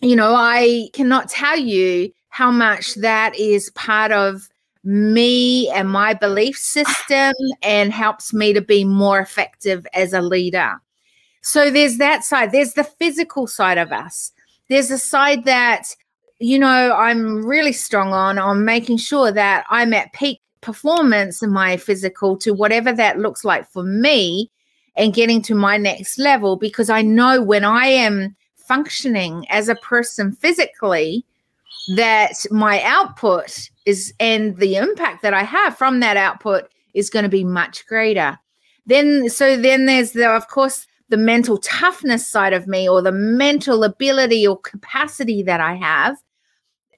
you 0.00 0.14
know, 0.14 0.34
I 0.34 0.90
cannot 0.92 1.28
tell 1.28 1.58
you 1.58 2.12
how 2.28 2.50
much 2.50 2.94
that 2.94 3.34
is 3.36 3.70
part 3.70 4.12
of 4.12 4.48
me 4.84 5.68
and 5.70 5.90
my 5.90 6.14
belief 6.14 6.56
system 6.56 7.34
and 7.62 7.92
helps 7.92 8.32
me 8.32 8.52
to 8.52 8.60
be 8.60 8.84
more 8.84 9.18
effective 9.18 9.86
as 9.92 10.12
a 10.12 10.20
leader. 10.20 10.80
So 11.42 11.70
there's 11.70 11.98
that 11.98 12.24
side, 12.24 12.52
there's 12.52 12.74
the 12.74 12.84
physical 12.84 13.46
side 13.46 13.78
of 13.78 13.92
us. 13.92 14.32
There's 14.68 14.90
a 14.90 14.98
side 14.98 15.44
that, 15.44 15.94
you 16.38 16.58
know, 16.58 16.94
I'm 16.94 17.44
really 17.44 17.72
strong 17.72 18.12
on, 18.12 18.38
on 18.38 18.64
making 18.64 18.98
sure 18.98 19.32
that 19.32 19.64
I'm 19.70 19.92
at 19.94 20.12
peak 20.12 20.40
performance 20.60 21.42
in 21.42 21.50
my 21.50 21.76
physical 21.76 22.36
to 22.38 22.52
whatever 22.52 22.92
that 22.92 23.18
looks 23.18 23.44
like 23.44 23.68
for 23.70 23.82
me 23.82 24.50
and 24.96 25.14
getting 25.14 25.40
to 25.42 25.54
my 25.54 25.76
next 25.76 26.18
level 26.18 26.56
because 26.56 26.90
I 26.90 27.02
know 27.02 27.40
when 27.40 27.64
I 27.64 27.86
am 27.86 28.36
functioning 28.68 29.46
as 29.48 29.68
a 29.68 29.74
person 29.76 30.32
physically 30.32 31.24
that 31.96 32.34
my 32.50 32.82
output 32.82 33.70
is 33.86 34.12
and 34.20 34.56
the 34.58 34.76
impact 34.76 35.22
that 35.22 35.34
I 35.34 35.42
have 35.42 35.76
from 35.76 36.00
that 36.00 36.16
output 36.16 36.68
is 36.94 37.10
going 37.10 37.22
to 37.22 37.30
be 37.30 37.44
much 37.44 37.86
greater. 37.86 38.38
Then 38.86 39.28
so 39.28 39.56
then 39.56 39.86
there's 39.86 40.12
the 40.12 40.30
of 40.30 40.48
course 40.48 40.86
the 41.08 41.16
mental 41.16 41.56
toughness 41.58 42.26
side 42.26 42.52
of 42.52 42.66
me 42.66 42.88
or 42.88 43.00
the 43.00 43.12
mental 43.12 43.82
ability 43.84 44.46
or 44.46 44.58
capacity 44.60 45.42
that 45.42 45.60
I 45.60 45.74
have 45.74 46.16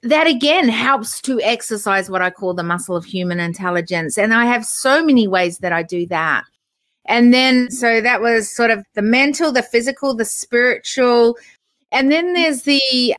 that 0.03 0.27
again 0.27 0.67
helps 0.67 1.21
to 1.21 1.39
exercise 1.41 2.09
what 2.09 2.21
I 2.21 2.29
call 2.29 2.53
the 2.53 2.63
muscle 2.63 2.95
of 2.95 3.05
human 3.05 3.39
intelligence. 3.39 4.17
And 4.17 4.33
I 4.33 4.45
have 4.45 4.65
so 4.65 5.03
many 5.03 5.27
ways 5.27 5.59
that 5.59 5.71
I 5.71 5.83
do 5.83 6.07
that. 6.07 6.43
And 7.05 7.33
then, 7.33 7.69
so 7.71 8.01
that 8.01 8.21
was 8.21 8.53
sort 8.53 8.71
of 8.71 8.83
the 8.95 9.01
mental, 9.01 9.51
the 9.51 9.63
physical, 9.63 10.13
the 10.13 10.25
spiritual. 10.25 11.37
And 11.91 12.11
then 12.11 12.33
there's 12.33 12.63
the, 12.63 13.15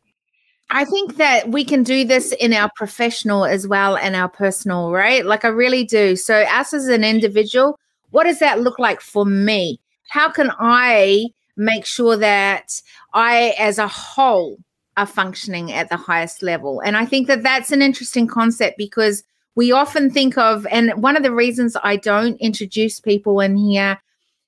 I 0.70 0.84
think 0.84 1.16
that 1.16 1.50
we 1.50 1.64
can 1.64 1.82
do 1.82 2.04
this 2.04 2.32
in 2.32 2.52
our 2.52 2.70
professional 2.76 3.44
as 3.44 3.68
well 3.68 3.96
and 3.96 4.16
our 4.16 4.28
personal, 4.28 4.90
right? 4.90 5.24
Like 5.24 5.44
I 5.44 5.48
really 5.48 5.84
do. 5.84 6.16
So, 6.16 6.42
us 6.42 6.72
as 6.72 6.88
an 6.88 7.04
individual, 7.04 7.78
what 8.10 8.24
does 8.24 8.38
that 8.38 8.60
look 8.60 8.78
like 8.78 9.00
for 9.00 9.26
me? 9.26 9.78
How 10.08 10.30
can 10.30 10.50
I 10.58 11.26
make 11.56 11.84
sure 11.84 12.16
that 12.16 12.80
I, 13.14 13.54
as 13.58 13.78
a 13.78 13.88
whole, 13.88 14.58
are 14.96 15.06
functioning 15.06 15.72
at 15.72 15.88
the 15.88 15.96
highest 15.96 16.42
level. 16.42 16.80
And 16.80 16.96
I 16.96 17.06
think 17.06 17.26
that 17.28 17.42
that's 17.42 17.72
an 17.72 17.82
interesting 17.82 18.26
concept 18.26 18.76
because 18.76 19.24
we 19.54 19.72
often 19.72 20.10
think 20.10 20.36
of, 20.38 20.66
and 20.70 21.02
one 21.02 21.16
of 21.16 21.22
the 21.22 21.32
reasons 21.32 21.76
I 21.82 21.96
don't 21.96 22.36
introduce 22.40 23.00
people 23.00 23.40
in 23.40 23.56
here 23.56 24.00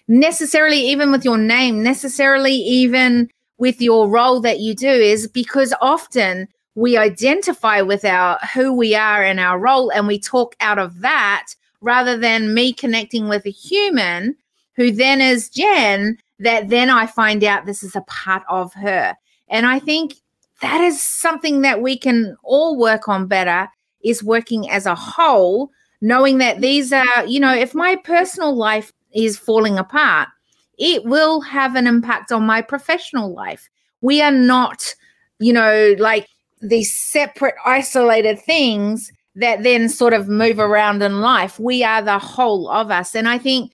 necessarily, 0.07 0.81
even 0.81 1.11
with 1.11 1.25
your 1.25 1.39
name, 1.39 1.83
necessarily, 1.83 2.53
even 2.53 3.31
with 3.65 3.81
your 3.81 4.11
role 4.11 4.43
that 4.43 4.61
you 4.61 4.75
do, 4.75 4.91
is 4.91 5.27
because 5.27 5.73
often 5.81 6.47
we 6.75 6.99
identify 6.99 7.81
with 7.81 8.05
our 8.05 8.39
who 8.53 8.75
we 8.75 8.95
are 8.95 9.23
and 9.23 9.41
our 9.41 9.59
role 9.59 9.91
and 9.91 10.07
we 10.07 10.19
talk 10.19 10.55
out 10.61 10.79
of 10.79 11.01
that 11.01 11.47
rather 11.81 12.15
than 12.15 12.53
me 12.53 12.75
connecting 12.75 13.27
with 13.27 13.47
a 13.47 13.51
human 13.51 14.37
who 14.77 14.91
then 14.91 15.23
is 15.23 15.49
Jen 15.49 16.19
that 16.41 16.69
then 16.69 16.91
I 16.91 17.07
find 17.07 17.43
out 17.43 17.65
this 17.65 17.83
is 17.83 17.97
a 17.97 18.03
part 18.03 18.43
of 18.51 18.75
her. 18.75 19.17
And 19.49 19.65
I 19.65 19.79
think 19.79 20.13
that 20.61 20.83
is 20.83 21.01
something 21.01 21.63
that 21.63 21.81
we 21.81 21.97
can 21.97 22.37
all 22.45 22.79
work 22.79 23.09
on 23.09 23.29
better 23.29 23.71
is 24.03 24.23
working 24.23 24.69
as 24.69 24.85
a 24.85 24.95
whole 24.95 25.71
knowing 26.03 26.37
that 26.37 26.61
these 26.61 26.93
are 26.93 27.25
you 27.27 27.41
know 27.41 27.55
if 27.55 27.75
my 27.75 27.97
personal 27.97 28.55
life 28.55 28.93
is 29.15 29.39
falling 29.39 29.79
apart 29.79 30.29
it 30.79 31.05
will 31.05 31.41
have 31.41 31.75
an 31.75 31.87
impact 31.87 32.33
on 32.33 32.45
my 32.45 32.63
professional 32.63 33.33
life. 33.33 33.69
We 34.01 34.21
are 34.23 34.33
not 34.33 34.95
you 35.39 35.53
know 35.53 35.95
like 35.99 36.29
these 36.61 36.99
separate 36.99 37.55
isolated 37.65 38.41
things 38.41 39.13
that 39.37 39.63
then 39.63 39.89
sort 39.89 40.13
of 40.13 40.29
move 40.29 40.59
around 40.59 41.03
in 41.03 41.21
life. 41.21 41.59
We 41.59 41.83
are 41.83 42.03
the 42.03 42.19
whole 42.19 42.71
of 42.71 42.91
us. 42.91 43.15
And 43.15 43.29
i 43.29 43.39
think 43.39 43.73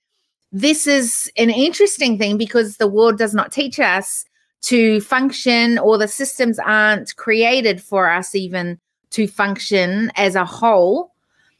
this 0.52 0.86
is 0.86 1.30
an 1.36 1.50
interesting 1.50 2.18
thing 2.18 2.36
because 2.36 2.76
the 2.76 2.88
world 2.88 3.18
does 3.18 3.34
not 3.34 3.52
teach 3.52 3.78
us 3.78 4.24
to 4.62 5.00
function 5.00 5.78
or 5.78 5.96
the 5.96 6.08
systems 6.08 6.58
aren't 6.58 7.14
created 7.16 7.80
for 7.80 8.10
us 8.10 8.34
even 8.34 8.78
to 9.10 9.26
function 9.26 10.10
as 10.16 10.34
a 10.34 10.44
whole 10.44 11.12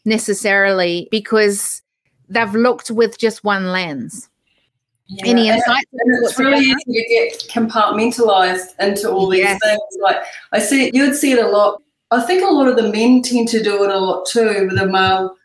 necessarily 0.05 1.09
because 1.11 1.83
they've 2.29 2.55
looked 2.55 2.91
with 2.91 3.19
just 3.19 3.45
one 3.45 3.73
lens. 3.73 4.30
Yeah, 5.13 5.27
Any 5.27 5.49
insights? 5.49 5.87
it's 5.93 6.39
really 6.39 6.61
easy 6.65 6.75
to 6.87 7.09
get 7.09 7.47
compartmentalized 7.51 8.79
into 8.79 9.11
all 9.11 9.29
these 9.29 9.41
yes. 9.41 9.59
things. 9.61 9.81
Like 10.01 10.19
I 10.53 10.61
see, 10.61 10.91
you 10.95 11.05
would 11.05 11.17
see 11.17 11.33
it 11.33 11.45
a 11.45 11.49
lot. 11.49 11.83
I 12.13 12.23
think 12.23 12.43
a 12.43 12.53
lot 12.53 12.69
of 12.69 12.77
the 12.77 12.93
men 12.93 13.21
tend 13.23 13.49
to 13.49 13.63
do 13.63 13.83
it 13.83 13.91
a 13.91 13.99
lot 13.99 14.25
too. 14.27 14.69
With 14.69 14.79
the 14.79 14.87
male, 14.87 15.37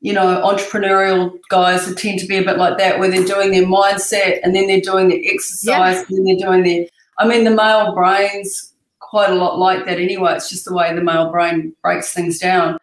you 0.00 0.12
know, 0.12 0.42
entrepreneurial 0.44 1.38
guys 1.48 1.86
that 1.86 1.96
tend 1.96 2.18
to 2.18 2.26
be 2.26 2.36
a 2.36 2.44
bit 2.44 2.58
like 2.58 2.76
that, 2.76 2.98
where 2.98 3.10
they're 3.10 3.24
doing 3.24 3.50
their 3.50 3.66
mindset 3.66 4.40
and 4.42 4.54
then 4.54 4.66
they're 4.66 4.80
doing 4.80 5.08
their 5.08 5.20
exercise 5.24 6.04
and 6.08 6.18
then 6.18 6.24
they're 6.24 6.46
doing 6.46 6.62
their 6.62 6.86
I 7.18 7.26
mean, 7.26 7.44
the 7.44 7.50
male 7.50 7.94
brain's 7.94 8.72
quite 8.98 9.30
a 9.30 9.34
lot 9.34 9.58
like 9.58 9.86
that 9.86 9.98
anyway. 10.00 10.34
It's 10.34 10.50
just 10.50 10.64
the 10.64 10.74
way 10.74 10.92
the 10.94 11.00
male 11.00 11.30
brain 11.30 11.74
breaks 11.82 12.12
things 12.12 12.38
down. 12.38 12.78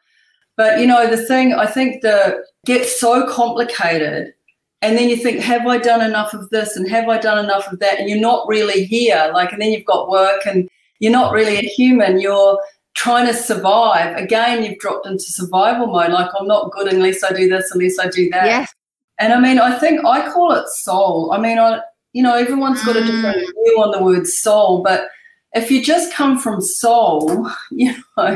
But 0.55 0.79
you 0.79 0.87
know, 0.87 1.07
the 1.09 1.25
thing 1.25 1.53
I 1.53 1.65
think 1.65 2.01
the 2.01 2.43
gets 2.65 2.99
so 2.99 3.27
complicated, 3.27 4.33
and 4.81 4.97
then 4.97 5.09
you 5.09 5.15
think, 5.15 5.39
have 5.41 5.67
I 5.67 5.77
done 5.77 6.01
enough 6.01 6.33
of 6.33 6.49
this 6.49 6.75
and 6.75 6.89
have 6.89 7.07
I 7.07 7.19
done 7.19 7.43
enough 7.43 7.71
of 7.71 7.79
that? 7.79 7.99
And 7.99 8.09
you're 8.09 8.19
not 8.19 8.47
really 8.47 8.85
here. 8.85 9.29
Like, 9.33 9.51
and 9.51 9.61
then 9.61 9.71
you've 9.71 9.85
got 9.85 10.09
work, 10.09 10.45
and 10.45 10.69
you're 10.99 11.11
not 11.11 11.33
really 11.33 11.57
a 11.57 11.61
human. 11.61 12.19
You're 12.19 12.59
trying 12.95 13.27
to 13.27 13.33
survive. 13.33 14.15
Again, 14.17 14.63
you've 14.63 14.79
dropped 14.79 15.05
into 15.05 15.23
survival 15.23 15.87
mode. 15.87 16.11
Like, 16.11 16.31
I'm 16.39 16.47
not 16.47 16.71
good 16.71 16.91
unless 16.91 17.23
I 17.23 17.31
do 17.31 17.47
this, 17.47 17.71
unless 17.71 17.99
I 17.99 18.09
do 18.09 18.29
that. 18.31 18.45
Yes. 18.45 18.73
And 19.19 19.33
I 19.33 19.39
mean, 19.39 19.59
I 19.59 19.77
think 19.77 20.03
I 20.03 20.31
call 20.31 20.51
it 20.53 20.67
soul. 20.67 21.31
I 21.31 21.37
mean, 21.37 21.59
I, 21.59 21.81
you 22.13 22.23
know, 22.23 22.35
everyone's 22.35 22.83
got 22.83 22.97
a 22.97 23.01
different 23.01 23.37
mm. 23.37 23.53
view 23.63 23.81
on 23.81 23.91
the 23.91 24.03
word 24.03 24.25
soul, 24.25 24.81
but 24.81 25.09
if 25.53 25.69
you 25.69 25.83
just 25.83 26.13
come 26.13 26.39
from 26.39 26.59
soul, 26.59 27.49
you 27.71 27.93
know, 28.17 28.35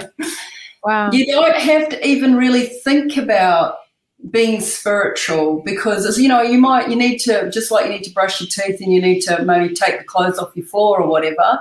wow. 0.84 1.10
you 1.12 1.26
don't 1.26 1.56
have 1.56 1.90
to 1.90 2.08
even 2.08 2.36
really 2.36 2.68
think 2.68 3.18
about 3.18 3.78
being 4.32 4.62
spiritual 4.62 5.62
because 5.64 6.06
as 6.06 6.18
you 6.18 6.28
know 6.28 6.42
you 6.42 6.58
might 6.58 6.90
you 6.90 6.96
need 6.96 7.20
to 7.20 7.50
just 7.52 7.70
like 7.70 7.86
you 7.86 7.92
need 7.92 8.04
to 8.04 8.14
brush 8.14 8.42
your 8.42 8.50
teeth 8.50 8.82
and 8.82 8.92
you 8.92 9.02
need 9.02 9.20
to 9.20 9.44
maybe 9.44 9.74
take 9.74 10.00
the 10.00 10.04
clothes 10.06 10.40
off 10.40 10.56
your 10.56 10.66
floor 10.66 11.02
or 11.02 11.08
whatever 11.08 11.60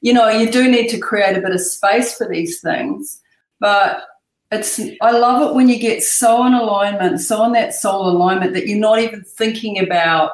you 0.00 0.12
know 0.12 0.28
you 0.28 0.50
do 0.50 0.70
need 0.70 0.88
to 0.88 0.98
create 0.98 1.36
a 1.36 1.40
bit 1.40 1.52
of 1.52 1.60
space 1.60 2.16
for 2.16 2.28
these 2.28 2.60
things. 2.60 3.20
But 3.58 4.02
it's 4.52 4.78
i 5.00 5.10
love 5.10 5.42
it 5.42 5.54
when 5.56 5.68
you 5.68 5.76
get 5.76 6.00
so 6.00 6.46
in 6.46 6.54
alignment 6.54 7.20
so 7.20 7.44
in 7.44 7.50
that 7.50 7.74
soul 7.74 8.08
alignment 8.08 8.54
that 8.54 8.68
you're 8.68 8.78
not 8.78 9.00
even 9.00 9.20
thinking 9.24 9.76
about 9.76 10.30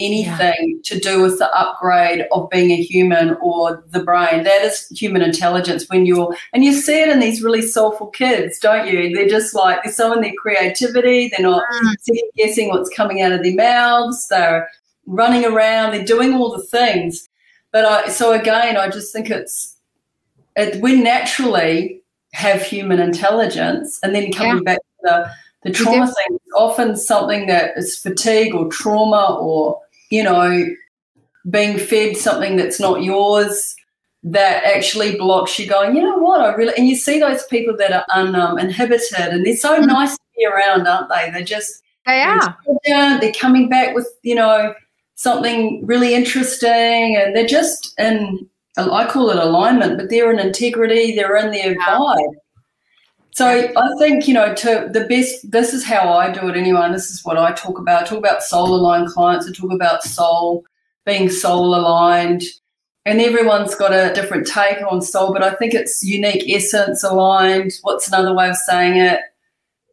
anything 0.00 0.76
yeah. 0.76 0.80
to 0.84 0.98
do 0.98 1.22
with 1.22 1.38
the 1.38 1.50
upgrade 1.56 2.26
of 2.32 2.48
being 2.50 2.70
a 2.70 2.82
human 2.82 3.36
or 3.40 3.84
the 3.90 4.02
brain. 4.02 4.42
That 4.44 4.62
is 4.62 4.88
human 4.88 5.22
intelligence 5.22 5.88
when 5.88 6.06
you're, 6.06 6.34
and 6.52 6.64
you 6.64 6.72
see 6.72 7.02
it 7.02 7.08
in 7.08 7.20
these 7.20 7.42
really 7.42 7.62
soulful 7.62 8.08
kids, 8.08 8.58
don't 8.58 8.88
you? 8.88 9.14
They're 9.14 9.28
just 9.28 9.54
like, 9.54 9.84
they're 9.84 9.92
so 9.92 10.12
in 10.14 10.22
their 10.22 10.32
creativity, 10.38 11.28
they're 11.28 11.46
not 11.46 11.62
mm. 11.70 11.94
guessing 12.36 12.70
what's 12.70 12.90
coming 12.96 13.20
out 13.20 13.32
of 13.32 13.42
their 13.42 13.54
mouths, 13.54 14.26
they're 14.28 14.68
running 15.06 15.44
around, 15.44 15.92
they're 15.92 16.04
doing 16.04 16.34
all 16.34 16.56
the 16.56 16.62
things. 16.64 17.28
But 17.72 17.84
I, 17.84 18.08
so 18.08 18.32
again, 18.32 18.76
I 18.76 18.88
just 18.88 19.12
think 19.12 19.30
it's, 19.30 19.76
it, 20.56 20.80
we 20.82 21.00
naturally 21.00 22.02
have 22.32 22.62
human 22.62 23.00
intelligence 23.00 23.98
and 24.02 24.14
then 24.14 24.32
coming 24.32 24.62
yeah. 24.64 24.74
back 24.74 24.78
to 24.78 24.84
the, 25.02 25.30
the 25.62 25.70
trauma 25.70 26.06
thing 26.06 26.36
is 26.36 26.52
often 26.56 26.96
something 26.96 27.46
that 27.46 27.76
is 27.76 27.96
fatigue 27.96 28.54
or 28.54 28.68
trauma 28.68 29.36
or 29.38 29.78
you 30.10 30.22
know, 30.22 30.66
being 31.48 31.78
fed 31.78 32.16
something 32.16 32.56
that's 32.56 32.78
not 32.78 33.02
yours 33.02 33.74
that 34.22 34.62
actually 34.64 35.16
blocks 35.16 35.58
you 35.58 35.66
going, 35.66 35.96
you 35.96 36.02
know 36.02 36.18
what, 36.18 36.40
I 36.40 36.52
really, 36.54 36.74
and 36.76 36.86
you 36.88 36.94
see 36.94 37.18
those 37.18 37.44
people 37.46 37.74
that 37.78 37.92
are 37.92 38.04
uninhibited 38.12 39.18
um, 39.18 39.30
and 39.30 39.46
they're 39.46 39.56
so 39.56 39.78
mm-hmm. 39.78 39.86
nice 39.86 40.14
to 40.14 40.22
be 40.36 40.44
around, 40.44 40.86
aren't 40.86 41.08
they? 41.08 41.30
They're 41.30 41.42
just, 41.42 41.82
they 42.06 42.20
are. 42.20 42.58
They're, 42.84 43.20
they're 43.20 43.32
coming 43.32 43.70
back 43.70 43.94
with, 43.94 44.08
you 44.22 44.34
know, 44.34 44.74
something 45.14 45.84
really 45.86 46.14
interesting 46.14 47.16
and 47.16 47.34
they're 47.34 47.46
just 47.46 47.94
in, 47.98 48.46
I 48.76 49.06
call 49.10 49.30
it 49.30 49.38
alignment, 49.38 49.96
but 49.96 50.10
they're 50.10 50.30
in 50.30 50.38
integrity, 50.38 51.14
they're 51.14 51.36
in 51.36 51.50
their 51.50 51.72
yeah. 51.72 51.86
vibe. 51.86 52.34
So 53.32 53.46
I 53.46 53.88
think, 53.98 54.26
you 54.26 54.34
know, 54.34 54.54
to 54.54 54.88
the 54.92 55.06
best, 55.08 55.50
this 55.50 55.72
is 55.72 55.84
how 55.84 56.12
I 56.12 56.30
do 56.32 56.48
it 56.48 56.56
anyway, 56.56 56.82
and 56.82 56.94
this 56.94 57.10
is 57.10 57.24
what 57.24 57.38
I 57.38 57.52
talk 57.52 57.78
about. 57.78 58.02
I 58.02 58.06
talk 58.06 58.18
about 58.18 58.42
soul 58.42 58.74
aligned 58.74 59.08
clients, 59.08 59.48
I 59.48 59.52
talk 59.52 59.72
about 59.72 60.02
soul, 60.02 60.64
being 61.06 61.30
soul 61.30 61.74
aligned, 61.74 62.42
and 63.06 63.20
everyone's 63.20 63.74
got 63.74 63.92
a 63.92 64.12
different 64.14 64.46
take 64.46 64.82
on 64.90 65.00
soul, 65.00 65.32
but 65.32 65.42
I 65.42 65.54
think 65.54 65.74
it's 65.74 66.02
unique 66.02 66.48
essence 66.48 67.02
aligned. 67.02 67.72
What's 67.82 68.08
another 68.08 68.34
way 68.34 68.50
of 68.50 68.56
saying 68.56 68.96
it? 68.96 69.20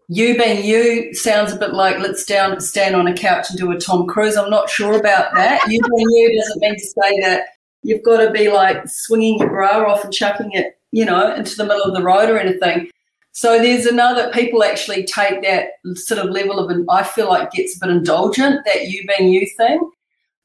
You 0.09 0.38
being 0.38 0.63
you 0.63 1.13
sounds 1.13 1.51
a 1.51 1.57
bit 1.57 1.73
like 1.73 1.99
let's 1.99 2.25
down 2.25 2.59
stand 2.61 2.95
on 2.95 3.07
a 3.07 3.13
couch 3.13 3.49
and 3.49 3.59
do 3.59 3.71
a 3.71 3.77
Tom 3.77 4.07
Cruise. 4.07 4.38
I'm 4.38 4.49
not 4.49 4.69
sure 4.69 4.97
about 4.97 5.33
that. 5.35 5.61
You 5.67 5.81
being 5.81 6.09
you 6.09 6.39
doesn't 6.39 6.61
mean 6.61 6.75
to 6.75 6.85
say 6.85 7.19
that 7.21 7.47
you've 7.83 8.03
got 8.03 8.17
to 8.17 8.31
be 8.31 8.49
like 8.49 8.88
swinging 8.88 9.38
your 9.39 9.49
bra 9.49 9.91
off 9.91 10.05
and 10.05 10.13
chucking 10.13 10.51
it, 10.53 10.79
you 10.91 11.03
know, 11.03 11.33
into 11.35 11.55
the 11.55 11.65
middle 11.65 11.83
of 11.83 11.93
the 11.93 12.03
road 12.03 12.29
or 12.29 12.39
anything. 12.39 12.89
So 13.38 13.59
there's 13.59 13.85
another 13.85 14.31
people 14.31 14.63
actually 14.63 15.03
take 15.03 15.43
that 15.43 15.73
sort 15.93 16.19
of 16.19 16.31
level 16.31 16.57
of 16.57 16.75
I 16.89 17.03
feel 17.03 17.27
like 17.27 17.51
gets 17.51 17.77
a 17.77 17.79
bit 17.79 17.95
indulgent 17.95 18.65
that 18.65 18.88
you 18.88 19.05
being 19.05 19.31
you 19.31 19.47
thing, 19.55 19.91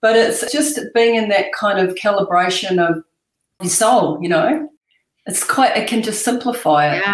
but 0.03 0.15
it's 0.15 0.53
just 0.53 0.79
being 0.93 1.15
in 1.15 1.31
that 1.31 1.55
kind 1.55 1.79
of 1.79 1.95
calibration 1.95 2.87
of 2.87 3.03
your 3.63 3.71
soul. 3.71 4.19
You 4.21 4.29
know, 4.29 4.69
it's 5.25 5.43
quite 5.43 5.75
it 5.75 5.89
can 5.89 6.03
just 6.03 6.23
simplify 6.23 6.97
it. 6.97 7.03
Yeah. 7.03 7.13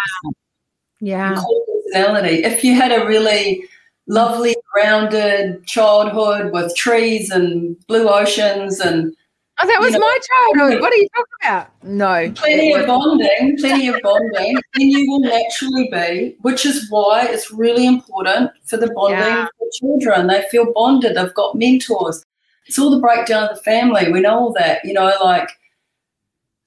Yeah. 0.99 1.41
Personality. 1.85 2.43
If 2.43 2.61
you 2.61 2.75
had 2.75 2.91
a 2.91 3.07
really 3.07 3.63
lovely 4.05 4.57
grounded 4.73 5.65
childhood 5.65 6.51
with 6.51 6.75
trees 6.75 7.31
and 7.31 7.77
blue 7.87 8.09
oceans 8.09 8.81
and 8.81 9.15
Oh, 9.61 9.67
that 9.67 9.79
was 9.81 9.91
you 9.91 9.99
know, 9.99 10.05
my 10.05 10.19
childhood. 10.55 10.81
What 10.81 10.93
are 10.93 10.95
you 10.95 11.07
talking 11.15 11.33
about? 11.43 11.83
No. 11.83 12.31
Plenty 12.31 12.73
of 12.73 12.87
bonding, 12.87 13.57
plenty 13.57 13.87
of 13.89 14.01
bonding. 14.01 14.57
and 14.75 14.91
you 14.91 15.09
will 15.09 15.19
naturally 15.19 15.89
be, 15.91 16.37
which 16.41 16.65
is 16.65 16.89
why 16.89 17.25
it's 17.25 17.51
really 17.51 17.85
important 17.85 18.51
for 18.65 18.77
the 18.77 18.89
bonding 18.91 19.19
yeah. 19.19 19.47
for 19.57 19.67
children. 19.73 20.27
They 20.27 20.45
feel 20.49 20.71
bonded, 20.73 21.17
they've 21.17 21.33
got 21.33 21.57
mentors. 21.57 22.25
It's 22.67 22.79
all 22.79 22.89
the 22.89 23.01
breakdown 23.01 23.49
of 23.49 23.57
the 23.57 23.61
family. 23.63 24.11
We 24.11 24.21
know 24.21 24.39
all 24.39 24.53
that, 24.53 24.85
you 24.85 24.93
know, 24.93 25.11
like 25.21 25.49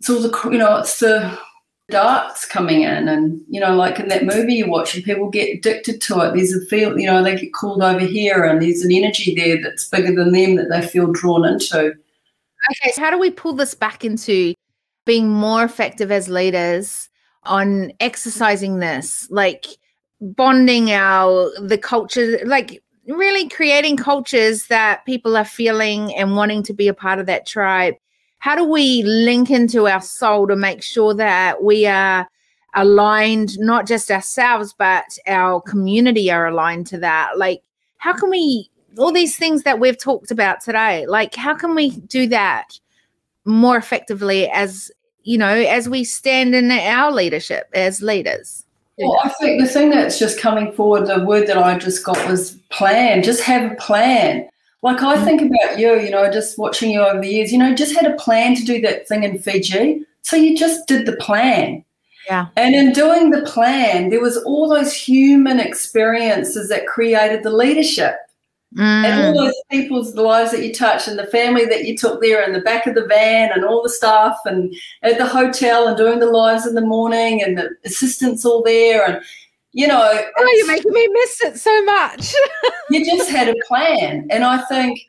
it's 0.01 0.11
all 0.11 0.21
the, 0.21 0.51
you 0.51 0.59
know, 0.59 0.77
it's 0.77 0.99
the 0.99 1.39
darks 1.89 2.45
coming 2.45 2.83
in 2.83 3.09
and, 3.09 3.41
you 3.49 3.61
know, 3.61 3.75
like 3.75 4.01
in 4.01 4.09
that 4.09 4.25
movie 4.27 4.55
you 4.55 4.69
watch 4.69 4.95
and 4.95 5.05
people 5.05 5.31
get 5.31 5.57
addicted 5.57 6.03
to 6.03 6.21
it. 6.21 6.35
There's 6.35 6.53
a 6.55 6.61
feel, 6.67 6.99
you 6.99 7.07
know, 7.07 7.23
they 7.23 7.37
get 7.37 7.55
called 7.55 7.83
over 7.83 8.05
here 8.05 8.45
and 8.45 8.61
there's 8.61 8.83
an 8.83 8.93
energy 8.93 9.35
there 9.35 9.63
that's 9.63 9.89
bigger 9.89 10.15
than 10.15 10.33
them 10.33 10.57
that 10.57 10.69
they 10.69 10.87
feel 10.87 11.11
drawn 11.11 11.47
into 11.47 11.95
Okay, 12.71 12.93
so 12.93 13.01
how 13.01 13.11
do 13.11 13.19
we 13.19 13.31
pull 13.31 13.55
this 13.55 13.75
back 13.75 14.05
into 14.05 14.55
being 15.05 15.29
more 15.29 15.65
effective 15.65 16.13
as 16.13 16.29
leaders 16.29 17.09
on 17.45 17.93
exercising 18.01 18.79
this, 18.79 19.29
like 19.31 19.67
bonding 20.21 20.93
our 20.93 21.51
the 21.61 21.79
culture, 21.79 22.39
like 22.45 22.83
really 23.09 23.49
creating 23.49 23.97
cultures 23.97 24.69
that 24.69 25.05
people 25.07 25.37
are 25.37 25.45
feeling 25.45 26.15
and 26.15 26.37
wanting 26.37 26.63
to 26.63 26.73
be 26.73 26.87
a 26.89 26.95
part 26.95 27.19
of 27.19 27.27
that 27.27 27.47
tribe? 27.47 27.95
How 28.39 28.55
do 28.57 28.65
we 28.65 29.03
link 29.03 29.51
into 29.51 29.89
our 29.89 30.01
soul 30.01 30.47
to 30.49 30.57
make 30.57 30.83
sure 30.83 31.15
that 31.15 31.63
we 31.63 31.87
are 31.87 32.29
aligned, 32.75 33.59
not 33.59 33.87
just 33.87 34.11
ourselves, 34.11 34.75
but 34.79 35.19
our 35.27 35.61
community 35.61 36.31
are 36.31 36.47
aligned 36.47 36.87
to 36.89 36.99
that? 36.99 37.39
Like, 37.39 37.63
how 37.99 38.13
can 38.13 38.31
we 38.31 38.69
all 38.99 39.13
these 39.13 39.37
things 39.37 39.63
that 39.63 39.81
we've 39.81 39.99
talked 39.99 40.31
about 40.31 40.61
today 40.61 41.07
like 41.07 41.35
how 41.35 41.55
can 41.55 41.75
we 41.75 41.91
do 41.91 42.27
that 42.27 42.79
more 43.45 43.77
effectively 43.77 44.49
as 44.51 44.91
you 45.23 45.39
know 45.39 45.55
as 45.55 45.89
we 45.89 46.05
stand 46.05 46.55
in 46.55 46.71
our 46.71 47.11
leadership 47.11 47.69
as 47.75 48.03
leaders 48.03 48.65
well 48.99 49.19
i 49.25 49.29
think 49.41 49.61
the 49.61 49.69
thing 49.69 49.91
that's 49.91 50.19
just 50.19 50.39
coming 50.39 50.73
forward 50.73 51.07
the 51.07 51.25
word 51.25 51.47
that 51.47 51.59
i 51.59 51.77
just 51.79 52.05
got 52.05 52.29
was 52.29 52.57
plan 52.71 53.23
just 53.23 53.43
have 53.43 53.71
a 53.71 53.75
plan 53.77 54.49
like 54.83 55.03
i 55.03 55.23
think 55.25 55.41
about 55.41 55.79
you 55.79 55.99
you 56.01 56.11
know 56.11 56.31
just 56.31 56.59
watching 56.59 56.91
you 56.91 57.01
over 57.01 57.21
the 57.21 57.29
years 57.29 57.53
you 57.53 57.59
know 57.59 57.75
just 57.75 57.95
had 57.95 58.11
a 58.11 58.17
plan 58.17 58.55
to 58.55 58.65
do 58.65 58.81
that 58.81 59.09
thing 59.09 59.25
in 59.25 59.39
fiji 59.39 60.05
so 60.23 60.37
you 60.37 60.57
just 60.57 60.87
did 60.87 61.07
the 61.07 61.17
plan 61.17 61.85
yeah. 62.29 62.47
And 62.57 62.75
in 62.75 62.93
doing 62.93 63.31
the 63.31 63.43
plan, 63.43 64.11
there 64.11 64.21
was 64.21 64.37
all 64.45 64.69
those 64.69 64.95
human 64.95 65.59
experiences 65.59 66.69
that 66.69 66.87
created 66.87 67.43
the 67.43 67.51
leadership. 67.51 68.17
Mm. 68.77 69.05
And 69.05 69.37
all 69.37 69.45
those 69.45 69.63
people's 69.71 70.15
lives 70.15 70.51
that 70.53 70.65
you 70.65 70.73
touch 70.73 71.07
and 71.07 71.19
the 71.19 71.27
family 71.27 71.67
that 71.67 71.85
you 71.85 71.97
took 71.97 72.23
there 72.23 72.43
and 72.43 72.55
the 72.55 72.61
back 72.61 72.87
of 72.87 72.95
the 72.95 73.05
van 73.05 73.51
and 73.53 73.65
all 73.65 73.83
the 73.83 73.91
stuff 73.91 74.39
and 74.47 74.75
at 75.03 75.19
the 75.19 75.27
hotel 75.27 75.89
and 75.89 75.97
doing 75.97 76.21
the 76.21 76.31
lives 76.31 76.67
in 76.67 76.75
the 76.75 76.81
morning 76.81 77.43
and 77.43 77.59
the 77.59 77.71
assistants 77.85 78.47
all 78.47 78.63
there 78.63 79.07
and 79.07 79.23
you 79.73 79.87
know 79.87 80.01
Oh, 80.39 80.55
you're 80.57 80.67
making 80.67 80.93
me 80.93 81.07
miss 81.09 81.43
it 81.43 81.59
so 81.59 81.85
much. 81.85 82.33
you 82.91 83.05
just 83.05 83.31
had 83.31 83.49
a 83.49 83.55
plan. 83.67 84.27
And 84.31 84.43
I 84.43 84.63
think 84.63 85.01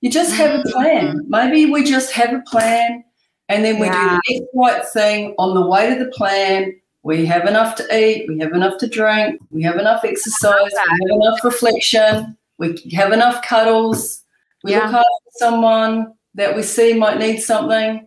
you 0.00 0.10
just 0.10 0.34
have 0.36 0.58
a 0.58 0.62
plan. 0.70 1.18
Mm. 1.18 1.28
Maybe 1.28 1.70
we 1.70 1.84
just 1.84 2.12
have 2.12 2.32
a 2.32 2.42
plan 2.46 3.04
and 3.50 3.64
then 3.64 3.78
we 3.78 3.86
yeah. 3.86 4.18
do 4.28 4.34
the 4.34 4.40
next 4.40 4.48
right 4.54 4.86
thing 4.94 5.34
on 5.38 5.54
the 5.54 5.66
way 5.66 5.92
to 5.92 6.02
the 6.02 6.10
plan. 6.12 6.74
We 7.02 7.26
have 7.26 7.46
enough 7.46 7.76
to 7.76 7.96
eat, 7.96 8.28
we 8.28 8.38
have 8.38 8.52
enough 8.52 8.78
to 8.78 8.86
drink, 8.86 9.40
we 9.50 9.62
have 9.62 9.76
enough 9.76 10.04
exercise, 10.04 10.70
we 10.70 11.10
have 11.10 11.18
enough 11.20 11.42
reflection 11.42 12.36
we 12.60 12.78
have 12.92 13.12
enough 13.12 13.42
cuddles. 13.42 14.22
We 14.62 14.72
yeah. 14.72 14.84
look 14.84 14.94
after 14.94 15.30
someone 15.32 16.12
that 16.34 16.54
we 16.54 16.62
see 16.62 16.92
might 16.92 17.18
need 17.18 17.38
something. 17.38 18.06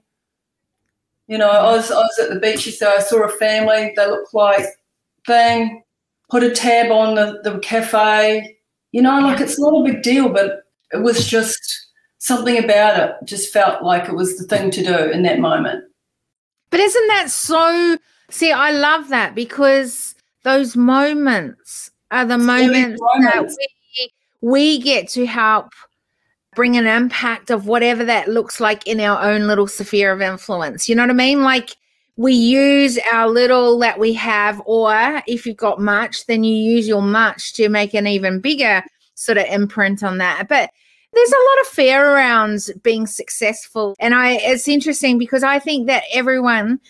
You 1.27 1.39
know, 1.39 1.49
I 1.49 1.71
was 1.71 1.91
I 1.91 1.95
was 1.95 2.19
at 2.19 2.29
the 2.29 2.39
beach 2.39 2.65
yesterday. 2.65 2.95
I 2.97 2.99
saw 2.99 3.23
a 3.23 3.29
family. 3.29 3.93
They 3.95 4.05
looked 4.05 4.33
like 4.33 4.65
thing. 5.25 5.83
Put 6.29 6.43
a 6.43 6.51
tab 6.51 6.91
on 6.91 7.15
the, 7.15 7.39
the 7.43 7.59
cafe. 7.59 8.57
You 8.91 9.01
know, 9.01 9.19
like 9.19 9.41
it's 9.41 9.59
not 9.59 9.73
a 9.73 9.91
big 9.91 10.03
deal, 10.03 10.29
but 10.29 10.63
it 10.91 11.01
was 11.01 11.27
just 11.27 11.89
something 12.19 12.63
about 12.63 12.99
it. 12.99 13.15
Just 13.25 13.51
felt 13.51 13.83
like 13.83 14.07
it 14.07 14.15
was 14.15 14.37
the 14.37 14.45
thing 14.45 14.69
to 14.71 14.83
do 14.83 15.11
in 15.11 15.23
that 15.23 15.39
moment. 15.39 15.83
But 16.69 16.79
isn't 16.79 17.07
that 17.07 17.31
so? 17.31 17.97
See, 18.29 18.51
I 18.51 18.71
love 18.71 19.09
that 19.09 19.33
because 19.33 20.13
those 20.43 20.75
moments 20.75 21.89
are 22.11 22.25
the 22.25 22.37
moments, 22.37 23.01
moments. 23.01 23.33
that 23.33 23.43
we 23.47 23.67
we 24.43 24.77
get 24.77 25.07
to 25.07 25.25
help 25.25 25.71
bring 26.53 26.75
an 26.75 26.85
impact 26.85 27.49
of 27.49 27.65
whatever 27.65 28.03
that 28.03 28.27
looks 28.27 28.59
like 28.59 28.85
in 28.85 28.99
our 28.99 29.23
own 29.23 29.47
little 29.47 29.67
sphere 29.67 30.11
of 30.11 30.21
influence. 30.21 30.89
You 30.89 30.95
know 30.95 31.03
what 31.03 31.11
I 31.11 31.13
mean? 31.13 31.43
Like 31.43 31.77
we 32.17 32.33
use 32.33 32.99
our 33.13 33.29
little 33.29 33.79
that 33.79 33.97
we 33.97 34.11
have, 34.13 34.61
or 34.65 35.23
if 35.27 35.45
you've 35.45 35.55
got 35.55 35.79
much, 35.79 36.25
then 36.25 36.43
you 36.43 36.53
use 36.53 36.89
your 36.89 37.01
much 37.01 37.53
to 37.53 37.69
make 37.69 37.93
an 37.93 38.05
even 38.05 38.41
bigger 38.41 38.83
sort 39.15 39.37
of 39.37 39.45
imprint 39.45 40.03
on 40.03 40.17
that. 40.17 40.49
But 40.49 40.71
there's 41.13 41.31
a 41.31 41.35
lot 41.35 41.61
of 41.61 41.67
fear 41.67 42.05
around 42.05 42.59
being 42.83 43.07
successful. 43.07 43.95
And 43.97 44.13
I 44.13 44.33
it's 44.33 44.67
interesting 44.67 45.17
because 45.17 45.43
I 45.43 45.57
think 45.57 45.87
that 45.87 46.03
everyone 46.13 46.81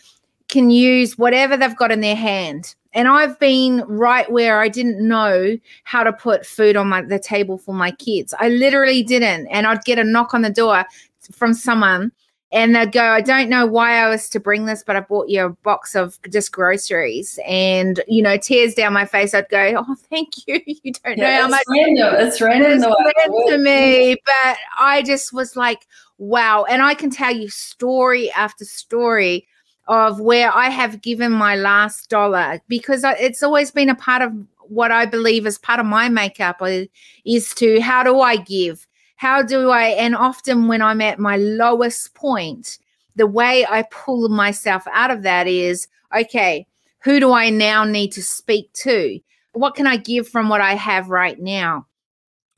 can 0.49 0.71
use 0.71 1.19
whatever 1.19 1.55
they've 1.55 1.77
got 1.77 1.91
in 1.91 2.01
their 2.01 2.15
hand 2.15 2.73
and 2.93 3.07
I've 3.07 3.39
been 3.39 3.83
right 3.87 4.31
where 4.31 4.59
I 4.59 4.69
didn't 4.69 5.05
know 5.05 5.57
how 5.83 6.03
to 6.03 6.13
put 6.13 6.45
food 6.45 6.75
on 6.75 6.87
my 6.89 7.01
the 7.01 7.19
table 7.19 7.57
for 7.57 7.73
my 7.73 7.91
kids. 7.91 8.33
I 8.39 8.49
literally 8.49 9.03
didn't. 9.03 9.47
And 9.47 9.65
I'd 9.65 9.83
get 9.83 9.99
a 9.99 10.03
knock 10.03 10.33
on 10.33 10.41
the 10.41 10.49
door 10.49 10.85
from 11.31 11.53
someone 11.53 12.11
and 12.51 12.75
they'd 12.75 12.91
go, 12.91 13.01
I 13.03 13.21
don't 13.21 13.49
know 13.49 13.65
why 13.65 13.97
I 13.97 14.09
was 14.09 14.29
to 14.29 14.39
bring 14.39 14.65
this, 14.65 14.83
but 14.85 14.95
I 14.95 14.99
bought 14.99 15.27
you 15.27 15.43
a 15.43 15.49
box 15.49 15.95
of 15.95 16.19
just 16.29 16.51
groceries 16.51 17.39
and, 17.47 17.99
you 18.07 18.21
know, 18.21 18.37
tears 18.37 18.75
down 18.75 18.93
my 18.93 19.05
face. 19.05 19.33
I'd 19.33 19.49
go, 19.49 19.73
Oh, 19.87 19.95
thank 20.09 20.29
you. 20.47 20.61
You 20.65 20.93
don't 21.03 21.17
yeah, 21.17 21.37
know 21.37 21.41
how 21.43 21.47
much 21.47 21.63
random. 21.67 22.13
it's 22.19 22.41
random 22.41 22.93
it's 22.93 23.49
to 23.49 23.57
me. 23.57 24.17
But 24.23 24.57
I 24.79 25.01
just 25.01 25.33
was 25.33 25.55
like, 25.55 25.87
wow. 26.19 26.63
And 26.65 26.83
I 26.83 26.93
can 26.93 27.09
tell 27.09 27.33
you 27.35 27.49
story 27.49 28.31
after 28.33 28.65
story 28.65 29.47
of 29.87 30.19
where 30.19 30.53
I 30.53 30.69
have 30.69 31.01
given 31.01 31.31
my 31.31 31.55
last 31.55 32.09
dollar 32.09 32.61
because 32.67 33.03
it's 33.03 33.43
always 33.43 33.71
been 33.71 33.89
a 33.89 33.95
part 33.95 34.21
of 34.21 34.31
what 34.69 34.91
I 34.91 35.05
believe 35.05 35.45
is 35.45 35.57
part 35.57 35.79
of 35.79 35.85
my 35.85 36.09
makeup 36.09 36.57
uh, 36.61 36.83
is 37.25 37.53
to 37.55 37.81
how 37.81 38.03
do 38.03 38.21
I 38.21 38.37
give? 38.37 38.87
How 39.17 39.41
do 39.41 39.69
I? 39.69 39.89
And 39.89 40.15
often 40.15 40.67
when 40.67 40.81
I'm 40.81 41.01
at 41.01 41.19
my 41.19 41.37
lowest 41.37 42.13
point, 42.13 42.79
the 43.15 43.27
way 43.27 43.65
I 43.69 43.83
pull 43.83 44.29
myself 44.29 44.83
out 44.91 45.11
of 45.11 45.23
that 45.23 45.47
is 45.47 45.87
okay, 46.15 46.65
who 46.99 47.19
do 47.19 47.33
I 47.33 47.49
now 47.49 47.83
need 47.83 48.11
to 48.13 48.23
speak 48.23 48.71
to? 48.73 49.19
What 49.53 49.75
can 49.75 49.87
I 49.87 49.97
give 49.97 50.27
from 50.27 50.49
what 50.49 50.61
I 50.61 50.73
have 50.75 51.09
right 51.09 51.39
now? 51.39 51.87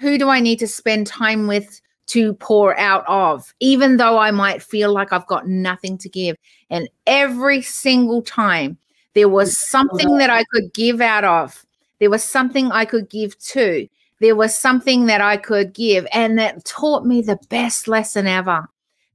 Who 0.01 0.17
do 0.17 0.29
I 0.29 0.39
need 0.39 0.59
to 0.59 0.67
spend 0.67 1.07
time 1.07 1.47
with 1.47 1.81
to 2.07 2.33
pour 2.35 2.77
out 2.77 3.03
of, 3.07 3.53
even 3.59 3.97
though 3.97 4.17
I 4.17 4.31
might 4.31 4.61
feel 4.61 4.93
like 4.93 5.11
I've 5.11 5.27
got 5.27 5.47
nothing 5.47 5.97
to 5.99 6.09
give. 6.09 6.37
And 6.69 6.87
every 7.07 7.61
single 7.61 8.21
time 8.21 8.77
there 9.13 9.29
was 9.29 9.57
something 9.57 10.17
that 10.17 10.29
I 10.29 10.43
could 10.51 10.73
give 10.73 11.01
out 11.01 11.23
of, 11.23 11.65
there 11.99 12.09
was 12.09 12.23
something 12.23 12.71
I 12.71 12.85
could 12.85 13.09
give 13.09 13.37
to, 13.39 13.87
there 14.19 14.35
was 14.35 14.57
something 14.57 15.07
that 15.07 15.21
I 15.21 15.37
could 15.37 15.73
give. 15.73 16.05
And 16.13 16.37
that 16.37 16.65
taught 16.65 17.05
me 17.05 17.21
the 17.21 17.39
best 17.49 17.87
lesson 17.87 18.27
ever 18.27 18.67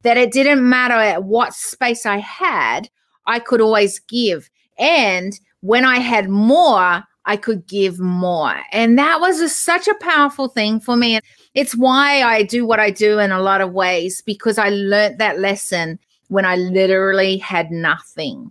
that 0.02 0.16
it 0.16 0.32
didn't 0.32 0.66
matter 0.68 0.94
at 0.94 1.24
what 1.24 1.54
space 1.54 2.06
I 2.06 2.18
had, 2.18 2.88
I 3.26 3.38
could 3.38 3.60
always 3.60 3.98
give. 4.00 4.50
And 4.78 5.38
when 5.60 5.84
I 5.84 5.98
had 5.98 6.28
more, 6.28 7.04
I 7.30 7.36
could 7.36 7.64
give 7.68 8.00
more. 8.00 8.60
And 8.72 8.98
that 8.98 9.20
was 9.20 9.38
a, 9.38 9.48
such 9.48 9.86
a 9.86 9.94
powerful 10.00 10.48
thing 10.48 10.80
for 10.80 10.96
me. 10.96 11.14
And 11.14 11.24
It's 11.54 11.76
why 11.76 12.22
I 12.22 12.42
do 12.42 12.66
what 12.66 12.80
I 12.80 12.90
do 12.90 13.20
in 13.20 13.30
a 13.30 13.40
lot 13.40 13.60
of 13.60 13.72
ways 13.72 14.20
because 14.20 14.58
I 14.58 14.70
learned 14.70 15.18
that 15.18 15.38
lesson 15.38 16.00
when 16.26 16.44
I 16.44 16.56
literally 16.56 17.36
had 17.38 17.70
nothing. 17.70 18.50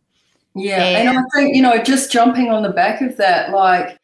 Yeah. 0.56 0.82
And, 0.82 1.10
and 1.10 1.20
I 1.20 1.22
think, 1.36 1.58
you 1.58 1.62
know, 1.62 1.84
just 1.84 2.10
jumping 2.10 2.52
on 2.52 2.64
the 2.64 2.70
back 2.70 3.02
of 3.02 3.18
that, 3.18 3.52
like, 3.52 3.98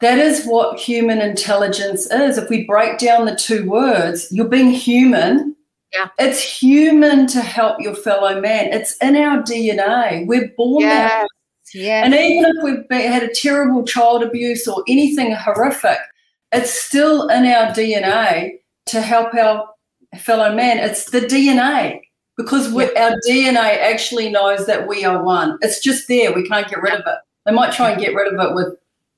that 0.00 0.18
is 0.18 0.44
what 0.44 0.76
human 0.76 1.20
intelligence 1.20 2.10
is. 2.10 2.36
If 2.36 2.50
we 2.50 2.64
break 2.64 2.98
down 2.98 3.26
the 3.26 3.36
two 3.36 3.70
words, 3.70 4.26
you're 4.32 4.48
being 4.48 4.72
human. 4.72 5.54
Yeah. 5.94 6.08
It's 6.18 6.42
human 6.42 7.28
to 7.28 7.40
help 7.40 7.80
your 7.80 7.94
fellow 7.94 8.40
man. 8.40 8.72
It's 8.72 8.96
in 8.96 9.14
our 9.14 9.40
DNA. 9.44 10.26
We're 10.26 10.50
born 10.56 10.82
yeah. 10.82 11.08
that 11.08 11.28
yeah. 11.74 12.04
And 12.04 12.14
even 12.14 12.44
if 12.44 12.62
we've 12.62 12.88
been, 12.88 13.12
had 13.12 13.22
a 13.22 13.34
terrible 13.34 13.84
child 13.84 14.22
abuse 14.22 14.66
or 14.66 14.84
anything 14.88 15.32
horrific, 15.32 15.98
it's 16.52 16.70
still 16.70 17.28
in 17.28 17.44
our 17.44 17.72
DNA 17.72 18.58
to 18.86 19.00
help 19.00 19.34
our 19.34 19.68
fellow 20.18 20.54
man. 20.54 20.78
It's 20.78 21.10
the 21.10 21.20
DNA 21.20 22.00
because 22.36 22.72
yeah. 22.72 22.88
our 22.96 23.16
DNA 23.28 23.80
actually 23.80 24.30
knows 24.30 24.66
that 24.66 24.86
we 24.86 25.04
are 25.04 25.22
one. 25.22 25.58
It's 25.62 25.80
just 25.80 26.08
there. 26.08 26.32
We 26.32 26.46
can't 26.46 26.68
get 26.68 26.82
rid 26.82 26.94
of 26.94 27.00
it. 27.00 27.18
They 27.44 27.52
might 27.52 27.72
try 27.72 27.90
and 27.90 28.00
get 28.00 28.14
rid 28.14 28.32
of 28.32 28.40
it 28.40 28.54
with 28.54 28.76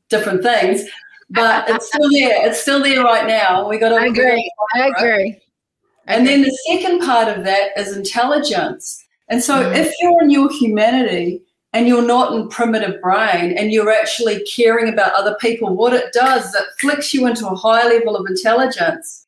different 0.08 0.42
things, 0.42 0.82
but 1.30 1.64
it's 1.68 1.88
still 1.88 2.08
there. 2.10 2.46
It's 2.46 2.60
still 2.60 2.82
there 2.82 3.02
right 3.02 3.26
now. 3.26 3.68
We 3.68 3.78
got 3.78 3.90
to. 3.90 3.96
I 3.96 4.06
agree. 4.06 4.52
I 4.74 4.88
agree. 4.96 5.40
And 6.06 6.26
then 6.26 6.42
the 6.42 6.58
second 6.70 7.00
part 7.00 7.28
of 7.28 7.44
that 7.44 7.76
is 7.76 7.94
intelligence. 7.94 9.04
And 9.28 9.42
so, 9.42 9.62
mm. 9.62 9.76
if 9.76 9.92
you're 10.00 10.22
in 10.22 10.30
your 10.30 10.50
humanity, 10.50 11.42
and 11.72 11.86
you're 11.86 12.06
not 12.06 12.32
in 12.32 12.48
primitive 12.48 13.00
brain 13.00 13.56
and 13.56 13.72
you're 13.72 13.92
actually 13.92 14.42
caring 14.44 14.92
about 14.92 15.12
other 15.14 15.36
people, 15.40 15.74
what 15.74 15.92
it 15.92 16.12
does 16.12 16.46
is 16.46 16.54
it 16.54 16.66
flicks 16.80 17.12
you 17.12 17.26
into 17.26 17.46
a 17.46 17.54
high 17.54 17.86
level 17.86 18.16
of 18.16 18.26
intelligence 18.26 19.26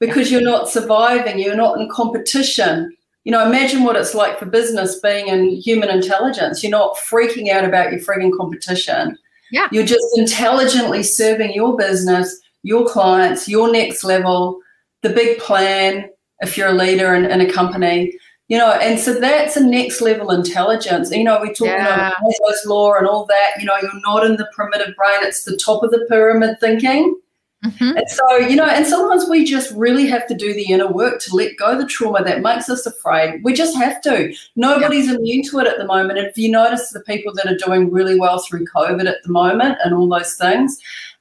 because 0.00 0.30
you're 0.30 0.40
not 0.40 0.68
surviving, 0.68 1.38
you're 1.38 1.56
not 1.56 1.80
in 1.80 1.88
competition. 1.88 2.94
You 3.24 3.32
know, 3.32 3.46
imagine 3.46 3.82
what 3.82 3.96
it's 3.96 4.14
like 4.14 4.38
for 4.38 4.46
business 4.46 5.00
being 5.00 5.28
in 5.28 5.56
human 5.56 5.88
intelligence. 5.88 6.62
You're 6.62 6.70
not 6.70 6.96
freaking 6.96 7.50
out 7.50 7.64
about 7.64 7.92
your 7.92 8.00
frigging 8.00 8.36
competition. 8.36 9.16
Yeah. 9.50 9.68
You're 9.70 9.86
just 9.86 10.04
intelligently 10.16 11.02
serving 11.02 11.52
your 11.52 11.76
business, 11.76 12.40
your 12.62 12.86
clients, 12.86 13.48
your 13.48 13.70
next 13.70 14.04
level, 14.04 14.60
the 15.02 15.10
big 15.10 15.38
plan, 15.38 16.10
if 16.40 16.56
you're 16.56 16.68
a 16.68 16.72
leader 16.72 17.14
in, 17.14 17.24
in 17.24 17.40
a 17.40 17.50
company 17.50 18.12
you 18.48 18.56
know 18.56 18.72
and 18.72 18.98
so 18.98 19.18
that's 19.18 19.56
a 19.56 19.64
next 19.64 20.00
level 20.00 20.30
intelligence. 20.30 21.10
You 21.10 21.24
know 21.24 21.40
we 21.40 21.48
talk 21.48 21.68
yeah. 21.68 22.08
about 22.10 22.14
Maslow's 22.22 22.66
law 22.66 22.94
and 22.94 23.06
all 23.06 23.26
that 23.26 23.52
you 23.58 23.64
know 23.64 23.76
you're 23.82 24.00
not 24.02 24.24
in 24.24 24.36
the 24.36 24.48
primitive 24.54 24.94
brain 24.96 25.18
it's 25.22 25.44
the 25.44 25.56
top 25.56 25.82
of 25.82 25.90
the 25.90 26.06
pyramid 26.08 26.58
thinking. 26.60 27.18
Mm-hmm. 27.64 27.96
and 27.96 28.08
so 28.10 28.36
you 28.36 28.54
know 28.54 28.66
and 28.66 28.86
sometimes 28.86 29.28
we 29.30 29.42
just 29.42 29.72
really 29.72 30.06
have 30.06 30.26
to 30.28 30.34
do 30.34 30.52
the 30.52 30.70
inner 30.70 30.86
work 30.92 31.20
to 31.20 31.34
let 31.34 31.56
go 31.56 31.76
the 31.76 31.86
trauma 31.86 32.22
that 32.22 32.42
makes 32.42 32.68
us 32.68 32.86
afraid. 32.86 33.42
We 33.42 33.54
just 33.54 33.76
have 33.76 34.00
to. 34.02 34.32
Nobody's 34.56 35.10
immune 35.10 35.42
to 35.48 35.60
it 35.60 35.66
at 35.66 35.78
the 35.78 35.86
moment. 35.86 36.18
If 36.18 36.36
you 36.36 36.50
notice 36.50 36.90
the 36.90 37.00
people 37.00 37.32
that 37.34 37.46
are 37.46 37.56
doing 37.56 37.90
really 37.90 38.20
well 38.20 38.40
through 38.40 38.66
covid 38.66 39.06
at 39.06 39.22
the 39.24 39.32
moment 39.32 39.78
and 39.82 39.94
all 39.94 40.08
those 40.08 40.34
things 40.34 40.78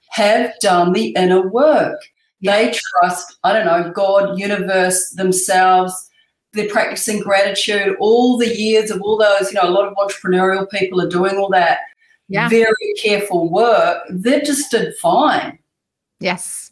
have 0.10 0.54
done 0.60 0.94
the 0.94 1.08
inner 1.16 1.48
work. 1.48 2.00
They 2.42 2.76
trust 2.76 3.38
i 3.44 3.52
don't 3.52 3.66
know 3.66 3.92
god 3.92 4.38
universe 4.38 5.10
themselves 5.12 6.12
they're 6.56 6.70
practicing 6.70 7.22
gratitude 7.22 7.96
all 8.00 8.38
the 8.38 8.56
years 8.56 8.90
of 8.90 9.02
all 9.02 9.18
those, 9.18 9.52
you 9.52 9.60
know, 9.62 9.70
a 9.70 9.72
lot 9.72 9.88
of 9.88 9.96
entrepreneurial 9.96 10.70
people 10.70 11.02
are 11.02 11.10
doing 11.10 11.38
all 11.38 11.50
that 11.50 11.80
yeah. 12.28 12.50
very 12.50 12.94
careful 13.02 13.50
work. 13.50 14.04
They 14.10 14.42
just 14.42 14.72
did 14.72 14.96
fine. 14.98 15.60
Yes. 16.20 16.72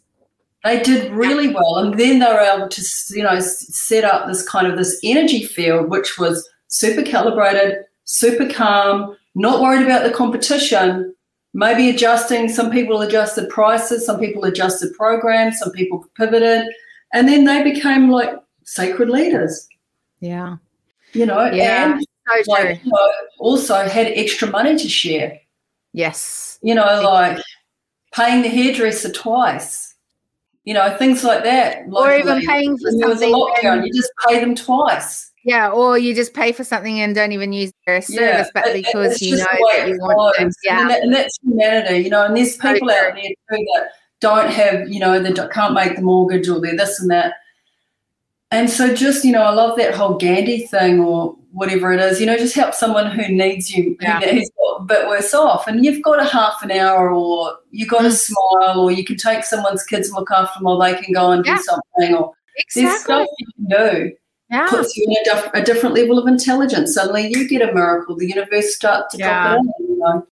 They 0.64 0.82
did 0.82 1.12
really 1.12 1.48
well. 1.48 1.76
And 1.76 1.98
then 1.98 2.18
they 2.18 2.26
were 2.26 2.40
able 2.40 2.68
to, 2.68 2.82
you 3.10 3.22
know, 3.22 3.38
set 3.40 4.04
up 4.04 4.26
this 4.26 4.48
kind 4.48 4.66
of 4.66 4.78
this 4.78 4.98
energy 5.04 5.44
field, 5.44 5.90
which 5.90 6.18
was 6.18 6.48
super 6.68 7.02
calibrated, 7.02 7.84
super 8.04 8.48
calm, 8.48 9.16
not 9.34 9.60
worried 9.60 9.84
about 9.84 10.04
the 10.04 10.10
competition, 10.10 11.14
maybe 11.52 11.90
adjusting. 11.90 12.48
Some 12.48 12.70
people 12.70 13.02
adjusted 13.02 13.50
prices, 13.50 14.06
some 14.06 14.18
people 14.18 14.44
adjusted 14.44 14.94
programs, 14.94 15.58
some 15.58 15.70
people 15.72 16.06
pivoted. 16.16 16.66
And 17.12 17.28
then 17.28 17.44
they 17.44 17.62
became 17.62 18.10
like 18.10 18.30
sacred 18.64 19.10
leaders. 19.10 19.68
Yeah. 20.24 20.56
You 21.12 21.26
know, 21.26 21.44
yeah. 21.44 21.92
and 21.92 22.00
so 22.00 22.50
like, 22.50 22.82
you 22.82 22.90
know, 22.90 23.12
also 23.38 23.76
had 23.86 24.06
extra 24.06 24.48
money 24.48 24.76
to 24.76 24.88
share. 24.88 25.38
Yes. 25.92 26.58
You 26.62 26.74
know, 26.74 27.02
like 27.02 27.42
paying 28.14 28.42
the 28.42 28.48
hairdresser 28.48 29.12
twice. 29.12 29.94
You 30.64 30.72
know, 30.72 30.96
things 30.96 31.22
like 31.22 31.44
that. 31.44 31.84
Or 31.92 32.16
even 32.16 32.40
paying 32.40 32.78
for 32.78 32.90
something. 32.90 33.32
lockdown, 33.32 33.86
you 33.86 33.92
just 33.92 34.10
pay 34.26 34.40
them 34.40 34.54
twice. 34.54 35.30
Yeah, 35.44 35.70
or 35.70 35.98
you 35.98 36.14
just 36.14 36.32
pay 36.32 36.52
for 36.52 36.64
something 36.64 37.00
and 37.00 37.14
don't 37.14 37.32
even 37.32 37.52
use 37.52 37.70
their 37.86 38.00
service, 38.00 38.18
yeah, 38.18 38.46
but 38.54 38.72
because 38.72 39.20
you 39.20 39.36
know 39.36 39.44
that 39.44 39.88
you 39.88 39.98
want 39.98 40.38
them. 40.38 40.50
Yeah, 40.64 40.80
and, 40.80 40.90
that, 40.90 41.02
and, 41.02 41.12
that's 41.12 41.38
humanity, 41.42 41.98
you 41.98 42.08
know. 42.08 42.24
And 42.24 42.34
there's 42.34 42.56
people 42.56 42.90
out 42.90 43.14
there 43.14 43.28
too 43.28 43.66
that 43.74 43.90
don't 44.20 44.50
have, 44.50 44.88
you 44.88 45.00
know, 45.00 45.20
they 45.20 45.34
can't 45.34 45.74
make 45.74 45.96
the 45.96 46.02
mortgage 46.02 46.48
or 46.48 46.62
they're 46.62 46.74
this 46.74 46.98
and 46.98 47.10
that. 47.10 47.34
And 48.54 48.70
so 48.70 48.94
just, 48.94 49.24
you 49.24 49.32
know, 49.32 49.42
I 49.42 49.50
love 49.50 49.76
that 49.78 49.94
whole 49.94 50.16
Gandhi 50.16 50.66
thing 50.68 51.00
or 51.00 51.36
whatever 51.50 51.92
it 51.92 52.00
is, 52.00 52.20
you 52.20 52.26
know, 52.26 52.36
just 52.36 52.54
help 52.54 52.72
someone 52.72 53.10
who 53.10 53.28
needs 53.28 53.74
you, 53.74 53.96
yeah. 54.00 54.20
who's 54.20 54.50
a 54.78 54.84
bit 54.84 55.08
worse 55.08 55.34
off. 55.34 55.66
And 55.66 55.84
you've 55.84 56.02
got 56.04 56.20
a 56.20 56.24
half 56.24 56.62
an 56.62 56.70
hour 56.70 57.10
or 57.10 57.52
you've 57.72 57.88
got 57.88 58.02
to 58.02 58.08
mm. 58.08 58.12
smile 58.12 58.78
or 58.78 58.92
you 58.92 59.04
can 59.04 59.16
take 59.16 59.42
someone's 59.42 59.82
kids 59.82 60.08
and 60.08 60.16
look 60.16 60.30
after 60.30 60.60
them 60.60 60.68
or 60.68 60.80
they 60.80 60.94
can 60.94 61.12
go 61.12 61.32
and 61.32 61.44
yeah. 61.44 61.56
do 61.56 61.62
something 61.62 62.14
or 62.14 62.32
exactly. 62.56 62.82
there's 62.82 63.02
stuff 63.02 63.28
you 63.38 63.46
can 63.56 63.66
do. 63.68 64.12
Yeah. 64.50 64.68
Puts 64.68 64.96
you 64.96 65.06
in 65.08 65.16
a, 65.16 65.24
diff- 65.24 65.50
a, 65.54 65.62
different 65.62 65.96
level 65.96 66.16
of 66.16 66.28
intelligence. 66.28 66.94
Suddenly 66.94 67.28
you 67.28 67.48
get 67.48 67.68
a 67.68 67.74
miracle. 67.74 68.16
The 68.16 68.28
universe 68.28 68.76
starts 68.76 69.16
to 69.16 69.18
yeah. 69.18 69.54
drop 69.54 69.64
it 69.64 69.72
in, 69.80 69.88
you 69.88 69.98
know. 69.98 70.26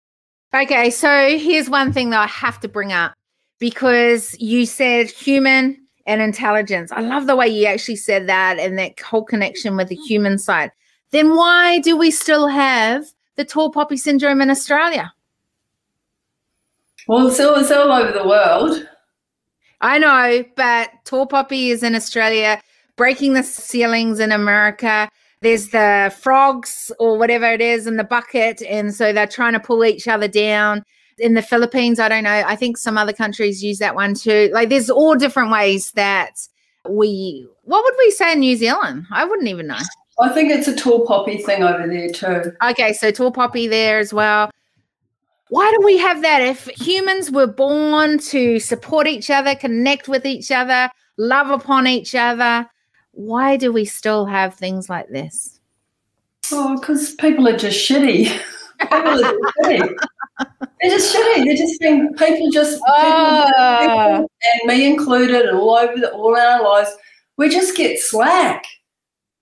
Okay, 0.55 0.91
so 0.91 1.39
here's 1.39 1.71
one 1.71 1.93
thing 1.93 2.11
that 2.11 2.21
I 2.21 2.27
have 2.27 2.59
to 2.61 2.69
bring 2.69 2.93
up 2.93 3.13
because 3.61 4.35
you 4.41 4.67
said 4.67 5.11
human 5.11 5.88
and 6.09 6.23
intelligence. 6.23 6.91
I 6.91 7.03
love 7.03 7.27
the 7.27 7.37
way 7.37 7.47
you 7.47 7.67
actually 7.67 7.97
said 7.97 8.27
that 8.29 8.59
and 8.59 8.79
that 8.79 8.99
whole 8.99 9.25
connection 9.25 9.77
with 9.77 9.89
the 9.89 9.95
human 9.95 10.39
side. 10.39 10.73
Then 11.11 11.37
why 11.37 11.79
do 11.81 11.97
we 11.97 12.11
still 12.11 12.49
have 12.49 13.05
the 13.37 13.45
tall 13.45 13.71
poppy 13.71 13.99
syndrome 13.99 14.41
in 14.41 14.51
Australia? 14.51 15.13
Well, 17.07 17.29
it's 17.29 17.39
all, 17.39 17.57
it's 17.57 17.71
all 17.71 17.93
over 17.93 18.11
the 18.11 18.27
world. 18.27 18.89
I 19.83 19.99
know, 19.99 20.45
but 20.57 20.91
tall 21.05 21.27
poppy 21.27 21.71
is 21.71 21.83
in 21.83 21.95
Australia, 21.95 22.61
breaking 22.97 23.35
the 23.35 23.43
ceilings 23.43 24.19
in 24.19 24.33
America. 24.33 25.09
there's 25.41 25.69
the 25.69 26.13
frogs 26.21 26.91
or 26.99 27.17
whatever 27.17 27.47
it 27.53 27.61
is 27.61 27.87
in 27.87 27.97
the 27.97 28.03
bucket. 28.03 28.63
And 28.63 28.95
so 28.95 29.13
they're 29.13 29.27
trying 29.27 29.53
to 29.53 29.61
pull 29.61 29.85
each 29.85 30.09
other 30.09 30.27
down. 30.27 30.83
In 31.19 31.35
the 31.35 31.43
Philippines, 31.43 31.99
I 31.99 32.09
don't 32.09 32.25
know. 32.25 32.43
I 32.47 32.57
think 32.57 32.77
some 32.77 32.97
other 32.97 33.13
countries 33.13 33.63
use 33.63 33.79
that 33.79 33.95
one 33.95 34.15
too. 34.15 34.51
Like 34.53 34.69
there's 34.69 34.91
all 34.91 35.15
different 35.15 35.51
ways 35.51 35.93
that 35.93 36.39
we, 36.89 37.47
what 37.65 37.85
would 37.85 37.95
we 37.99 38.11
say 38.13 38.33
in 38.33 38.41
New 38.41 38.57
Zealand? 38.57 39.07
I 39.11 39.25
wouldn't 39.25 39.49
even 39.49 39.67
know. 39.67 39.79
I 40.21 40.31
think 40.31 40.51
it's 40.51 40.69
a 40.69 40.75
tall 40.75 41.07
poppy 41.07 41.39
thing 41.39 41.63
over 41.63 41.87
there 41.87 42.11
too. 42.11 42.53
Okay, 42.63 42.93
so 42.93 43.11
tall 43.11 43.31
poppy 43.31 43.69
there 43.69 43.99
as 43.99 44.13
well. 44.13 44.51
Why 45.51 45.71
do 45.79 45.85
we 45.85 45.97
have 45.99 46.23
that? 46.23 46.43
If 46.43 46.67
humans 46.67 47.31
were 47.31 47.47
born 47.47 48.19
to 48.19 48.59
support 48.59 49.07
each 49.07 49.31
other, 49.31 49.55
connect 49.55 50.09
with 50.09 50.27
each 50.27 50.51
other, 50.51 50.91
love 51.17 51.51
upon 51.51 51.87
each 51.87 52.15
other, 52.15 52.69
why 53.13 53.57
do 53.57 53.73
we 53.73 53.85
still 53.85 54.27
have 54.27 54.55
things 54.55 54.91
like 54.91 55.09
this? 55.09 55.61
Oh, 56.53 56.79
because 56.79 57.15
people 57.15 57.49
are 57.49 57.57
just 57.57 57.79
shitty. 57.79 58.27
people 58.81 58.99
are 58.99 59.19
just 59.21 59.37
shitty. 59.63 59.97
They're 60.39 60.91
just 60.91 61.15
shitty. 61.15 61.45
They're 61.45 61.57
just 61.57 61.81
being 61.81 62.15
people 62.15 62.51
just 62.51 62.81
oh. 62.87 63.81
people, 63.81 64.31
and 64.43 64.67
me 64.67 64.87
included, 64.87 65.47
and 65.47 65.59
all 65.59 65.77
over 65.77 65.99
the, 65.99 66.13
all 66.13 66.37
our 66.37 66.63
lives. 66.63 66.91
We 67.37 67.49
just 67.49 67.77
get 67.77 67.99
slack. 67.99 68.65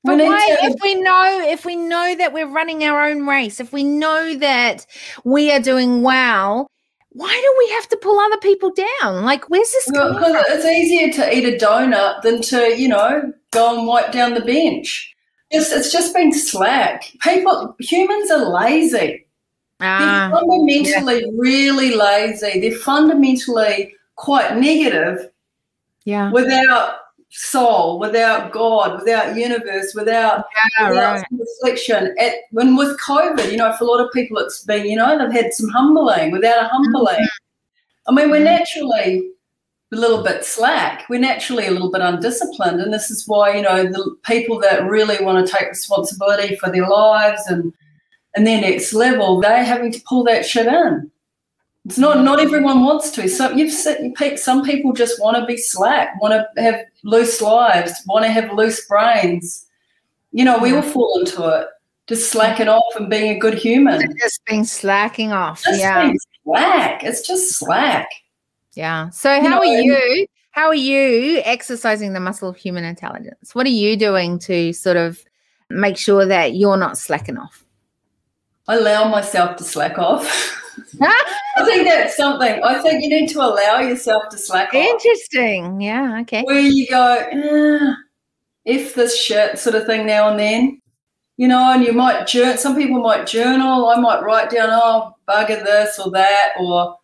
But 0.04 0.18
why, 0.18 0.56
if 0.62 0.80
we 0.82 0.94
know 0.94 1.40
if 1.44 1.64
we 1.64 1.76
know 1.76 2.14
that 2.16 2.32
we're 2.32 2.46
running 2.46 2.84
our 2.84 3.08
own 3.08 3.26
race, 3.26 3.58
if 3.58 3.72
we 3.72 3.82
know 3.82 4.36
that 4.36 4.86
we 5.24 5.50
are 5.50 5.60
doing 5.60 6.02
well, 6.02 6.68
why 7.10 7.28
do 7.28 7.54
we 7.58 7.74
have 7.74 7.88
to 7.88 7.96
pull 7.96 8.18
other 8.18 8.36
people 8.38 8.72
down? 8.72 9.24
Like, 9.24 9.50
where's 9.50 9.70
this 9.72 9.88
well, 9.92 10.14
from? 10.14 10.36
It's 10.48 10.64
easier 10.64 11.12
to 11.14 11.36
eat 11.36 11.44
a 11.44 11.64
donut 11.64 12.22
than 12.22 12.42
to, 12.42 12.78
you 12.78 12.88
know, 12.88 13.32
go 13.52 13.76
and 13.76 13.86
wipe 13.86 14.12
down 14.12 14.34
the 14.34 14.42
bench. 14.42 15.12
It's, 15.50 15.72
it's 15.72 15.90
just 15.90 16.14
been 16.14 16.32
slack. 16.32 17.10
People, 17.22 17.74
humans 17.80 18.30
are 18.30 18.44
lazy. 18.44 19.25
Ah, 19.80 20.30
They're 20.30 20.40
fundamentally 20.40 21.20
yeah. 21.20 21.30
really 21.36 21.94
lazy. 21.94 22.60
They're 22.60 22.78
fundamentally 22.78 23.94
quite 24.14 24.56
negative. 24.56 25.30
Yeah. 26.04 26.30
Without 26.30 26.98
soul, 27.30 27.98
without 27.98 28.52
God, 28.52 29.00
without 29.00 29.36
universe, 29.36 29.94
without, 29.94 30.46
yeah, 30.78 30.88
without 30.88 31.12
right. 31.16 31.24
reflection. 31.30 32.14
At, 32.18 32.34
when 32.50 32.76
with 32.76 32.98
COVID, 33.00 33.50
you 33.50 33.58
know, 33.58 33.72
for 33.74 33.84
a 33.84 33.86
lot 33.86 34.04
of 34.04 34.12
people, 34.12 34.38
it's 34.38 34.62
been, 34.64 34.86
you 34.86 34.96
know, 34.96 35.18
they've 35.18 35.42
had 35.42 35.52
some 35.52 35.68
humbling. 35.68 36.30
Without 36.30 36.64
a 36.64 36.68
humbling, 36.68 37.16
mm-hmm. 37.16 38.08
I 38.08 38.12
mean, 38.12 38.30
we're 38.30 38.36
mm-hmm. 38.36 38.44
naturally 38.44 39.30
a 39.92 39.96
little 39.96 40.22
bit 40.22 40.44
slack. 40.44 41.04
We're 41.08 41.20
naturally 41.20 41.66
a 41.66 41.70
little 41.70 41.90
bit 41.90 42.00
undisciplined, 42.00 42.80
and 42.80 42.92
this 42.92 43.10
is 43.10 43.26
why 43.26 43.54
you 43.54 43.62
know 43.62 43.84
the 43.84 44.16
people 44.24 44.58
that 44.60 44.84
really 44.84 45.22
want 45.24 45.46
to 45.46 45.52
take 45.52 45.68
responsibility 45.68 46.56
for 46.56 46.70
their 46.70 46.88
lives 46.88 47.42
and 47.48 47.72
and 48.36 48.46
their 48.46 48.60
next 48.60 48.92
level, 48.92 49.40
they're 49.40 49.64
having 49.64 49.90
to 49.92 50.00
pull 50.06 50.22
that 50.24 50.46
shit 50.46 50.66
in. 50.66 51.10
It's 51.86 51.98
not 51.98 52.20
not 52.24 52.40
everyone 52.40 52.84
wants 52.84 53.10
to. 53.12 53.28
Some 53.28 53.56
you've 53.56 53.72
said 53.72 54.12
some 54.38 54.64
people 54.64 54.92
just 54.92 55.20
want 55.20 55.36
to 55.36 55.46
be 55.46 55.56
slack, 55.56 56.20
want 56.20 56.34
to 56.34 56.62
have 56.62 56.80
loose 57.04 57.40
lives, 57.40 57.92
want 58.06 58.24
to 58.24 58.30
have 58.30 58.52
loose 58.52 58.84
brains. 58.86 59.66
You 60.32 60.44
know, 60.44 60.58
we 60.58 60.74
all 60.74 60.82
fall 60.82 61.18
into 61.20 61.46
it. 61.46 61.68
Just 62.08 62.30
slacking 62.30 62.68
off 62.68 62.96
and 62.96 63.08
being 63.08 63.36
a 63.36 63.38
good 63.38 63.54
human. 63.54 64.00
Just 64.18 64.44
being 64.44 64.64
slacking 64.64 65.32
off. 65.32 65.62
Just 65.62 65.80
yeah. 65.80 66.12
slack. 66.44 67.04
It's 67.04 67.26
just 67.26 67.56
slack. 67.56 68.08
Yeah. 68.74 69.08
So 69.10 69.40
how 69.40 69.42
you 69.42 69.50
know, 69.50 69.58
are 69.58 69.64
you? 69.64 70.26
How 70.50 70.66
are 70.68 70.74
you 70.74 71.40
exercising 71.44 72.14
the 72.14 72.20
muscle 72.20 72.48
of 72.48 72.56
human 72.56 72.84
intelligence? 72.84 73.54
What 73.54 73.66
are 73.66 73.70
you 73.70 73.96
doing 73.96 74.38
to 74.40 74.72
sort 74.72 74.96
of 74.96 75.22
make 75.70 75.96
sure 75.96 76.26
that 76.26 76.54
you're 76.54 76.76
not 76.76 76.98
slacking 76.98 77.38
off? 77.38 77.65
I 78.68 78.76
allow 78.76 79.08
myself 79.08 79.56
to 79.56 79.64
slack 79.64 79.98
off. 79.98 80.26
I 81.00 81.64
think 81.64 81.86
that's 81.86 82.16
something. 82.16 82.62
I 82.62 82.80
think 82.80 83.02
you 83.02 83.08
need 83.08 83.28
to 83.28 83.38
allow 83.40 83.80
yourself 83.80 84.28
to 84.30 84.38
slack 84.38 84.68
off. 84.68 84.74
Interesting. 84.74 85.80
Yeah. 85.80 86.20
Okay. 86.22 86.42
Where 86.42 86.60
you 86.60 86.86
go, 86.88 87.16
eh, 87.32 87.94
if 88.64 88.94
this 88.94 89.18
shit 89.18 89.58
sort 89.58 89.76
of 89.76 89.86
thing 89.86 90.06
now 90.06 90.30
and 90.30 90.38
then, 90.38 90.80
you 91.36 91.48
know, 91.48 91.72
and 91.72 91.84
you 91.84 91.92
might 91.92 92.26
journal. 92.26 92.56
Some 92.56 92.76
people 92.76 93.00
might 93.00 93.26
journal. 93.26 93.88
I 93.88 93.96
might 94.00 94.22
write 94.22 94.50
down, 94.50 94.70
oh, 94.72 95.12
bugger 95.28 95.62
this 95.64 95.98
or 95.98 96.10
that, 96.12 96.52
or 96.58 96.96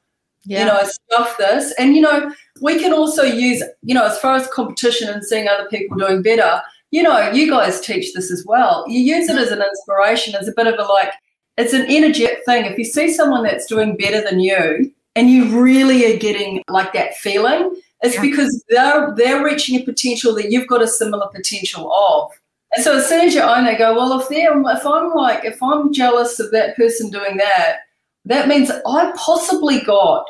yeah. 0.44 0.60
you 0.60 0.66
know, 0.66 0.82
stuff 0.84 1.36
this. 1.38 1.72
And 1.78 1.94
you 1.94 2.02
know, 2.02 2.32
we 2.60 2.78
can 2.78 2.92
also 2.92 3.22
use, 3.22 3.62
you 3.82 3.94
know, 3.94 4.06
as 4.06 4.18
far 4.18 4.34
as 4.34 4.46
competition 4.48 5.08
and 5.08 5.24
seeing 5.24 5.48
other 5.48 5.68
people 5.68 5.96
doing 5.96 6.22
better. 6.22 6.62
You 6.90 7.02
know, 7.02 7.30
you 7.30 7.48
guys 7.48 7.80
teach 7.80 8.12
this 8.12 8.30
as 8.30 8.44
well. 8.46 8.84
You 8.86 9.00
use 9.00 9.28
it 9.28 9.36
as 9.36 9.50
an 9.50 9.62
inspiration, 9.62 10.34
as 10.34 10.46
a 10.46 10.52
bit 10.54 10.66
of 10.66 10.78
a 10.78 10.82
like, 10.82 11.12
it's 11.57 11.72
an 11.72 11.86
energetic 11.86 12.44
thing. 12.44 12.64
If 12.64 12.78
you 12.78 12.84
see 12.84 13.12
someone 13.12 13.42
that's 13.42 13.66
doing 13.66 13.96
better 13.96 14.22
than 14.22 14.40
you 14.40 14.92
and 15.16 15.30
you 15.30 15.61
really 15.61 16.12
are 16.12 16.18
getting 16.18 16.62
like 16.68 16.92
that 16.94 17.14
feeling, 17.16 17.76
it's 18.03 18.16
yeah. 18.16 18.22
because 18.22 18.64
they're 18.68 19.14
they're 19.16 19.44
reaching 19.44 19.80
a 19.80 19.84
potential 19.84 20.34
that 20.34 20.50
you've 20.50 20.66
got 20.66 20.82
a 20.82 20.88
similar 20.88 21.28
potential 21.28 21.92
of. 21.92 22.32
And 22.74 22.82
so 22.82 22.96
as 22.96 23.07
soon 23.07 23.26
as 23.26 23.34
you 23.34 23.42
own 23.42 23.64
they 23.64 23.76
go, 23.76 23.94
well, 23.94 24.18
if 24.20 24.28
they're 24.28 24.59
if 24.70 24.86
I'm 24.86 25.12
like 25.12 25.44
if 25.44 25.62
I'm 25.62 25.92
jealous 25.92 26.40
of 26.40 26.50
that 26.53 26.76
person 26.76 27.11
doing 27.11 27.36
that, 27.36 27.78
that 28.24 28.48
means 28.48 28.70
I 28.70 29.12
possibly 29.16 29.80
got 29.80 30.26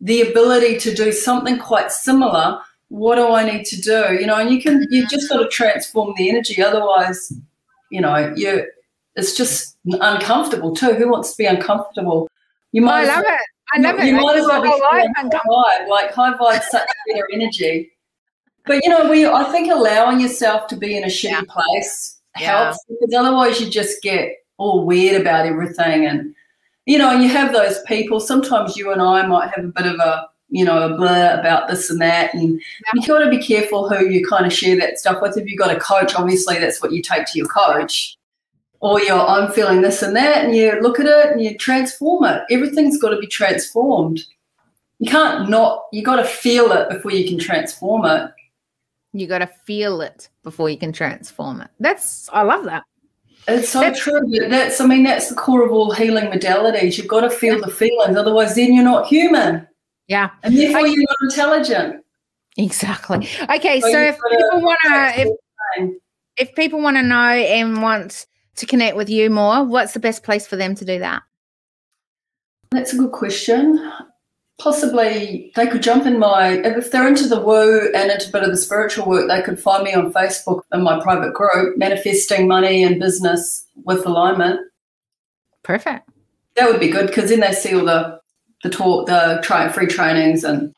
the 0.00 0.22
ability 0.30 0.78
to 0.78 0.94
do 0.94 1.10
something 1.12 1.58
quite 1.58 1.90
similar. 1.90 2.60
What 2.88 3.16
do 3.16 3.28
I 3.28 3.44
need 3.44 3.64
to 3.66 3.80
do? 3.80 4.14
You 4.14 4.26
know, 4.26 4.36
and 4.36 4.50
you 4.50 4.62
can 4.62 4.86
you 4.90 5.06
just 5.08 5.28
got 5.28 5.38
to 5.38 5.48
transform 5.48 6.14
the 6.16 6.28
energy. 6.28 6.62
Otherwise, 6.62 7.32
you 7.90 8.00
know, 8.00 8.32
you 8.36 8.66
it's 9.18 9.36
just 9.36 9.76
uncomfortable 9.84 10.74
too. 10.74 10.94
Who 10.94 11.10
wants 11.10 11.32
to 11.32 11.36
be 11.36 11.46
uncomfortable? 11.46 12.28
You 12.72 12.82
might. 12.82 13.02
I 13.02 13.16
love 13.16 13.24
well, 13.24 13.34
it. 13.34 13.40
I 13.72 13.78
love 13.80 13.96
you, 13.96 14.02
it. 14.02 14.06
You 14.06 14.14
might 14.14 14.36
as 14.36 14.46
well 14.46 14.62
be 14.62 14.68
high 14.68 15.06
vibe. 15.06 15.88
Like 15.88 16.12
high 16.12 16.34
vibe, 16.34 16.62
such 16.62 16.88
better 17.12 17.28
energy. 17.32 17.90
But 18.64 18.84
you 18.84 18.90
know, 18.90 19.10
we 19.10 19.26
I 19.26 19.44
think 19.50 19.72
allowing 19.72 20.20
yourself 20.20 20.68
to 20.68 20.76
be 20.76 20.96
in 20.96 21.04
a 21.04 21.08
shitty 21.08 21.30
yeah. 21.30 21.42
place 21.48 22.20
helps 22.34 22.78
yeah. 22.88 22.96
because 23.00 23.14
otherwise 23.14 23.60
you 23.60 23.68
just 23.68 24.00
get 24.02 24.32
all 24.56 24.86
weird 24.86 25.20
about 25.20 25.46
everything 25.46 26.06
and 26.06 26.34
you 26.86 26.96
know, 26.96 27.10
and 27.10 27.22
you 27.22 27.28
have 27.28 27.52
those 27.52 27.80
people. 27.82 28.20
Sometimes 28.20 28.76
you 28.76 28.92
and 28.92 29.02
I 29.02 29.26
might 29.26 29.50
have 29.54 29.64
a 29.64 29.68
bit 29.68 29.86
of 29.86 29.96
a 29.96 30.28
you 30.50 30.64
know, 30.64 30.90
a 30.90 30.96
blur 30.96 31.38
about 31.38 31.68
this 31.68 31.90
and 31.90 32.00
that. 32.00 32.32
And 32.32 32.52
yeah. 32.52 32.90
you 32.94 33.06
got 33.06 33.18
to 33.18 33.28
be 33.28 33.36
careful 33.36 33.86
who 33.86 34.06
you 34.06 34.26
kind 34.26 34.46
of 34.46 34.52
share 34.52 34.78
that 34.78 34.98
stuff 34.98 35.20
with. 35.20 35.36
If 35.36 35.46
you've 35.46 35.58
got 35.58 35.76
a 35.76 35.78
coach, 35.78 36.14
obviously 36.14 36.58
that's 36.58 36.80
what 36.80 36.90
you 36.90 37.02
take 37.02 37.26
to 37.26 37.38
your 37.38 37.48
coach 37.48 38.17
Oh, 38.80 38.92
or 38.92 39.00
you're 39.00 39.18
I'm 39.18 39.50
feeling 39.52 39.82
this 39.82 40.02
and 40.02 40.14
that, 40.16 40.44
and 40.44 40.54
you 40.54 40.80
look 40.80 41.00
at 41.00 41.06
it 41.06 41.32
and 41.32 41.42
you 41.42 41.56
transform 41.58 42.24
it. 42.24 42.42
Everything's 42.50 43.00
got 43.00 43.10
to 43.10 43.18
be 43.18 43.26
transformed. 43.26 44.20
You 44.98 45.10
can't 45.10 45.48
not. 45.48 45.84
You 45.92 46.02
got 46.02 46.16
to 46.16 46.24
feel 46.24 46.72
it 46.72 46.88
before 46.88 47.12
you 47.12 47.28
can 47.28 47.38
transform 47.38 48.04
it. 48.04 48.30
You 49.12 49.26
got 49.26 49.38
to 49.38 49.46
feel 49.46 50.00
it 50.00 50.28
before 50.42 50.70
you 50.70 50.76
can 50.76 50.92
transform 50.92 51.60
it. 51.60 51.70
That's 51.80 52.28
I 52.32 52.42
love 52.42 52.64
that. 52.64 52.84
It's 53.48 53.70
so 53.70 53.80
that's, 53.80 53.98
true. 53.98 54.20
That's 54.48 54.80
I 54.80 54.86
mean 54.86 55.04
that's 55.04 55.28
the 55.28 55.34
core 55.34 55.64
of 55.64 55.72
all 55.72 55.92
healing 55.92 56.26
modalities. 56.26 56.98
You've 56.98 57.08
got 57.08 57.22
to 57.22 57.30
feel 57.30 57.54
yeah. 57.54 57.62
the 57.64 57.70
feelings, 57.70 58.16
otherwise 58.16 58.54
then 58.54 58.74
you're 58.74 58.84
not 58.84 59.06
human. 59.06 59.66
Yeah, 60.06 60.30
and 60.42 60.56
therefore 60.56 60.86
you're 60.86 60.98
not 60.98 61.16
intelligent. 61.30 62.04
Exactly. 62.56 63.28
Okay, 63.50 63.80
so, 63.80 63.90
so 63.90 64.00
if 64.00 64.18
people 64.30 64.60
want 64.60 64.78
to, 64.84 65.20
if, 65.20 65.92
if 66.36 66.54
people 66.56 66.80
want 66.80 66.96
to 66.96 67.02
know 67.02 67.16
and 67.16 67.80
want 67.80 68.26
to 68.58 68.66
connect 68.66 68.96
with 68.96 69.08
you 69.08 69.30
more, 69.30 69.64
what's 69.64 69.92
the 69.92 70.00
best 70.00 70.22
place 70.22 70.46
for 70.46 70.56
them 70.56 70.74
to 70.76 70.84
do 70.84 70.98
that? 70.98 71.22
That's 72.70 72.92
a 72.92 72.96
good 72.96 73.12
question. 73.12 73.92
Possibly 74.58 75.52
they 75.54 75.66
could 75.68 75.82
jump 75.82 76.04
in 76.04 76.18
my, 76.18 76.60
if 76.64 76.90
they're 76.90 77.06
into 77.06 77.28
the 77.28 77.40
woo 77.40 77.90
and 77.94 78.10
into 78.10 78.28
a 78.28 78.32
bit 78.32 78.42
of 78.42 78.50
the 78.50 78.56
spiritual 78.56 79.06
work, 79.06 79.28
they 79.28 79.40
could 79.42 79.60
find 79.60 79.84
me 79.84 79.94
on 79.94 80.12
Facebook 80.12 80.62
in 80.72 80.82
my 80.82 81.00
private 81.00 81.32
group, 81.32 81.78
Manifesting 81.78 82.48
Money 82.48 82.82
and 82.82 83.00
Business 83.00 83.66
with 83.84 84.04
Alignment. 84.04 84.60
Perfect. 85.62 86.08
That 86.56 86.68
would 86.68 86.80
be 86.80 86.88
good 86.88 87.06
because 87.06 87.30
then 87.30 87.40
they 87.40 87.52
see 87.52 87.74
all 87.74 87.84
the 87.84 88.20
the 88.64 88.70
talk, 88.70 89.06
the 89.06 89.38
try, 89.42 89.68
free 89.68 89.86
trainings 89.86 90.42
and 90.42 90.74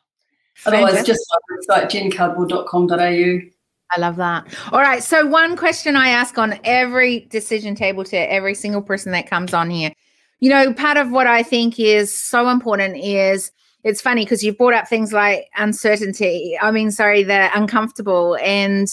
Fantastic. 0.56 0.86
otherwise 0.86 1.06
just 1.06 1.24
my 1.30 1.78
website, 1.78 2.12
jencudmore.com.au. 2.12 3.50
I 3.92 4.00
love 4.00 4.16
that. 4.16 4.46
All 4.72 4.80
right. 4.80 5.02
So, 5.02 5.26
one 5.26 5.56
question 5.56 5.96
I 5.96 6.08
ask 6.08 6.38
on 6.38 6.58
every 6.64 7.20
decision 7.30 7.74
table 7.74 8.04
to 8.04 8.16
every 8.16 8.54
single 8.54 8.82
person 8.82 9.12
that 9.12 9.28
comes 9.28 9.52
on 9.52 9.70
here. 9.70 9.92
You 10.38 10.50
know, 10.50 10.72
part 10.72 10.96
of 10.96 11.10
what 11.10 11.26
I 11.26 11.42
think 11.42 11.78
is 11.78 12.16
so 12.16 12.48
important 12.48 12.96
is 12.96 13.50
it's 13.82 14.00
funny 14.00 14.24
because 14.24 14.42
you've 14.42 14.58
brought 14.58 14.74
up 14.74 14.88
things 14.88 15.12
like 15.12 15.48
uncertainty. 15.56 16.56
I 16.60 16.70
mean, 16.70 16.90
sorry, 16.90 17.22
the 17.22 17.50
uncomfortable. 17.54 18.36
And 18.42 18.86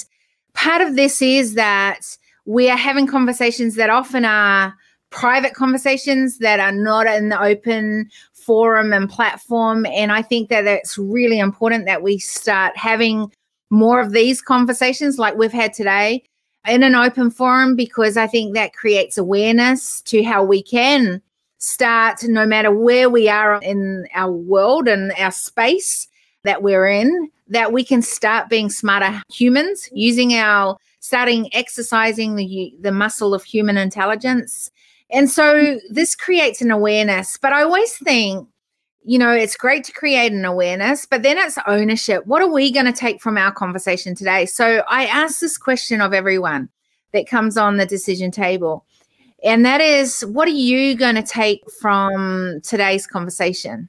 part 0.53 0.81
of 0.81 0.95
this 0.95 1.21
is 1.21 1.53
that 1.53 2.01
we 2.45 2.69
are 2.69 2.77
having 2.77 3.07
conversations 3.07 3.75
that 3.75 3.89
often 3.89 4.25
are 4.25 4.73
private 5.09 5.53
conversations 5.53 6.39
that 6.39 6.59
are 6.59 6.71
not 6.71 7.05
in 7.07 7.29
the 7.29 7.41
open 7.41 8.09
forum 8.33 8.93
and 8.93 9.09
platform. 9.09 9.85
And 9.85 10.11
I 10.11 10.21
think 10.21 10.49
that 10.49 10.65
it's 10.65 10.97
really 10.97 11.39
important 11.39 11.85
that 11.85 12.01
we 12.01 12.17
start 12.17 12.75
having 12.77 13.31
more 13.69 13.99
of 13.99 14.11
these 14.11 14.41
conversations 14.41 15.17
like 15.17 15.35
we've 15.35 15.51
had 15.51 15.73
today 15.73 16.23
in 16.67 16.83
an 16.83 16.95
open 16.95 17.31
forum 17.31 17.75
because 17.75 18.17
I 18.17 18.27
think 18.27 18.53
that 18.53 18.73
creates 18.73 19.17
awareness 19.17 20.01
to 20.03 20.23
how 20.23 20.43
we 20.43 20.61
can 20.61 21.21
start, 21.59 22.23
no 22.23 22.45
matter 22.45 22.71
where 22.71 23.09
we 23.09 23.29
are 23.29 23.59
in 23.61 24.07
our 24.13 24.31
world 24.31 24.87
and 24.87 25.11
our 25.17 25.31
space 25.31 26.07
that 26.43 26.61
we're 26.61 26.87
in, 26.87 27.29
that 27.47 27.71
we 27.73 27.83
can 27.83 28.01
start 28.01 28.49
being 28.49 28.69
smarter 28.69 29.21
humans 29.31 29.89
using 29.91 30.33
our 30.33 30.77
starting 30.99 31.49
exercising 31.53 32.35
the 32.35 32.73
the 32.81 32.91
muscle 32.91 33.33
of 33.33 33.43
human 33.43 33.77
intelligence. 33.77 34.69
And 35.09 35.29
so 35.29 35.79
this 35.89 36.15
creates 36.15 36.61
an 36.61 36.69
awareness, 36.69 37.37
but 37.41 37.53
I 37.53 37.63
always 37.63 37.95
think 37.97 38.47
you 39.07 39.17
know, 39.17 39.31
it's 39.31 39.55
great 39.55 39.85
to 39.85 39.93
create 39.93 40.33
an 40.33 40.43
awareness, 40.43 41.05
but 41.05 41.23
then 41.23 41.37
it's 41.37 41.57
ownership. 41.65 42.27
What 42.27 42.41
are 42.41 42.51
we 42.51 42.73
going 42.73 42.87
to 42.87 42.91
take 42.91 43.21
from 43.21 43.37
our 43.37 43.53
conversation 43.53 44.15
today? 44.15 44.45
So 44.45 44.83
I 44.89 45.05
ask 45.05 45.39
this 45.39 45.57
question 45.57 46.01
of 46.01 46.13
everyone 46.13 46.67
that 47.13 47.25
comes 47.25 47.55
on 47.55 47.77
the 47.77 47.85
decision 47.85 48.31
table. 48.31 48.85
And 49.45 49.65
that 49.65 49.79
is, 49.79 50.25
what 50.25 50.49
are 50.49 50.51
you 50.51 50.93
going 50.93 51.15
to 51.15 51.23
take 51.23 51.63
from 51.79 52.59
today's 52.63 53.07
conversation? 53.07 53.87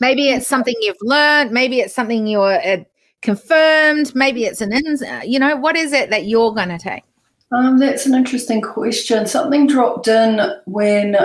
Maybe 0.00 0.30
it's 0.30 0.48
something 0.48 0.74
you've 0.80 0.96
learned. 1.02 1.52
Maybe 1.52 1.78
it's 1.78 1.94
something 1.94 2.26
you're 2.26 2.60
uh, 2.66 2.78
confirmed. 3.22 4.12
Maybe 4.16 4.44
it's 4.44 4.60
an, 4.60 4.72
you 5.24 5.38
know, 5.38 5.54
what 5.54 5.76
is 5.76 5.92
it 5.92 6.10
that 6.10 6.26
you're 6.26 6.52
going 6.52 6.70
to 6.70 6.78
take? 6.78 7.04
Um, 7.52 7.78
that's 7.78 8.06
an 8.06 8.14
interesting 8.14 8.60
question. 8.60 9.26
Something 9.26 9.68
dropped 9.68 10.08
in 10.08 10.40
when 10.66 11.16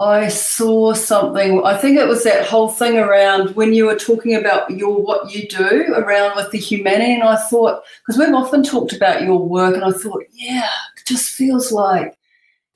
I 0.00 0.28
saw 0.28 0.92
something. 0.92 1.62
I 1.64 1.76
think 1.76 1.98
it 1.98 2.08
was 2.08 2.24
that 2.24 2.46
whole 2.46 2.68
thing 2.68 2.98
around 2.98 3.54
when 3.54 3.72
you 3.72 3.86
were 3.86 3.94
talking 3.94 4.34
about 4.34 4.68
your 4.70 5.00
what 5.00 5.32
you 5.32 5.48
do 5.48 5.94
around 5.94 6.34
with 6.36 6.50
the 6.50 6.58
humanity, 6.58 7.14
and 7.14 7.22
I 7.22 7.36
thought 7.36 7.82
because 8.04 8.18
we've 8.18 8.34
often 8.34 8.64
talked 8.64 8.92
about 8.92 9.22
your 9.22 9.38
work, 9.38 9.74
and 9.74 9.84
I 9.84 9.92
thought, 9.92 10.24
yeah, 10.32 10.68
it 10.96 11.06
just 11.06 11.30
feels 11.30 11.70
like 11.70 12.16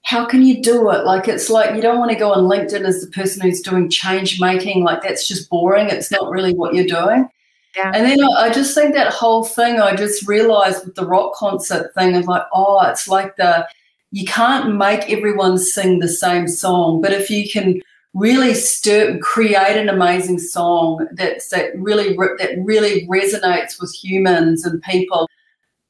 how 0.02 0.24
can 0.24 0.42
you 0.42 0.62
do 0.62 0.90
it? 0.90 1.04
Like 1.04 1.26
it's 1.28 1.50
like 1.50 1.74
you 1.74 1.82
don't 1.82 1.98
want 1.98 2.12
to 2.12 2.16
go 2.16 2.32
on 2.32 2.44
LinkedIn 2.44 2.86
as 2.86 3.04
the 3.04 3.10
person 3.10 3.42
who's 3.42 3.60
doing 3.60 3.90
change 3.90 4.40
making. 4.40 4.84
Like 4.84 5.02
that's 5.02 5.26
just 5.26 5.50
boring. 5.50 5.88
It's 5.88 6.10
not 6.12 6.30
really 6.30 6.54
what 6.54 6.74
you're 6.74 6.86
doing. 6.86 7.28
Yeah. 7.76 7.92
And 7.94 8.06
then 8.06 8.22
I, 8.22 8.44
I 8.44 8.50
just 8.50 8.74
think 8.74 8.94
that 8.94 9.12
whole 9.12 9.44
thing. 9.44 9.80
I 9.80 9.94
just 9.94 10.26
realized 10.26 10.86
with 10.86 10.94
the 10.94 11.06
rock 11.06 11.34
concert 11.34 11.92
thing 11.94 12.16
of 12.16 12.26
like, 12.26 12.44
oh, 12.54 12.80
it's 12.86 13.06
like 13.08 13.36
the 13.36 13.68
you 14.10 14.24
can't 14.24 14.76
make 14.76 15.10
everyone 15.10 15.58
sing 15.58 15.98
the 15.98 16.08
same 16.08 16.48
song, 16.48 17.00
but 17.00 17.12
if 17.12 17.30
you 17.30 17.48
can 17.48 17.80
really 18.14 18.54
stir, 18.54 19.18
create 19.18 19.76
an 19.76 19.88
amazing 19.88 20.38
song 20.38 21.06
that's 21.12 21.50
that 21.50 21.78
really 21.78 22.16
that 22.16 22.56
really 22.64 23.06
resonates 23.06 23.80
with 23.80 23.92
humans 23.94 24.64
and 24.64 24.82
people, 24.82 25.28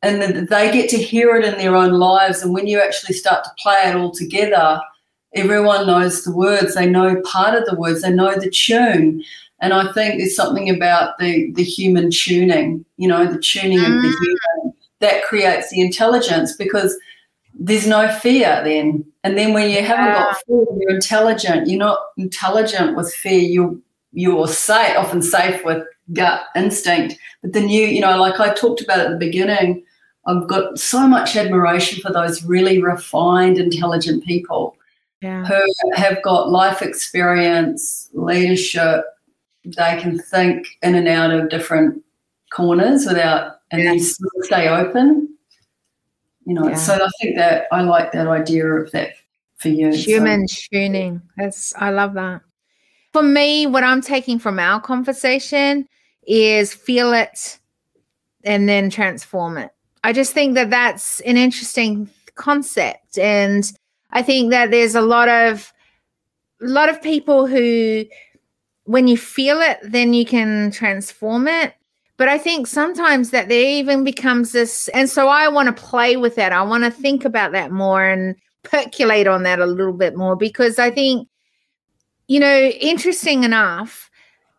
and 0.02 0.48
they 0.48 0.72
get 0.72 0.90
to 0.90 0.98
hear 0.98 1.36
it 1.36 1.44
in 1.44 1.58
their 1.58 1.76
own 1.76 1.92
lives, 1.92 2.42
and 2.42 2.52
when 2.52 2.66
you 2.66 2.80
actually 2.80 3.14
start 3.14 3.44
to 3.44 3.50
play 3.58 3.82
it 3.86 3.94
all 3.94 4.10
together, 4.10 4.80
everyone 5.34 5.86
knows 5.86 6.24
the 6.24 6.34
words. 6.34 6.74
They 6.74 6.88
know 6.88 7.20
part 7.22 7.54
of 7.54 7.66
the 7.66 7.76
words. 7.76 8.02
They 8.02 8.12
know 8.12 8.34
the 8.34 8.50
tune. 8.50 9.22
And 9.60 9.72
I 9.74 9.92
think 9.92 10.18
there's 10.18 10.36
something 10.36 10.70
about 10.70 11.18
the 11.18 11.52
the 11.52 11.64
human 11.64 12.10
tuning, 12.10 12.84
you 12.96 13.08
know, 13.08 13.26
the 13.26 13.40
tuning 13.40 13.78
mm. 13.78 13.96
of 13.96 14.02
the 14.02 14.08
mm. 14.08 14.14
human 14.20 14.74
that 15.00 15.24
creates 15.24 15.70
the 15.70 15.80
intelligence 15.80 16.56
because 16.56 16.96
there's 17.59 17.86
no 17.86 18.09
fear 18.09 18.62
then. 18.64 19.04
And 19.24 19.36
then 19.36 19.52
when 19.52 19.68
you 19.70 19.82
haven't 19.82 20.14
got 20.14 20.36
fear, 20.46 20.64
you're 20.78 20.94
intelligent. 20.94 21.68
You're 21.68 21.78
not 21.78 21.98
intelligent 22.16 22.96
with 22.96 23.12
fear. 23.12 23.40
You 23.40 23.82
you're 24.12 24.48
safe, 24.48 24.96
often 24.96 25.20
safe 25.20 25.64
with 25.64 25.84
gut 26.14 26.42
instinct. 26.56 27.16
But 27.42 27.52
then 27.52 27.68
you, 27.68 27.82
you 27.82 28.00
know, 28.00 28.18
like 28.18 28.40
I 28.40 28.54
talked 28.54 28.80
about 28.80 29.00
at 29.00 29.11
the 29.11 29.16
beginning, 29.16 29.84
I've 30.26 30.46
got 30.48 30.78
so 30.78 31.06
much 31.06 31.36
admiration 31.36 32.00
for 32.00 32.12
those 32.12 32.42
really 32.44 32.82
refined, 32.82 33.59
intelligent 33.59 34.24
people 34.24 34.76
yeah. 35.20 35.44
who 35.44 35.61
have 35.94 36.22
got 36.22 36.50
life 36.50 36.80
experience, 36.80 38.09
leadership. 38.12 39.04
They 39.64 39.98
can 40.00 40.18
think 40.18 40.66
in 40.82 40.94
and 40.94 41.09
out 41.09 41.30
of 41.30 41.50
different 41.50 42.02
corners 42.50 43.04
without, 43.04 43.56
and 43.70 43.82
yes. 43.82 44.16
they 44.16 44.46
stay 44.46 44.68
open 44.68 45.38
you 46.49 46.55
know. 46.55 46.66
Yeah. 46.66 46.76
So 46.76 46.94
I 46.94 47.09
think 47.20 47.36
that 47.36 47.66
I 47.70 47.82
like 47.82 48.11
that 48.12 48.26
idea 48.26 48.66
of 48.66 48.90
that 48.92 49.11
for 49.59 49.68
you. 49.68 49.92
Human 49.92 50.49
so. 50.49 50.66
tuning. 50.72 51.20
That's 51.36 51.74
I 51.76 51.90
love 51.90 52.14
that. 52.14 52.40
For 53.12 53.22
me, 53.22 53.66
what 53.66 53.84
I'm 53.84 54.01
taking 54.01 54.38
from 54.38 54.59
our 54.59 54.80
conversation 54.80 55.86
is 56.26 56.72
feel 56.72 57.12
it 57.12 57.59
and 58.44 58.66
then 58.66 58.88
transform 58.88 59.59
it. 59.59 59.70
I 60.05 60.12
just 60.14 60.32
think 60.32 60.55
that 60.55 60.70
that's 60.70 61.20
an 61.20 61.36
interesting 61.36 62.09
concept 62.34 63.18
and 63.18 63.70
I 64.11 64.22
think 64.22 64.51
that 64.51 64.70
there's 64.70 64.94
a 64.94 65.01
lot 65.03 65.28
of 65.28 65.72
a 66.62 66.66
lot 66.66 66.88
of 66.88 67.03
people 67.03 67.46
who 67.46 68.05
when 68.84 69.09
you 69.09 69.18
feel 69.18 69.61
it 69.61 69.78
then 69.82 70.14
you 70.14 70.24
can 70.24 70.70
transform 70.70 71.49
it 71.49 71.74
but 72.18 72.28
I 72.28 72.36
think 72.36 72.66
sometimes 72.66 73.30
that 73.30 73.48
there 73.48 73.64
even 73.64 74.04
becomes 74.04 74.52
this, 74.52 74.88
and 74.88 75.08
so 75.08 75.28
I 75.28 75.48
want 75.48 75.74
to 75.74 75.82
play 75.82 76.16
with 76.16 76.34
that. 76.34 76.52
I 76.52 76.62
want 76.62 76.84
to 76.84 76.90
think 76.90 77.24
about 77.24 77.52
that 77.52 77.70
more 77.70 78.04
and 78.04 78.34
percolate 78.64 79.28
on 79.28 79.44
that 79.44 79.60
a 79.60 79.66
little 79.66 79.92
bit 79.92 80.16
more 80.16 80.36
because 80.36 80.78
I 80.80 80.90
think, 80.90 81.28
you 82.26 82.40
know, 82.40 82.58
interesting 82.80 83.44
enough, 83.44 84.10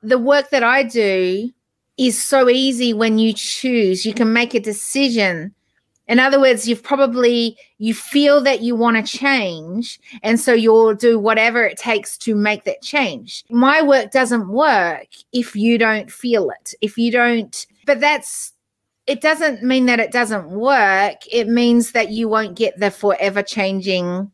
the 0.02 0.18
work 0.18 0.50
that 0.50 0.64
I 0.64 0.84
do 0.84 1.52
is 1.98 2.20
so 2.20 2.50
easy 2.50 2.94
when 2.94 3.20
you 3.20 3.34
choose. 3.34 4.06
You 4.06 4.14
can 4.14 4.32
make 4.32 4.54
a 4.54 4.60
decision 4.62 5.54
in 6.10 6.18
other 6.18 6.42
words, 6.42 6.68
you've 6.68 6.82
probably 6.82 7.56
you 7.78 7.94
feel 7.94 8.42
that 8.42 8.62
you 8.62 8.76
want 8.76 8.98
to 8.98 9.18
change 9.18 10.00
and 10.24 10.40
so 10.40 10.54
you'll 10.54 10.96
do 10.96 11.20
whatever 11.20 11.64
it 11.64 11.78
takes 11.78 12.18
to 12.18 12.34
make 12.34 12.64
that 12.64 12.82
change. 12.82 13.46
My 13.52 13.84
work 13.84 14.10
doesn't 14.12 14.50
work 14.50 15.08
if 15.32 15.56
you 15.56 15.78
don't 15.78 16.12
feel 16.12 16.50
it. 16.50 16.74
If 16.82 16.98
you 16.98 17.12
don't 17.12 17.66
but 17.86 18.00
that's 18.00 18.54
it 19.06 19.22
doesn't 19.22 19.64
mean 19.64 19.86
that 19.86 20.00
it 20.00 20.12
doesn't 20.12 20.50
work. 20.50 21.18
It 21.32 21.48
means 21.48 21.92
that 21.92 22.10
you 22.10 22.28
won't 22.28 22.58
get 22.58 22.80
the 22.80 22.92
forever 22.92 23.44
changing 23.44 24.32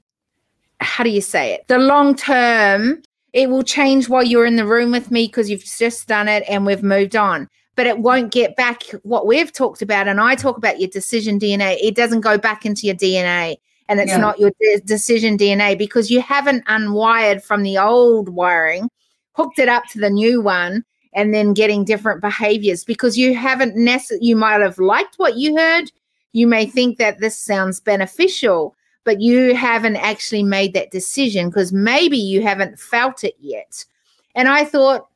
how 0.80 1.04
do 1.04 1.10
you 1.10 1.22
say 1.22 1.54
it? 1.54 1.68
The 1.68 1.78
long 1.78 2.16
term 2.16 3.04
it 3.34 3.50
will 3.50 3.64
change 3.64 4.08
while 4.08 4.24
you're 4.24 4.46
in 4.46 4.56
the 4.56 4.66
room 4.66 4.92
with 4.92 5.12
me 5.12 5.28
because 5.28 5.50
you've 5.50 5.66
just 5.66 6.08
done 6.08 6.30
it 6.30 6.46
and 6.48 6.66
we've 6.66 6.84
moved 6.84 7.18
on 7.18 7.50
but 7.76 7.88
it 7.88 8.00
won't 8.00 8.32
get 8.32 8.56
back 8.56 8.84
what 9.04 9.28
we've 9.28 9.52
talked 9.52 9.82
about. 9.82 10.08
And 10.08 10.20
I 10.20 10.36
talk 10.36 10.58
about 10.58 10.80
your 10.80 10.90
decision 10.90 11.40
DNA. 11.40 11.78
It 11.82 11.96
doesn't 11.96 12.22
go 12.22 12.38
back 12.38 12.66
into 12.66 12.88
your 12.88 12.96
DNA 12.96 13.58
and 13.88 14.00
it's 14.00 14.12
yeah. 14.12 14.18
not 14.18 14.40
your 14.40 14.52
de- 14.60 14.82
decision 14.82 15.38
DNA 15.38 15.78
because 15.78 16.10
you 16.10 16.22
haven't 16.22 16.66
unwired 16.66 17.44
from 17.44 17.64
the 17.64 17.78
old 17.78 18.30
wiring, 18.30 18.90
hooked 19.34 19.60
it 19.60 19.70
up 19.70 19.86
to 19.92 20.00
the 20.00 20.10
new 20.10 20.42
one, 20.42 20.84
and 21.14 21.34
then 21.34 21.54
getting 21.54 21.86
different 21.86 22.22
behaviors 22.22 22.84
because 22.84 23.18
you 23.18 23.36
haven't 23.36 23.76
necessarily, 23.76 24.26
you 24.26 24.36
might 24.36 24.62
have 24.62 24.78
liked 24.80 25.16
what 25.16 25.38
you 25.38 25.56
heard. 25.58 25.92
You 26.34 26.48
may 26.48 26.66
think 26.66 26.98
that 26.98 27.20
this 27.20 27.38
sounds 27.38 27.80
beneficial, 27.80 28.76
but 29.06 29.22
you 29.22 29.56
haven't 29.56 29.96
actually 29.98 30.44
made 30.44 30.74
that 30.74 30.92
decision 30.92 31.50
because 31.50 31.72
maybe 31.72 32.18
you 32.18 32.42
haven't 32.42 32.80
felt 32.80 33.24
it 33.24 33.36
yet. 33.40 33.86
And 34.34 34.50
I 34.50 34.66
thought, 34.66 35.08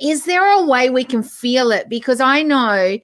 is 0.00 0.24
there 0.24 0.46
a 0.58 0.64
way 0.64 0.90
we 0.90 1.04
can 1.04 1.22
feel 1.22 1.70
it? 1.70 1.88
Because 1.88 2.20
I 2.20 2.42
know 2.42 2.98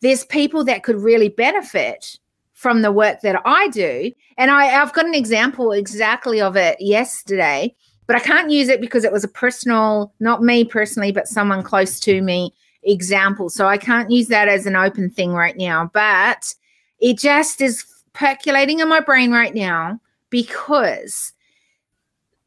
there's 0.00 0.24
people 0.24 0.64
that 0.64 0.82
could 0.82 0.96
really 0.96 1.28
benefit 1.28 2.18
from 2.52 2.82
the 2.82 2.92
work 2.92 3.20
that 3.20 3.40
I 3.44 3.68
do. 3.68 4.12
And 4.38 4.50
I, 4.50 4.80
I've 4.80 4.92
got 4.92 5.06
an 5.06 5.14
example 5.14 5.72
exactly 5.72 6.40
of 6.40 6.56
it 6.56 6.76
yesterday, 6.80 7.74
but 8.06 8.16
I 8.16 8.20
can't 8.20 8.50
use 8.50 8.68
it 8.68 8.80
because 8.80 9.04
it 9.04 9.12
was 9.12 9.24
a 9.24 9.28
personal, 9.28 10.12
not 10.20 10.42
me 10.42 10.64
personally, 10.64 11.12
but 11.12 11.28
someone 11.28 11.62
close 11.62 12.00
to 12.00 12.22
me 12.22 12.54
example. 12.82 13.50
So 13.50 13.66
I 13.66 13.78
can't 13.78 14.10
use 14.10 14.28
that 14.28 14.48
as 14.48 14.64
an 14.64 14.76
open 14.76 15.10
thing 15.10 15.32
right 15.32 15.56
now. 15.56 15.90
But 15.92 16.54
it 16.98 17.18
just 17.18 17.60
is 17.60 17.84
percolating 18.14 18.80
in 18.80 18.88
my 18.88 19.00
brain 19.00 19.32
right 19.32 19.54
now 19.54 20.00
because 20.30 21.32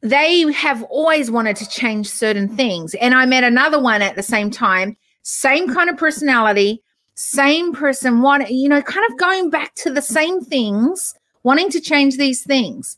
they 0.02 0.52
have 0.54 0.84
always 0.84 1.30
wanted 1.30 1.56
to 1.58 1.70
change 1.70 2.10
certain 2.10 2.48
things. 2.56 2.94
And 2.96 3.14
I 3.14 3.26
met 3.26 3.44
another 3.44 3.82
one 3.82 4.02
at 4.02 4.16
the 4.16 4.24
same 4.24 4.50
time, 4.50 4.96
same 5.24 5.74
kind 5.74 5.90
of 5.90 5.98
personality, 5.98 6.82
same 7.16 7.74
person, 7.74 8.22
one, 8.22 8.46
you 8.48 8.70
know, 8.70 8.82
kind 8.82 9.06
of 9.10 9.18
going 9.18 9.50
back 9.50 9.76
to 9.76 9.92
the 9.92 10.02
same 10.02 10.42
things, 10.42 11.14
wanting 11.44 11.70
to 11.72 11.82
change 11.82 12.16
these 12.16 12.44
things, 12.44 12.98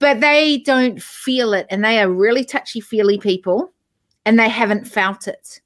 but 0.00 0.20
they 0.20 0.58
don't 0.58 1.00
feel 1.00 1.54
it. 1.54 1.66
And 1.70 1.84
they 1.84 2.00
are 2.00 2.10
really 2.10 2.44
touchy 2.44 2.80
feely 2.80 3.18
people 3.18 3.72
and 4.26 4.38
they 4.38 4.48
haven't 4.48 4.86
felt 4.86 5.28
it. 5.28 5.61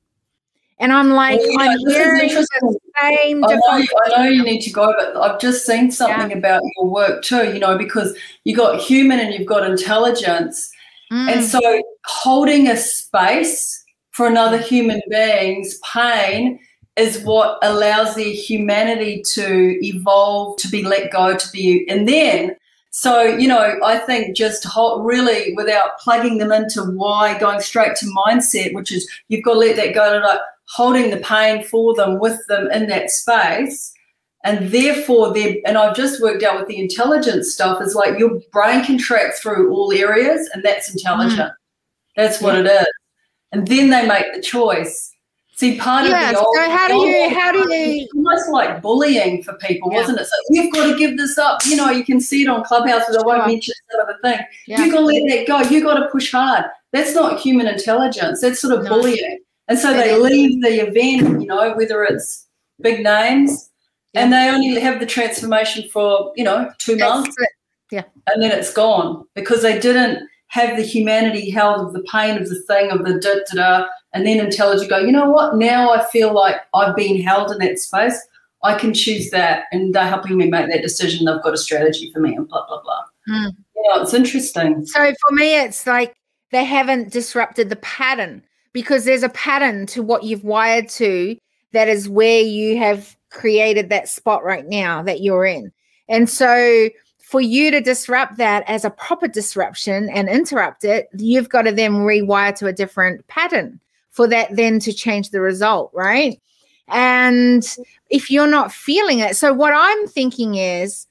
And 0.78 0.92
I'm 0.92 1.10
like, 1.10 1.40
well, 1.40 1.70
I'm 1.70 1.78
hearing 1.88 2.28
the 2.28 2.46
same. 2.60 2.76
I 2.98 3.32
know, 3.34 3.58
I 3.62 3.86
know, 4.16 4.24
you 4.24 4.42
need 4.42 4.60
to 4.62 4.70
go, 4.70 4.94
but 4.96 5.16
I've 5.16 5.40
just 5.40 5.64
seen 5.64 5.90
something 5.90 6.30
yeah. 6.30 6.36
about 6.36 6.62
your 6.76 6.86
work 6.86 7.22
too, 7.22 7.52
you 7.52 7.58
know, 7.58 7.78
because 7.78 8.16
you've 8.44 8.58
got 8.58 8.80
human 8.80 9.18
and 9.18 9.32
you've 9.32 9.46
got 9.46 9.68
intelligence. 9.68 10.70
Mm. 11.10 11.32
And 11.32 11.44
so 11.44 11.82
holding 12.04 12.68
a 12.68 12.76
space 12.76 13.82
for 14.10 14.26
another 14.26 14.58
human 14.58 15.00
being's 15.08 15.78
pain 15.78 16.58
is 16.96 17.22
what 17.24 17.58
allows 17.62 18.14
their 18.14 18.32
humanity 18.32 19.22
to 19.34 19.78
evolve, 19.84 20.58
to 20.58 20.68
be 20.68 20.82
let 20.82 21.10
go, 21.10 21.36
to 21.36 21.52
be, 21.52 21.88
and 21.88 22.08
then 22.08 22.56
so, 22.90 23.24
you 23.24 23.46
know, 23.46 23.78
I 23.84 23.98
think 23.98 24.34
just 24.34 24.64
hold, 24.64 25.04
really 25.04 25.52
without 25.52 25.98
plugging 25.98 26.38
them 26.38 26.50
into 26.50 26.82
why, 26.82 27.38
going 27.38 27.60
straight 27.60 27.94
to 27.96 28.06
mindset, 28.06 28.72
which 28.72 28.90
is 28.90 29.06
you've 29.28 29.44
got 29.44 29.52
to 29.52 29.58
let 29.58 29.76
that 29.76 29.94
go 29.94 30.18
to 30.18 30.26
like 30.26 30.40
holding 30.68 31.10
the 31.10 31.18
pain 31.18 31.64
for 31.64 31.94
them, 31.94 32.18
with 32.18 32.40
them 32.48 32.70
in 32.70 32.88
that 32.88 33.10
space. 33.10 33.92
And 34.44 34.70
therefore, 34.70 35.32
they 35.34 35.62
and 35.64 35.76
I've 35.76 35.96
just 35.96 36.22
worked 36.22 36.44
out 36.44 36.58
with 36.58 36.68
the 36.68 36.78
intelligence 36.78 37.52
stuff 37.52 37.82
is 37.82 37.94
like 37.94 38.18
your 38.18 38.40
brain 38.52 38.84
can 38.84 38.96
track 38.96 39.34
through 39.34 39.72
all 39.72 39.92
areas, 39.92 40.48
and 40.54 40.62
that's 40.62 40.92
intelligent. 40.92 41.50
Mm. 41.50 41.54
That's 42.14 42.40
what 42.40 42.54
yeah. 42.54 42.60
it 42.60 42.66
is. 42.66 42.86
And 43.52 43.66
then 43.66 43.90
they 43.90 44.06
make 44.06 44.32
the 44.34 44.40
choice. 44.40 45.12
See, 45.56 45.78
part 45.78 46.06
yeah, 46.06 46.28
of 46.28 46.34
the 46.34 46.40
old, 46.44 46.54
so 46.54 46.70
how 46.70 46.86
do 46.86 46.94
you 46.96 47.30
how 47.30 47.50
do 47.50 47.74
you 47.74 48.06
almost 48.14 48.50
like 48.50 48.82
bullying 48.82 49.42
for 49.42 49.54
people, 49.54 49.90
yeah. 49.90 50.00
wasn't 50.00 50.20
it? 50.20 50.26
So 50.26 50.36
you've 50.50 50.72
got 50.72 50.92
to 50.92 50.98
give 50.98 51.16
this 51.16 51.38
up. 51.38 51.60
You 51.64 51.76
know, 51.76 51.90
you 51.90 52.04
can 52.04 52.20
see 52.20 52.42
it 52.42 52.48
on 52.48 52.62
Clubhouse, 52.62 53.04
but 53.08 53.18
I 53.18 53.26
won't 53.26 53.46
mention 53.46 53.72
of 53.98 54.06
the 54.06 54.18
thing. 54.22 54.38
Yeah. 54.66 54.84
You 54.84 54.92
got 54.92 55.00
to 55.00 55.06
let 55.06 55.22
that 55.28 55.46
go. 55.46 55.62
You 55.70 55.82
got 55.82 55.98
to 55.98 56.08
push 56.08 56.30
hard. 56.30 56.66
That's 56.92 57.14
not 57.14 57.40
human 57.40 57.66
intelligence. 57.66 58.42
That's 58.42 58.60
sort 58.60 58.74
of 58.74 58.84
no. 58.84 58.90
bullying. 58.90 59.40
And 59.68 59.78
so 59.78 59.92
they 59.92 60.16
leave 60.16 60.62
the 60.62 60.86
event, 60.86 61.40
you 61.40 61.48
know, 61.48 61.74
whether 61.74 62.04
it's 62.04 62.46
big 62.80 63.02
names, 63.02 63.70
yeah. 64.12 64.22
and 64.22 64.32
they 64.32 64.48
only 64.48 64.80
have 64.80 65.00
the 65.00 65.06
transformation 65.06 65.88
for 65.88 66.32
you 66.36 66.44
know 66.44 66.70
two 66.78 66.96
That's 66.96 67.10
months. 67.10 67.36
It. 67.38 67.48
Yeah, 67.90 68.04
and 68.26 68.42
then 68.42 68.52
it's 68.52 68.72
gone 68.72 69.24
because 69.34 69.62
they 69.62 69.78
didn't 69.78 70.28
have 70.48 70.76
the 70.76 70.82
humanity 70.82 71.50
held 71.50 71.80
of 71.80 71.92
the 71.92 72.02
pain 72.10 72.36
of 72.40 72.48
the 72.48 72.60
thing 72.62 72.90
of 72.90 73.04
the 73.04 73.18
da 73.20 73.34
da 73.54 73.80
da 73.80 73.86
and 74.12 74.26
then 74.26 74.38
intelligent 74.38 74.88
go, 74.88 74.98
you 74.98 75.12
know 75.12 75.28
what? 75.28 75.56
Now 75.56 75.92
I 75.92 76.02
feel 76.10 76.32
like 76.32 76.56
I've 76.74 76.96
been 76.96 77.20
held 77.20 77.50
in 77.50 77.58
that 77.58 77.78
space. 77.78 78.18
I 78.62 78.78
can 78.78 78.94
choose 78.94 79.30
that, 79.30 79.64
and 79.72 79.94
they're 79.94 80.06
helping 80.06 80.36
me 80.38 80.48
make 80.48 80.70
that 80.70 80.82
decision. 80.82 81.26
They've 81.26 81.42
got 81.42 81.54
a 81.54 81.58
strategy 81.58 82.10
for 82.12 82.20
me, 82.20 82.34
and 82.34 82.48
blah 82.48 82.66
blah 82.66 82.82
blah. 82.82 83.02
Mm. 83.28 83.50
Yeah, 83.76 84.02
it's 84.02 84.14
interesting. 84.14 84.86
So 84.86 85.12
for 85.26 85.34
me, 85.34 85.58
it's 85.58 85.86
like 85.86 86.14
they 86.50 86.64
haven't 86.64 87.12
disrupted 87.12 87.68
the 87.68 87.76
pattern 87.76 88.42
because 88.76 89.06
there's 89.06 89.22
a 89.22 89.30
pattern 89.30 89.86
to 89.86 90.02
what 90.02 90.22
you've 90.22 90.44
wired 90.44 90.86
to 90.86 91.34
that 91.72 91.88
is 91.88 92.10
where 92.10 92.42
you 92.42 92.76
have 92.76 93.16
created 93.30 93.88
that 93.88 94.06
spot 94.06 94.44
right 94.44 94.66
now 94.66 95.02
that 95.02 95.22
you're 95.22 95.46
in. 95.46 95.72
And 96.10 96.28
so 96.28 96.90
for 97.18 97.40
you 97.40 97.70
to 97.70 97.80
disrupt 97.80 98.36
that 98.36 98.64
as 98.68 98.84
a 98.84 98.90
proper 98.90 99.28
disruption 99.28 100.10
and 100.10 100.28
interrupt 100.28 100.84
it, 100.84 101.08
you've 101.16 101.48
got 101.48 101.62
to 101.62 101.72
then 101.72 101.92
rewire 101.92 102.54
to 102.56 102.66
a 102.66 102.72
different 102.74 103.26
pattern 103.28 103.80
for 104.10 104.28
that 104.28 104.54
then 104.54 104.78
to 104.80 104.92
change 104.92 105.30
the 105.30 105.40
result, 105.40 105.90
right? 105.94 106.38
And 106.88 107.66
if 108.10 108.30
you're 108.30 108.46
not 108.46 108.72
feeling 108.72 109.20
it, 109.20 109.36
so 109.36 109.54
what 109.54 109.72
I'm 109.74 110.06
thinking 110.06 110.56
is 110.56 111.06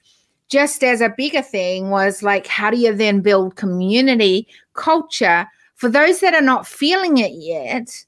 just 0.48 0.84
as 0.84 1.00
a 1.00 1.12
bigger 1.16 1.42
thing 1.42 1.90
was 1.90 2.22
like, 2.22 2.46
how 2.46 2.70
do 2.70 2.78
you 2.78 2.94
then 2.94 3.22
build 3.22 3.56
community 3.56 4.46
culture 4.74 5.48
for 5.76 5.88
those 5.88 6.20
that 6.20 6.34
are 6.34 6.42
not 6.42 6.66
feeling 6.66 7.18
it 7.18 7.32
yet, 7.32 8.04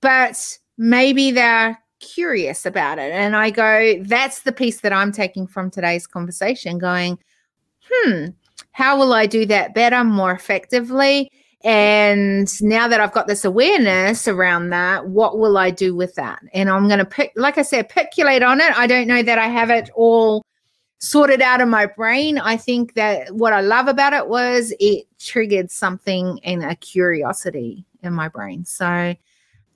but 0.00 0.58
maybe 0.76 1.30
they're 1.30 1.78
curious 2.00 2.66
about 2.66 2.98
it? 2.98 3.12
And 3.12 3.34
I 3.34 3.50
go, 3.50 4.02
that's 4.02 4.42
the 4.42 4.52
piece 4.52 4.80
that 4.80 4.92
I'm 4.92 5.12
taking 5.12 5.46
from 5.46 5.70
today's 5.70 6.06
conversation, 6.06 6.78
going, 6.78 7.18
hmm, 7.90 8.26
how 8.72 8.98
will 8.98 9.12
I 9.12 9.26
do 9.26 9.46
that 9.46 9.74
better, 9.74 10.04
more 10.04 10.32
effectively? 10.32 11.30
And 11.62 12.48
now 12.62 12.88
that 12.88 13.00
I've 13.00 13.12
got 13.12 13.26
this 13.26 13.44
awareness 13.44 14.26
around 14.26 14.70
that, 14.70 15.08
what 15.08 15.38
will 15.38 15.58
I 15.58 15.70
do 15.70 15.94
with 15.94 16.14
that? 16.14 16.40
And 16.54 16.70
I'm 16.70 16.88
going 16.88 17.00
to 17.00 17.04
pick, 17.04 17.32
like 17.36 17.58
I 17.58 17.62
said, 17.62 17.90
percolate 17.90 18.42
on 18.42 18.60
it. 18.60 18.76
I 18.78 18.86
don't 18.86 19.06
know 19.06 19.22
that 19.22 19.38
I 19.38 19.48
have 19.48 19.68
it 19.68 19.90
all 19.94 20.42
sorted 21.00 21.40
out 21.40 21.60
in 21.60 21.68
my 21.68 21.86
brain. 21.86 22.38
I 22.38 22.56
think 22.56 22.94
that 22.94 23.34
what 23.34 23.52
I 23.52 23.62
love 23.62 23.88
about 23.88 24.12
it 24.12 24.28
was 24.28 24.72
it 24.78 25.06
triggered 25.18 25.70
something 25.70 26.38
in 26.42 26.62
a 26.62 26.76
curiosity 26.76 27.84
in 28.02 28.12
my 28.12 28.28
brain. 28.28 28.64
So, 28.66 29.14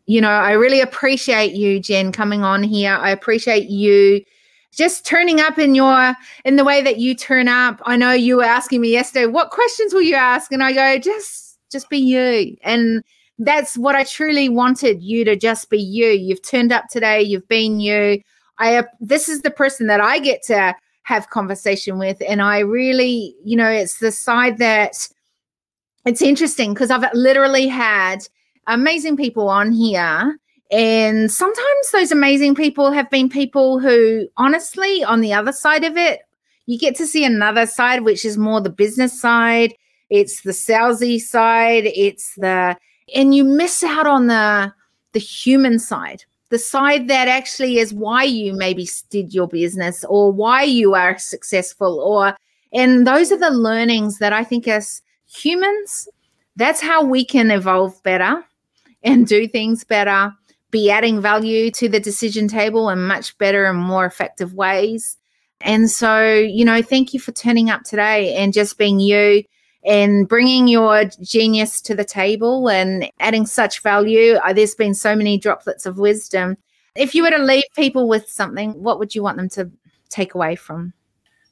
you 0.07 0.20
know, 0.20 0.31
I 0.31 0.53
really 0.53 0.81
appreciate 0.81 1.55
you, 1.55 1.81
Jen, 1.81 2.12
coming 2.12 2.43
on 2.43 2.62
here. 2.62 2.95
I 2.95 3.11
appreciate 3.11 3.68
you 3.70 4.22
just 4.70 5.07
turning 5.07 5.41
up 5.41 5.59
in 5.59 5.75
your 5.75 6.14
in 6.45 6.57
the 6.57 6.64
way 6.64 6.83
that 6.83 6.99
you 6.99 7.14
turn 7.14 7.49
up. 7.49 7.81
I 7.87 7.97
know 7.97 8.12
you 8.12 8.37
were 8.37 8.45
asking 8.45 8.83
me 8.83 8.91
yesterday, 8.91 9.27
what 9.27 9.51
questions 9.51 9.95
will 9.95 10.03
you 10.03 10.16
ask? 10.16 10.53
And 10.53 10.62
I 10.62 10.72
go, 10.72 10.99
just 10.99 11.59
just 11.72 11.89
be 11.89 11.99
you. 11.99 12.57
And 12.62 13.03
that's 13.39 13.79
what 13.79 13.95
I 13.95 14.05
truly 14.05 14.49
wanted 14.49 15.03
you 15.03 15.25
to 15.25 15.37
just 15.37 15.70
be 15.70 15.81
you. 15.81 16.09
You've 16.09 16.43
turned 16.43 16.70
up 16.70 16.85
today, 16.91 17.22
you've 17.22 17.49
been 17.49 17.81
you. 17.81 18.20
I 18.59 18.85
this 19.01 19.29
is 19.29 19.41
the 19.41 19.51
person 19.51 19.87
that 19.87 20.01
I 20.01 20.18
get 20.18 20.43
to 20.45 20.75
have 21.05 21.30
conversation 21.30 21.98
with. 21.98 22.20
And 22.28 22.42
I 22.42 22.59
really, 22.59 23.34
you 23.44 23.57
know, 23.57 23.70
it's 23.70 23.98
the 23.98 24.12
side 24.12 24.59
that 24.59 25.09
it's 26.05 26.22
interesting 26.22 26.74
because 26.74 26.90
I've 26.90 27.05
literally 27.14 27.68
had 27.68 28.26
amazing 28.66 29.16
people 29.16 29.48
on 29.48 29.72
here. 29.72 30.38
And 30.70 31.30
sometimes 31.30 31.90
those 31.92 32.11
amazing 32.11 32.55
people 32.55 32.90
have 32.90 33.09
been 33.11 33.28
people 33.28 33.78
who 33.78 34.26
honestly 34.36 35.05
on 35.05 35.20
the 35.20 35.32
other 35.32 35.52
side 35.52 35.84
of 35.84 35.96
it 35.96 36.20
you 36.66 36.78
get 36.78 36.96
to 36.96 37.07
see 37.07 37.24
another 37.24 37.66
side 37.66 38.02
which 38.02 38.24
is 38.24 38.38
more 38.38 38.61
the 38.61 38.70
business 38.70 39.18
side. 39.20 39.74
It's 40.11 40.42
the 40.42 40.52
salesy 40.52 41.20
side, 41.20 41.84
it's 41.86 42.34
the 42.36 42.76
and 43.14 43.34
you 43.34 43.44
miss 43.44 43.84
out 43.84 44.07
on 44.07 44.26
the 44.28 44.72
the 45.12 45.20
human 45.20 45.78
side, 45.78 46.24
the 46.51 46.59
side 46.59 47.09
that 47.09 47.28
actually 47.28 47.78
is 47.78 47.95
why 47.95 48.22
you 48.22 48.53
maybe 48.53 48.88
did 49.11 49.34
your 49.34 49.49
business 49.49 50.05
or 50.09 50.30
why 50.30 50.62
you 50.62 50.95
are 50.95 51.18
successful 51.18 52.01
or 52.01 52.36
and 52.74 53.07
those 53.07 53.30
are 53.30 53.38
the 53.38 53.51
learnings 53.51 54.18
that 54.18 54.32
I 54.32 54.42
think 54.42 54.66
as 54.66 55.01
humans, 55.26 56.09
that's 56.57 56.80
how 56.80 57.05
we 57.05 57.24
can 57.24 57.51
evolve 57.51 58.03
better 58.03 58.45
and 59.05 59.26
do 59.26 59.47
things 59.47 59.84
better, 59.84 60.32
be 60.70 60.90
adding 60.90 61.20
value 61.20 61.70
to 61.70 61.88
the 61.88 62.01
decision 62.01 62.49
table 62.49 62.88
in 62.90 63.07
much 63.07 63.38
better 63.38 63.64
and 63.66 63.78
more 63.78 64.05
effective 64.05 64.55
ways. 64.55 65.16
And 65.61 65.88
so, 65.88 66.34
you 66.34 66.64
know, 66.64 66.82
thank 66.82 67.14
you 67.14 67.20
for 67.20 67.30
turning 67.30 67.70
up 67.70 67.84
today 67.84 68.34
and 68.34 68.53
just 68.53 68.76
being 68.76 68.99
you 68.99 69.45
and 69.85 70.28
bringing 70.28 70.66
your 70.66 71.05
genius 71.22 71.80
to 71.82 71.95
the 71.95 72.05
table 72.05 72.68
and 72.68 73.11
adding 73.20 73.47
such 73.47 73.80
value. 73.80 74.35
Uh, 74.35 74.53
there's 74.53 74.74
been 74.74 74.95
so 74.95 75.14
many 75.14 75.39
droplets 75.39 75.87
of 75.87 75.99
wisdom. 75.99 76.57
If 76.97 77.14
you 77.14 77.22
were 77.22 77.30
to 77.30 77.39
leave 77.39 77.64
people 77.76 78.09
with 78.09 78.28
something, 78.28 78.72
what 78.82 78.99
would 78.99 79.14
you 79.14 79.22
want 79.22 79.37
them 79.37 79.49
to 79.51 79.70
take 80.09 80.35
away 80.35 80.57
from? 80.57 80.93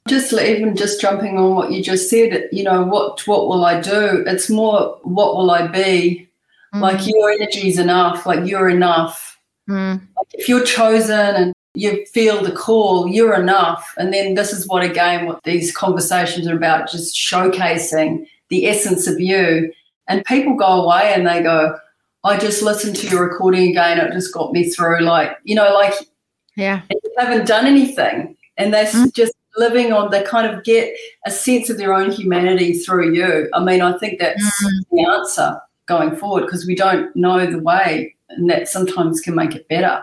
Just 0.09 0.33
even 0.33 0.74
just 0.74 1.01
jumping 1.01 1.39
on 1.39 1.55
what 1.55 1.70
you 1.70 1.83
just 1.83 2.11
said, 2.11 2.49
you 2.51 2.64
know, 2.64 2.83
what 2.83 3.24
what 3.28 3.47
will 3.47 3.64
I 3.64 3.80
do? 3.80 4.24
It's 4.26 4.51
more 4.51 4.99
what 5.03 5.37
will 5.37 5.51
I 5.51 5.68
be? 5.68 6.28
Mm. 6.74 6.80
Like 6.80 7.07
your 7.07 7.30
energy 7.30 7.68
is 7.68 7.78
enough, 7.78 8.26
like 8.26 8.49
you're 8.49 8.68
enough. 8.68 9.39
Mm. 9.68 10.01
Like 10.16 10.26
if 10.33 10.49
you're 10.49 10.64
chosen 10.64 11.37
and 11.37 11.55
you 11.75 12.05
feel 12.07 12.43
the 12.43 12.53
call, 12.53 13.09
you're 13.09 13.35
enough. 13.35 13.95
And 13.97 14.12
then 14.12 14.35
this 14.35 14.53
is 14.53 14.66
what, 14.68 14.83
again, 14.83 15.27
what 15.27 15.43
these 15.45 15.75
conversations 15.75 16.47
are 16.47 16.57
about 16.57 16.91
just 16.91 17.16
showcasing 17.16 18.27
the 18.49 18.66
essence 18.66 19.07
of 19.07 19.18
you. 19.18 19.73
And 20.09 20.25
people 20.25 20.55
go 20.55 20.83
away 20.83 21.14
and 21.14 21.27
they 21.27 21.43
go, 21.43 21.79
I 22.25 22.37
just 22.37 22.62
listened 22.62 22.97
to 22.97 23.09
your 23.09 23.27
recording 23.27 23.70
again. 23.70 23.99
It 23.99 24.12
just 24.12 24.35
got 24.35 24.53
me 24.53 24.70
through. 24.70 25.01
Like, 25.01 25.37
you 25.45 25.55
know, 25.55 25.73
like, 25.73 25.95
yeah, 26.57 26.83
they 26.89 26.97
haven't 27.18 27.47
done 27.47 27.66
anything. 27.66 28.37
And 28.59 28.73
they're 28.75 28.87
mm. 28.87 29.12
just 29.14 29.33
living 29.57 29.93
on, 29.93 30.11
they 30.11 30.23
kind 30.23 30.53
of 30.53 30.64
get 30.64 30.95
a 31.27 31.31
sense 31.31 31.70
of 31.70 31.79
their 31.79 31.95
own 31.95 32.11
humanity 32.11 32.75
through 32.75 33.14
you. 33.14 33.49
I 33.55 33.64
mean, 33.64 33.81
I 33.81 33.97
think 33.99 34.20
that's 34.20 34.43
mm. 34.62 34.70
the 34.91 35.05
answer 35.05 35.61
going 35.87 36.14
forward 36.16 36.43
because 36.43 36.66
we 36.66 36.75
don't 36.75 37.14
know 37.16 37.47
the 37.47 37.59
way. 37.59 38.14
And 38.29 38.49
that 38.51 38.68
sometimes 38.68 39.20
can 39.20 39.35
make 39.35 39.55
it 39.55 39.68
better. 39.68 40.03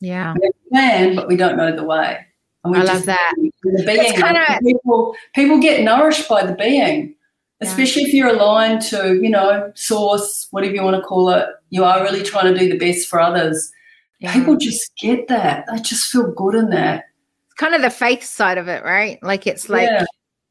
Yeah. 0.00 0.34
We 0.40 0.50
plan, 0.70 1.14
but 1.14 1.28
we 1.28 1.36
don't 1.36 1.56
know 1.56 1.74
the 1.74 1.84
way. 1.84 2.26
And 2.64 2.72
we 2.72 2.78
I 2.78 2.82
love 2.82 3.06
that. 3.06 3.34
The 3.62 3.82
being. 3.86 4.14
Kinda, 4.14 4.58
people, 4.62 5.14
people 5.34 5.58
get 5.58 5.82
nourished 5.82 6.28
by 6.28 6.44
the 6.44 6.54
being, 6.54 7.14
especially 7.60 8.02
yeah. 8.02 8.08
if 8.08 8.14
you're 8.14 8.28
aligned 8.28 8.82
to, 8.82 9.14
you 9.14 9.30
know, 9.30 9.72
source, 9.74 10.48
whatever 10.50 10.74
you 10.74 10.82
want 10.82 10.96
to 10.96 11.02
call 11.02 11.30
it. 11.30 11.48
You 11.70 11.84
are 11.84 12.02
really 12.02 12.22
trying 12.22 12.52
to 12.52 12.58
do 12.58 12.68
the 12.68 12.78
best 12.78 13.08
for 13.08 13.20
others. 13.20 13.70
Yeah. 14.20 14.32
People 14.32 14.56
just 14.56 14.90
get 14.96 15.28
that. 15.28 15.64
They 15.70 15.80
just 15.80 16.10
feel 16.10 16.30
good 16.32 16.54
in 16.54 16.70
that. 16.70 17.04
It's 17.46 17.54
kind 17.54 17.74
of 17.74 17.82
the 17.82 17.90
faith 17.90 18.22
side 18.22 18.58
of 18.58 18.68
it, 18.68 18.84
right? 18.84 19.18
Like 19.22 19.46
it's 19.46 19.68
like 19.70 19.88
yeah. 19.88 20.04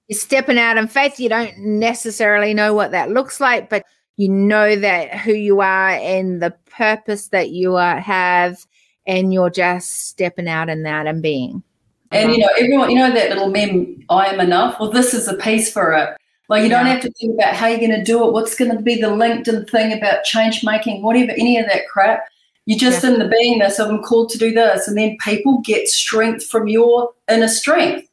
you're 0.07 0.19
stepping 0.19 0.57
out 0.57 0.77
in 0.77 0.87
faith. 0.87 1.19
You 1.19 1.29
don't 1.29 1.57
necessarily 1.59 2.53
know 2.53 2.73
what 2.73 2.91
that 2.91 3.11
looks 3.11 3.39
like, 3.39 3.69
but 3.69 3.83
you 4.17 4.27
know 4.27 4.75
that 4.75 5.15
who 5.19 5.33
you 5.33 5.61
are 5.61 5.89
and 5.89 6.41
the 6.41 6.51
purpose 6.75 7.27
that 7.27 7.51
you 7.51 7.75
are, 7.75 7.99
have 7.99 8.65
and 9.09 9.33
you're 9.33 9.49
just 9.49 10.07
stepping 10.07 10.47
out 10.47 10.69
in 10.69 10.83
that 10.83 11.07
and 11.07 11.21
being. 11.21 11.63
And 12.11 12.31
you 12.31 12.37
know, 12.37 12.49
everyone, 12.59 12.91
you 12.91 12.95
know 12.95 13.11
that 13.11 13.29
little 13.29 13.49
meme, 13.49 14.05
I 14.09 14.27
am 14.27 14.39
enough. 14.39 14.79
Well, 14.79 14.91
this 14.91 15.15
is 15.15 15.27
a 15.27 15.33
piece 15.33 15.71
for 15.71 15.93
it. 15.93 16.15
Like 16.47 16.63
you 16.63 16.69
don't 16.69 16.85
have 16.85 17.01
to 17.01 17.11
think 17.11 17.33
about 17.33 17.55
how 17.55 17.67
you're 17.67 17.79
going 17.79 17.91
to 17.91 18.03
do 18.03 18.27
it. 18.27 18.33
What's 18.33 18.55
going 18.55 18.75
to 18.75 18.81
be 18.81 19.01
the 19.01 19.07
LinkedIn 19.07 19.69
thing 19.69 19.93
about 19.93 20.23
change 20.23 20.63
making, 20.63 21.01
whatever, 21.01 21.31
any 21.31 21.57
of 21.57 21.65
that 21.65 21.87
crap. 21.87 22.27
You're 22.65 22.79
just 22.79 23.03
yeah. 23.03 23.11
in 23.11 23.19
the 23.19 23.25
beingness 23.25 23.79
of 23.79 23.89
I'm 23.89 24.03
called 24.03 24.29
to 24.29 24.37
do 24.37 24.51
this. 24.51 24.87
And 24.87 24.97
then 24.97 25.17
people 25.21 25.59
get 25.61 25.87
strength 25.87 26.45
from 26.45 26.67
your 26.67 27.11
inner 27.29 27.47
strength. 27.47 28.07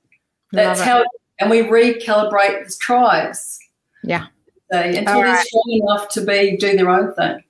That's 0.53 0.81
how, 0.81 1.05
and 1.41 1.51
we 1.51 1.61
recalibrate 1.61 2.67
the 2.67 2.75
tribes. 2.79 3.59
Yeah. 4.03 4.27
So, 4.73 4.81
until 4.81 5.21
they're 5.21 5.43
strong 5.43 5.81
enough 5.83 6.09
to 6.11 6.23
be 6.23 6.57
do 6.57 6.75
their 6.75 6.89
own 6.89 7.15
thing. 7.15 7.43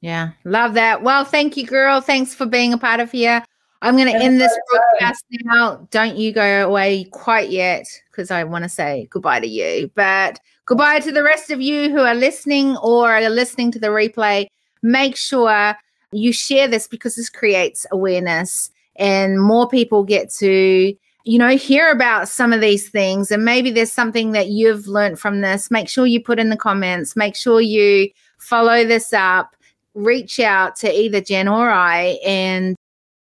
Yeah, 0.00 0.30
love 0.44 0.74
that. 0.74 1.02
Well, 1.02 1.24
thank 1.24 1.56
you, 1.56 1.66
girl. 1.66 2.00
Thanks 2.00 2.34
for 2.34 2.46
being 2.46 2.72
a 2.72 2.78
part 2.78 3.00
of 3.00 3.12
here. 3.12 3.44
I'm 3.82 3.96
going 3.96 4.12
to 4.12 4.18
end 4.18 4.40
this 4.40 4.56
broadcast 4.70 5.24
now. 5.30 5.86
Don't 5.90 6.16
you 6.16 6.32
go 6.32 6.66
away 6.66 7.04
quite 7.04 7.50
yet 7.50 7.86
because 8.10 8.30
I 8.30 8.44
want 8.44 8.64
to 8.64 8.68
say 8.68 9.08
goodbye 9.10 9.40
to 9.40 9.46
you. 9.46 9.90
But 9.94 10.38
goodbye 10.66 11.00
to 11.00 11.12
the 11.12 11.22
rest 11.22 11.50
of 11.50 11.60
you 11.60 11.90
who 11.90 12.00
are 12.00 12.14
listening 12.14 12.76
or 12.78 13.10
are 13.10 13.30
listening 13.30 13.72
to 13.72 13.78
the 13.78 13.88
replay. 13.88 14.46
Make 14.82 15.16
sure 15.16 15.74
you 16.12 16.32
share 16.32 16.68
this 16.68 16.86
because 16.86 17.16
this 17.16 17.30
creates 17.30 17.86
awareness 17.90 18.70
and 18.96 19.40
more 19.40 19.68
people 19.68 20.04
get 20.04 20.30
to 20.34 20.94
you 21.24 21.38
know 21.38 21.56
hear 21.56 21.90
about 21.90 22.28
some 22.28 22.52
of 22.52 22.60
these 22.60 22.88
things 22.88 23.30
and 23.30 23.44
maybe 23.44 23.70
there's 23.70 23.92
something 23.92 24.32
that 24.32 24.48
you've 24.48 24.88
learned 24.88 25.18
from 25.18 25.42
this 25.42 25.70
make 25.70 25.88
sure 25.88 26.06
you 26.06 26.20
put 26.20 26.38
in 26.40 26.48
the 26.48 26.56
comments 26.56 27.14
make 27.14 27.36
sure 27.36 27.60
you 27.60 28.10
follow 28.38 28.84
this 28.84 29.12
up 29.12 29.54
reach 30.00 30.40
out 30.40 30.76
to 30.76 30.92
either 30.92 31.20
jen 31.20 31.48
or 31.48 31.70
i 31.70 32.18
and 32.24 32.76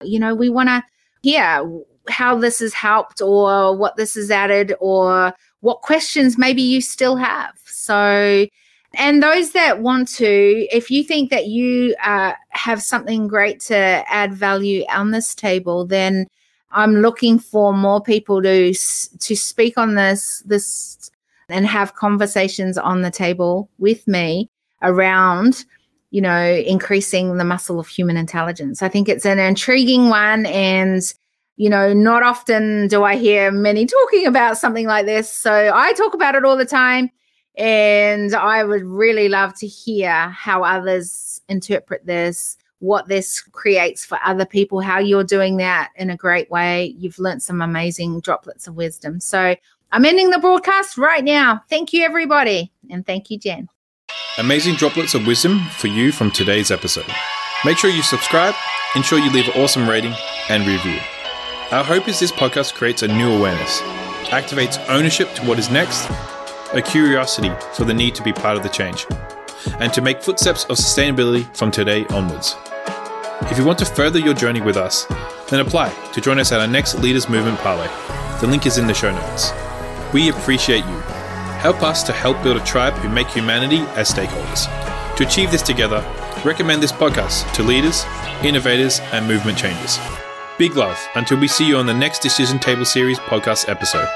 you 0.03 0.19
know 0.19 0.35
we 0.35 0.49
want 0.49 0.69
to 0.69 0.83
hear 1.23 1.63
how 2.09 2.37
this 2.37 2.59
has 2.61 2.75
helped 2.75 3.21
or 3.21 3.77
what 3.77 3.97
this 3.97 4.15
has 4.15 4.31
added 4.31 4.75
or 4.81 5.33
what 5.61 5.83
questions 5.83 6.39
maybe 6.39 6.63
you 6.63 6.81
still 6.81 7.17
have. 7.17 7.55
So 7.67 8.47
and 8.95 9.23
those 9.23 9.53
that 9.53 9.83
want 9.83 10.09
to, 10.15 10.67
if 10.75 10.91
you 10.91 11.05
think 11.05 11.31
that 11.31 11.47
you 11.47 11.95
uh, 12.03 12.33
have 12.51 12.83
something 12.83 13.29
great 13.29 13.61
to 13.61 13.77
add 13.77 14.33
value 14.33 14.85
on 14.91 15.11
this 15.11 15.35
table, 15.35 15.85
then 15.85 16.27
I'm 16.71 16.97
looking 16.97 17.39
for 17.39 17.75
more 17.75 18.01
people 18.01 18.43
to 18.43 18.73
to 18.73 19.37
speak 19.37 19.77
on 19.77 19.95
this 19.95 20.43
this 20.47 21.11
and 21.51 21.67
have 21.67 21.95
conversations 21.95 22.77
on 22.77 23.03
the 23.03 23.11
table 23.11 23.71
with 23.79 24.07
me 24.07 24.51
around 24.83 25.65
you 26.11 26.21
know 26.21 26.45
increasing 26.67 27.37
the 27.37 27.45
muscle 27.45 27.79
of 27.81 27.89
human 27.89 28.17
intelligence. 28.17 28.83
I 28.83 28.89
think 28.89 29.09
it's 29.09 29.27
an 29.27 29.39
intriguing 29.39 30.09
one 30.09 30.47
and 30.47 31.03
you 31.57 31.69
know 31.69 31.93
not 31.93 32.23
often 32.23 32.89
do 32.89 33.05
I 33.05 33.17
hear 33.17 33.51
many 33.51 33.87
talking 33.87 34.27
about 34.27 34.59
something 34.59 34.87
like 34.87 35.07
this. 35.07 35.33
So 35.33 35.73
I 35.75 35.93
talk 35.95 36.15
about 36.15 36.35
it 36.35 36.45
all 36.45 36.57
the 36.57 36.65
time 36.65 37.11
and 37.59 38.35
I 38.35 38.63
would 38.63 38.85
really 38.85 39.29
love 39.29 39.53
to 39.59 39.67
hear 39.67 40.29
how 40.31 40.63
others 40.63 41.41
interpret 41.49 42.07
this, 42.07 42.57
what 42.79 43.09
this 43.09 43.41
creates 43.41 44.05
for 44.05 44.19
other 44.25 44.47
people, 44.47 44.81
how 44.81 45.01
you're 45.01 45.25
doing 45.25 45.57
that 45.57 45.91
in 45.97 46.09
a 46.09 46.17
great 46.17 46.49
way. 46.53 46.95
You've 46.97 47.19
learned 47.19 47.43
some 47.43 47.61
amazing 47.61 48.21
droplets 48.21 48.69
of 48.69 48.77
wisdom. 48.77 49.19
So 49.19 49.57
I'm 49.91 50.05
ending 50.05 50.31
the 50.31 50.39
broadcast 50.39 50.97
right 50.97 51.25
now. 51.25 51.63
Thank 51.69 51.93
you, 51.93 52.05
everybody. 52.05 52.71
And 52.91 53.05
thank 53.05 53.29
you, 53.29 53.39
Jen. 53.39 53.69
Amazing 54.39 54.77
droplets 54.77 55.15
of 55.15 55.27
wisdom 55.27 55.59
for 55.71 55.89
you 55.89 56.13
from 56.13 56.31
today's 56.31 56.71
episode. 56.71 57.13
Make 57.65 57.77
sure 57.77 57.91
you 57.91 58.03
subscribe, 58.03 58.55
ensure 58.95 59.19
you 59.19 59.33
leave 59.33 59.49
an 59.49 59.61
awesome 59.61 59.89
rating 59.89 60.15
and 60.49 60.65
review. 60.65 60.97
Our 61.73 61.83
hope 61.83 62.07
is 62.07 62.21
this 62.21 62.31
podcast 62.31 62.75
creates 62.75 63.03
a 63.03 63.09
new 63.09 63.37
awareness, 63.37 63.81
activates 64.31 64.79
ownership 64.89 65.35
to 65.35 65.45
what 65.45 65.59
is 65.59 65.73
next 65.73 66.09
a 66.73 66.81
curiosity 66.81 67.51
for 67.75 67.85
the 67.85 67.93
need 67.93 68.15
to 68.15 68.23
be 68.23 68.33
part 68.33 68.57
of 68.57 68.63
the 68.63 68.69
change, 68.69 69.07
and 69.81 69.93
to 69.93 70.01
make 70.01 70.23
footsteps 70.23 70.67
of 70.67 70.77
sustainability 70.77 71.53
from 71.57 71.73
today 71.73 72.07
onwards. 72.11 72.55
If 73.51 73.59
you 73.59 73.65
want 73.65 73.81
to 73.81 73.87
further 73.87 74.21
your 74.21 74.35
journey 74.35 74.61
with 74.61 74.77
us, 74.77 75.05
then 75.49 75.59
apply 75.59 75.93
to 76.13 76.21
join 76.21 76.39
us 76.39 76.53
at 76.53 76.61
our 76.61 76.69
next 76.69 76.95
Leaders 77.01 77.29
Movement 77.29 77.59
Parlay. 77.59 77.89
The 78.41 78.47
link 78.47 78.67
is 78.67 78.79
in 78.79 78.87
the 78.87 78.95
show 78.95 79.11
notes. 79.11 79.51
We 80.13 80.29
appreciate 80.29 80.85
you. 80.85 81.18
Help 81.59 81.83
us 81.83 82.03
to 82.05 82.13
help 82.13 82.41
build 82.43 82.57
a 82.57 82.65
tribe 82.65 82.95
who 82.95 83.09
make 83.09 83.27
humanity 83.29 83.79
as 83.97 84.11
stakeholders. 84.11 84.67
To 85.17 85.27
achieve 85.27 85.51
this 85.51 85.63
together, 85.63 86.05
recommend 86.45 86.83
this 86.83 86.93
podcast 86.93 87.53
to 87.55 87.65
leaders, 87.65 88.05
innovators, 88.45 89.01
and 89.13 89.27
movement 89.27 89.59
changers. 89.59 89.99
Big 90.57 90.77
love 90.77 90.99
until 91.17 91.39
we 91.39 91.49
see 91.49 91.67
you 91.67 91.77
on 91.77 91.87
the 91.87 91.95
next 91.95 92.21
Decision 92.21 92.61
Table 92.61 92.85
Series 92.85 93.19
podcast 93.19 93.69
episode. 93.69 94.09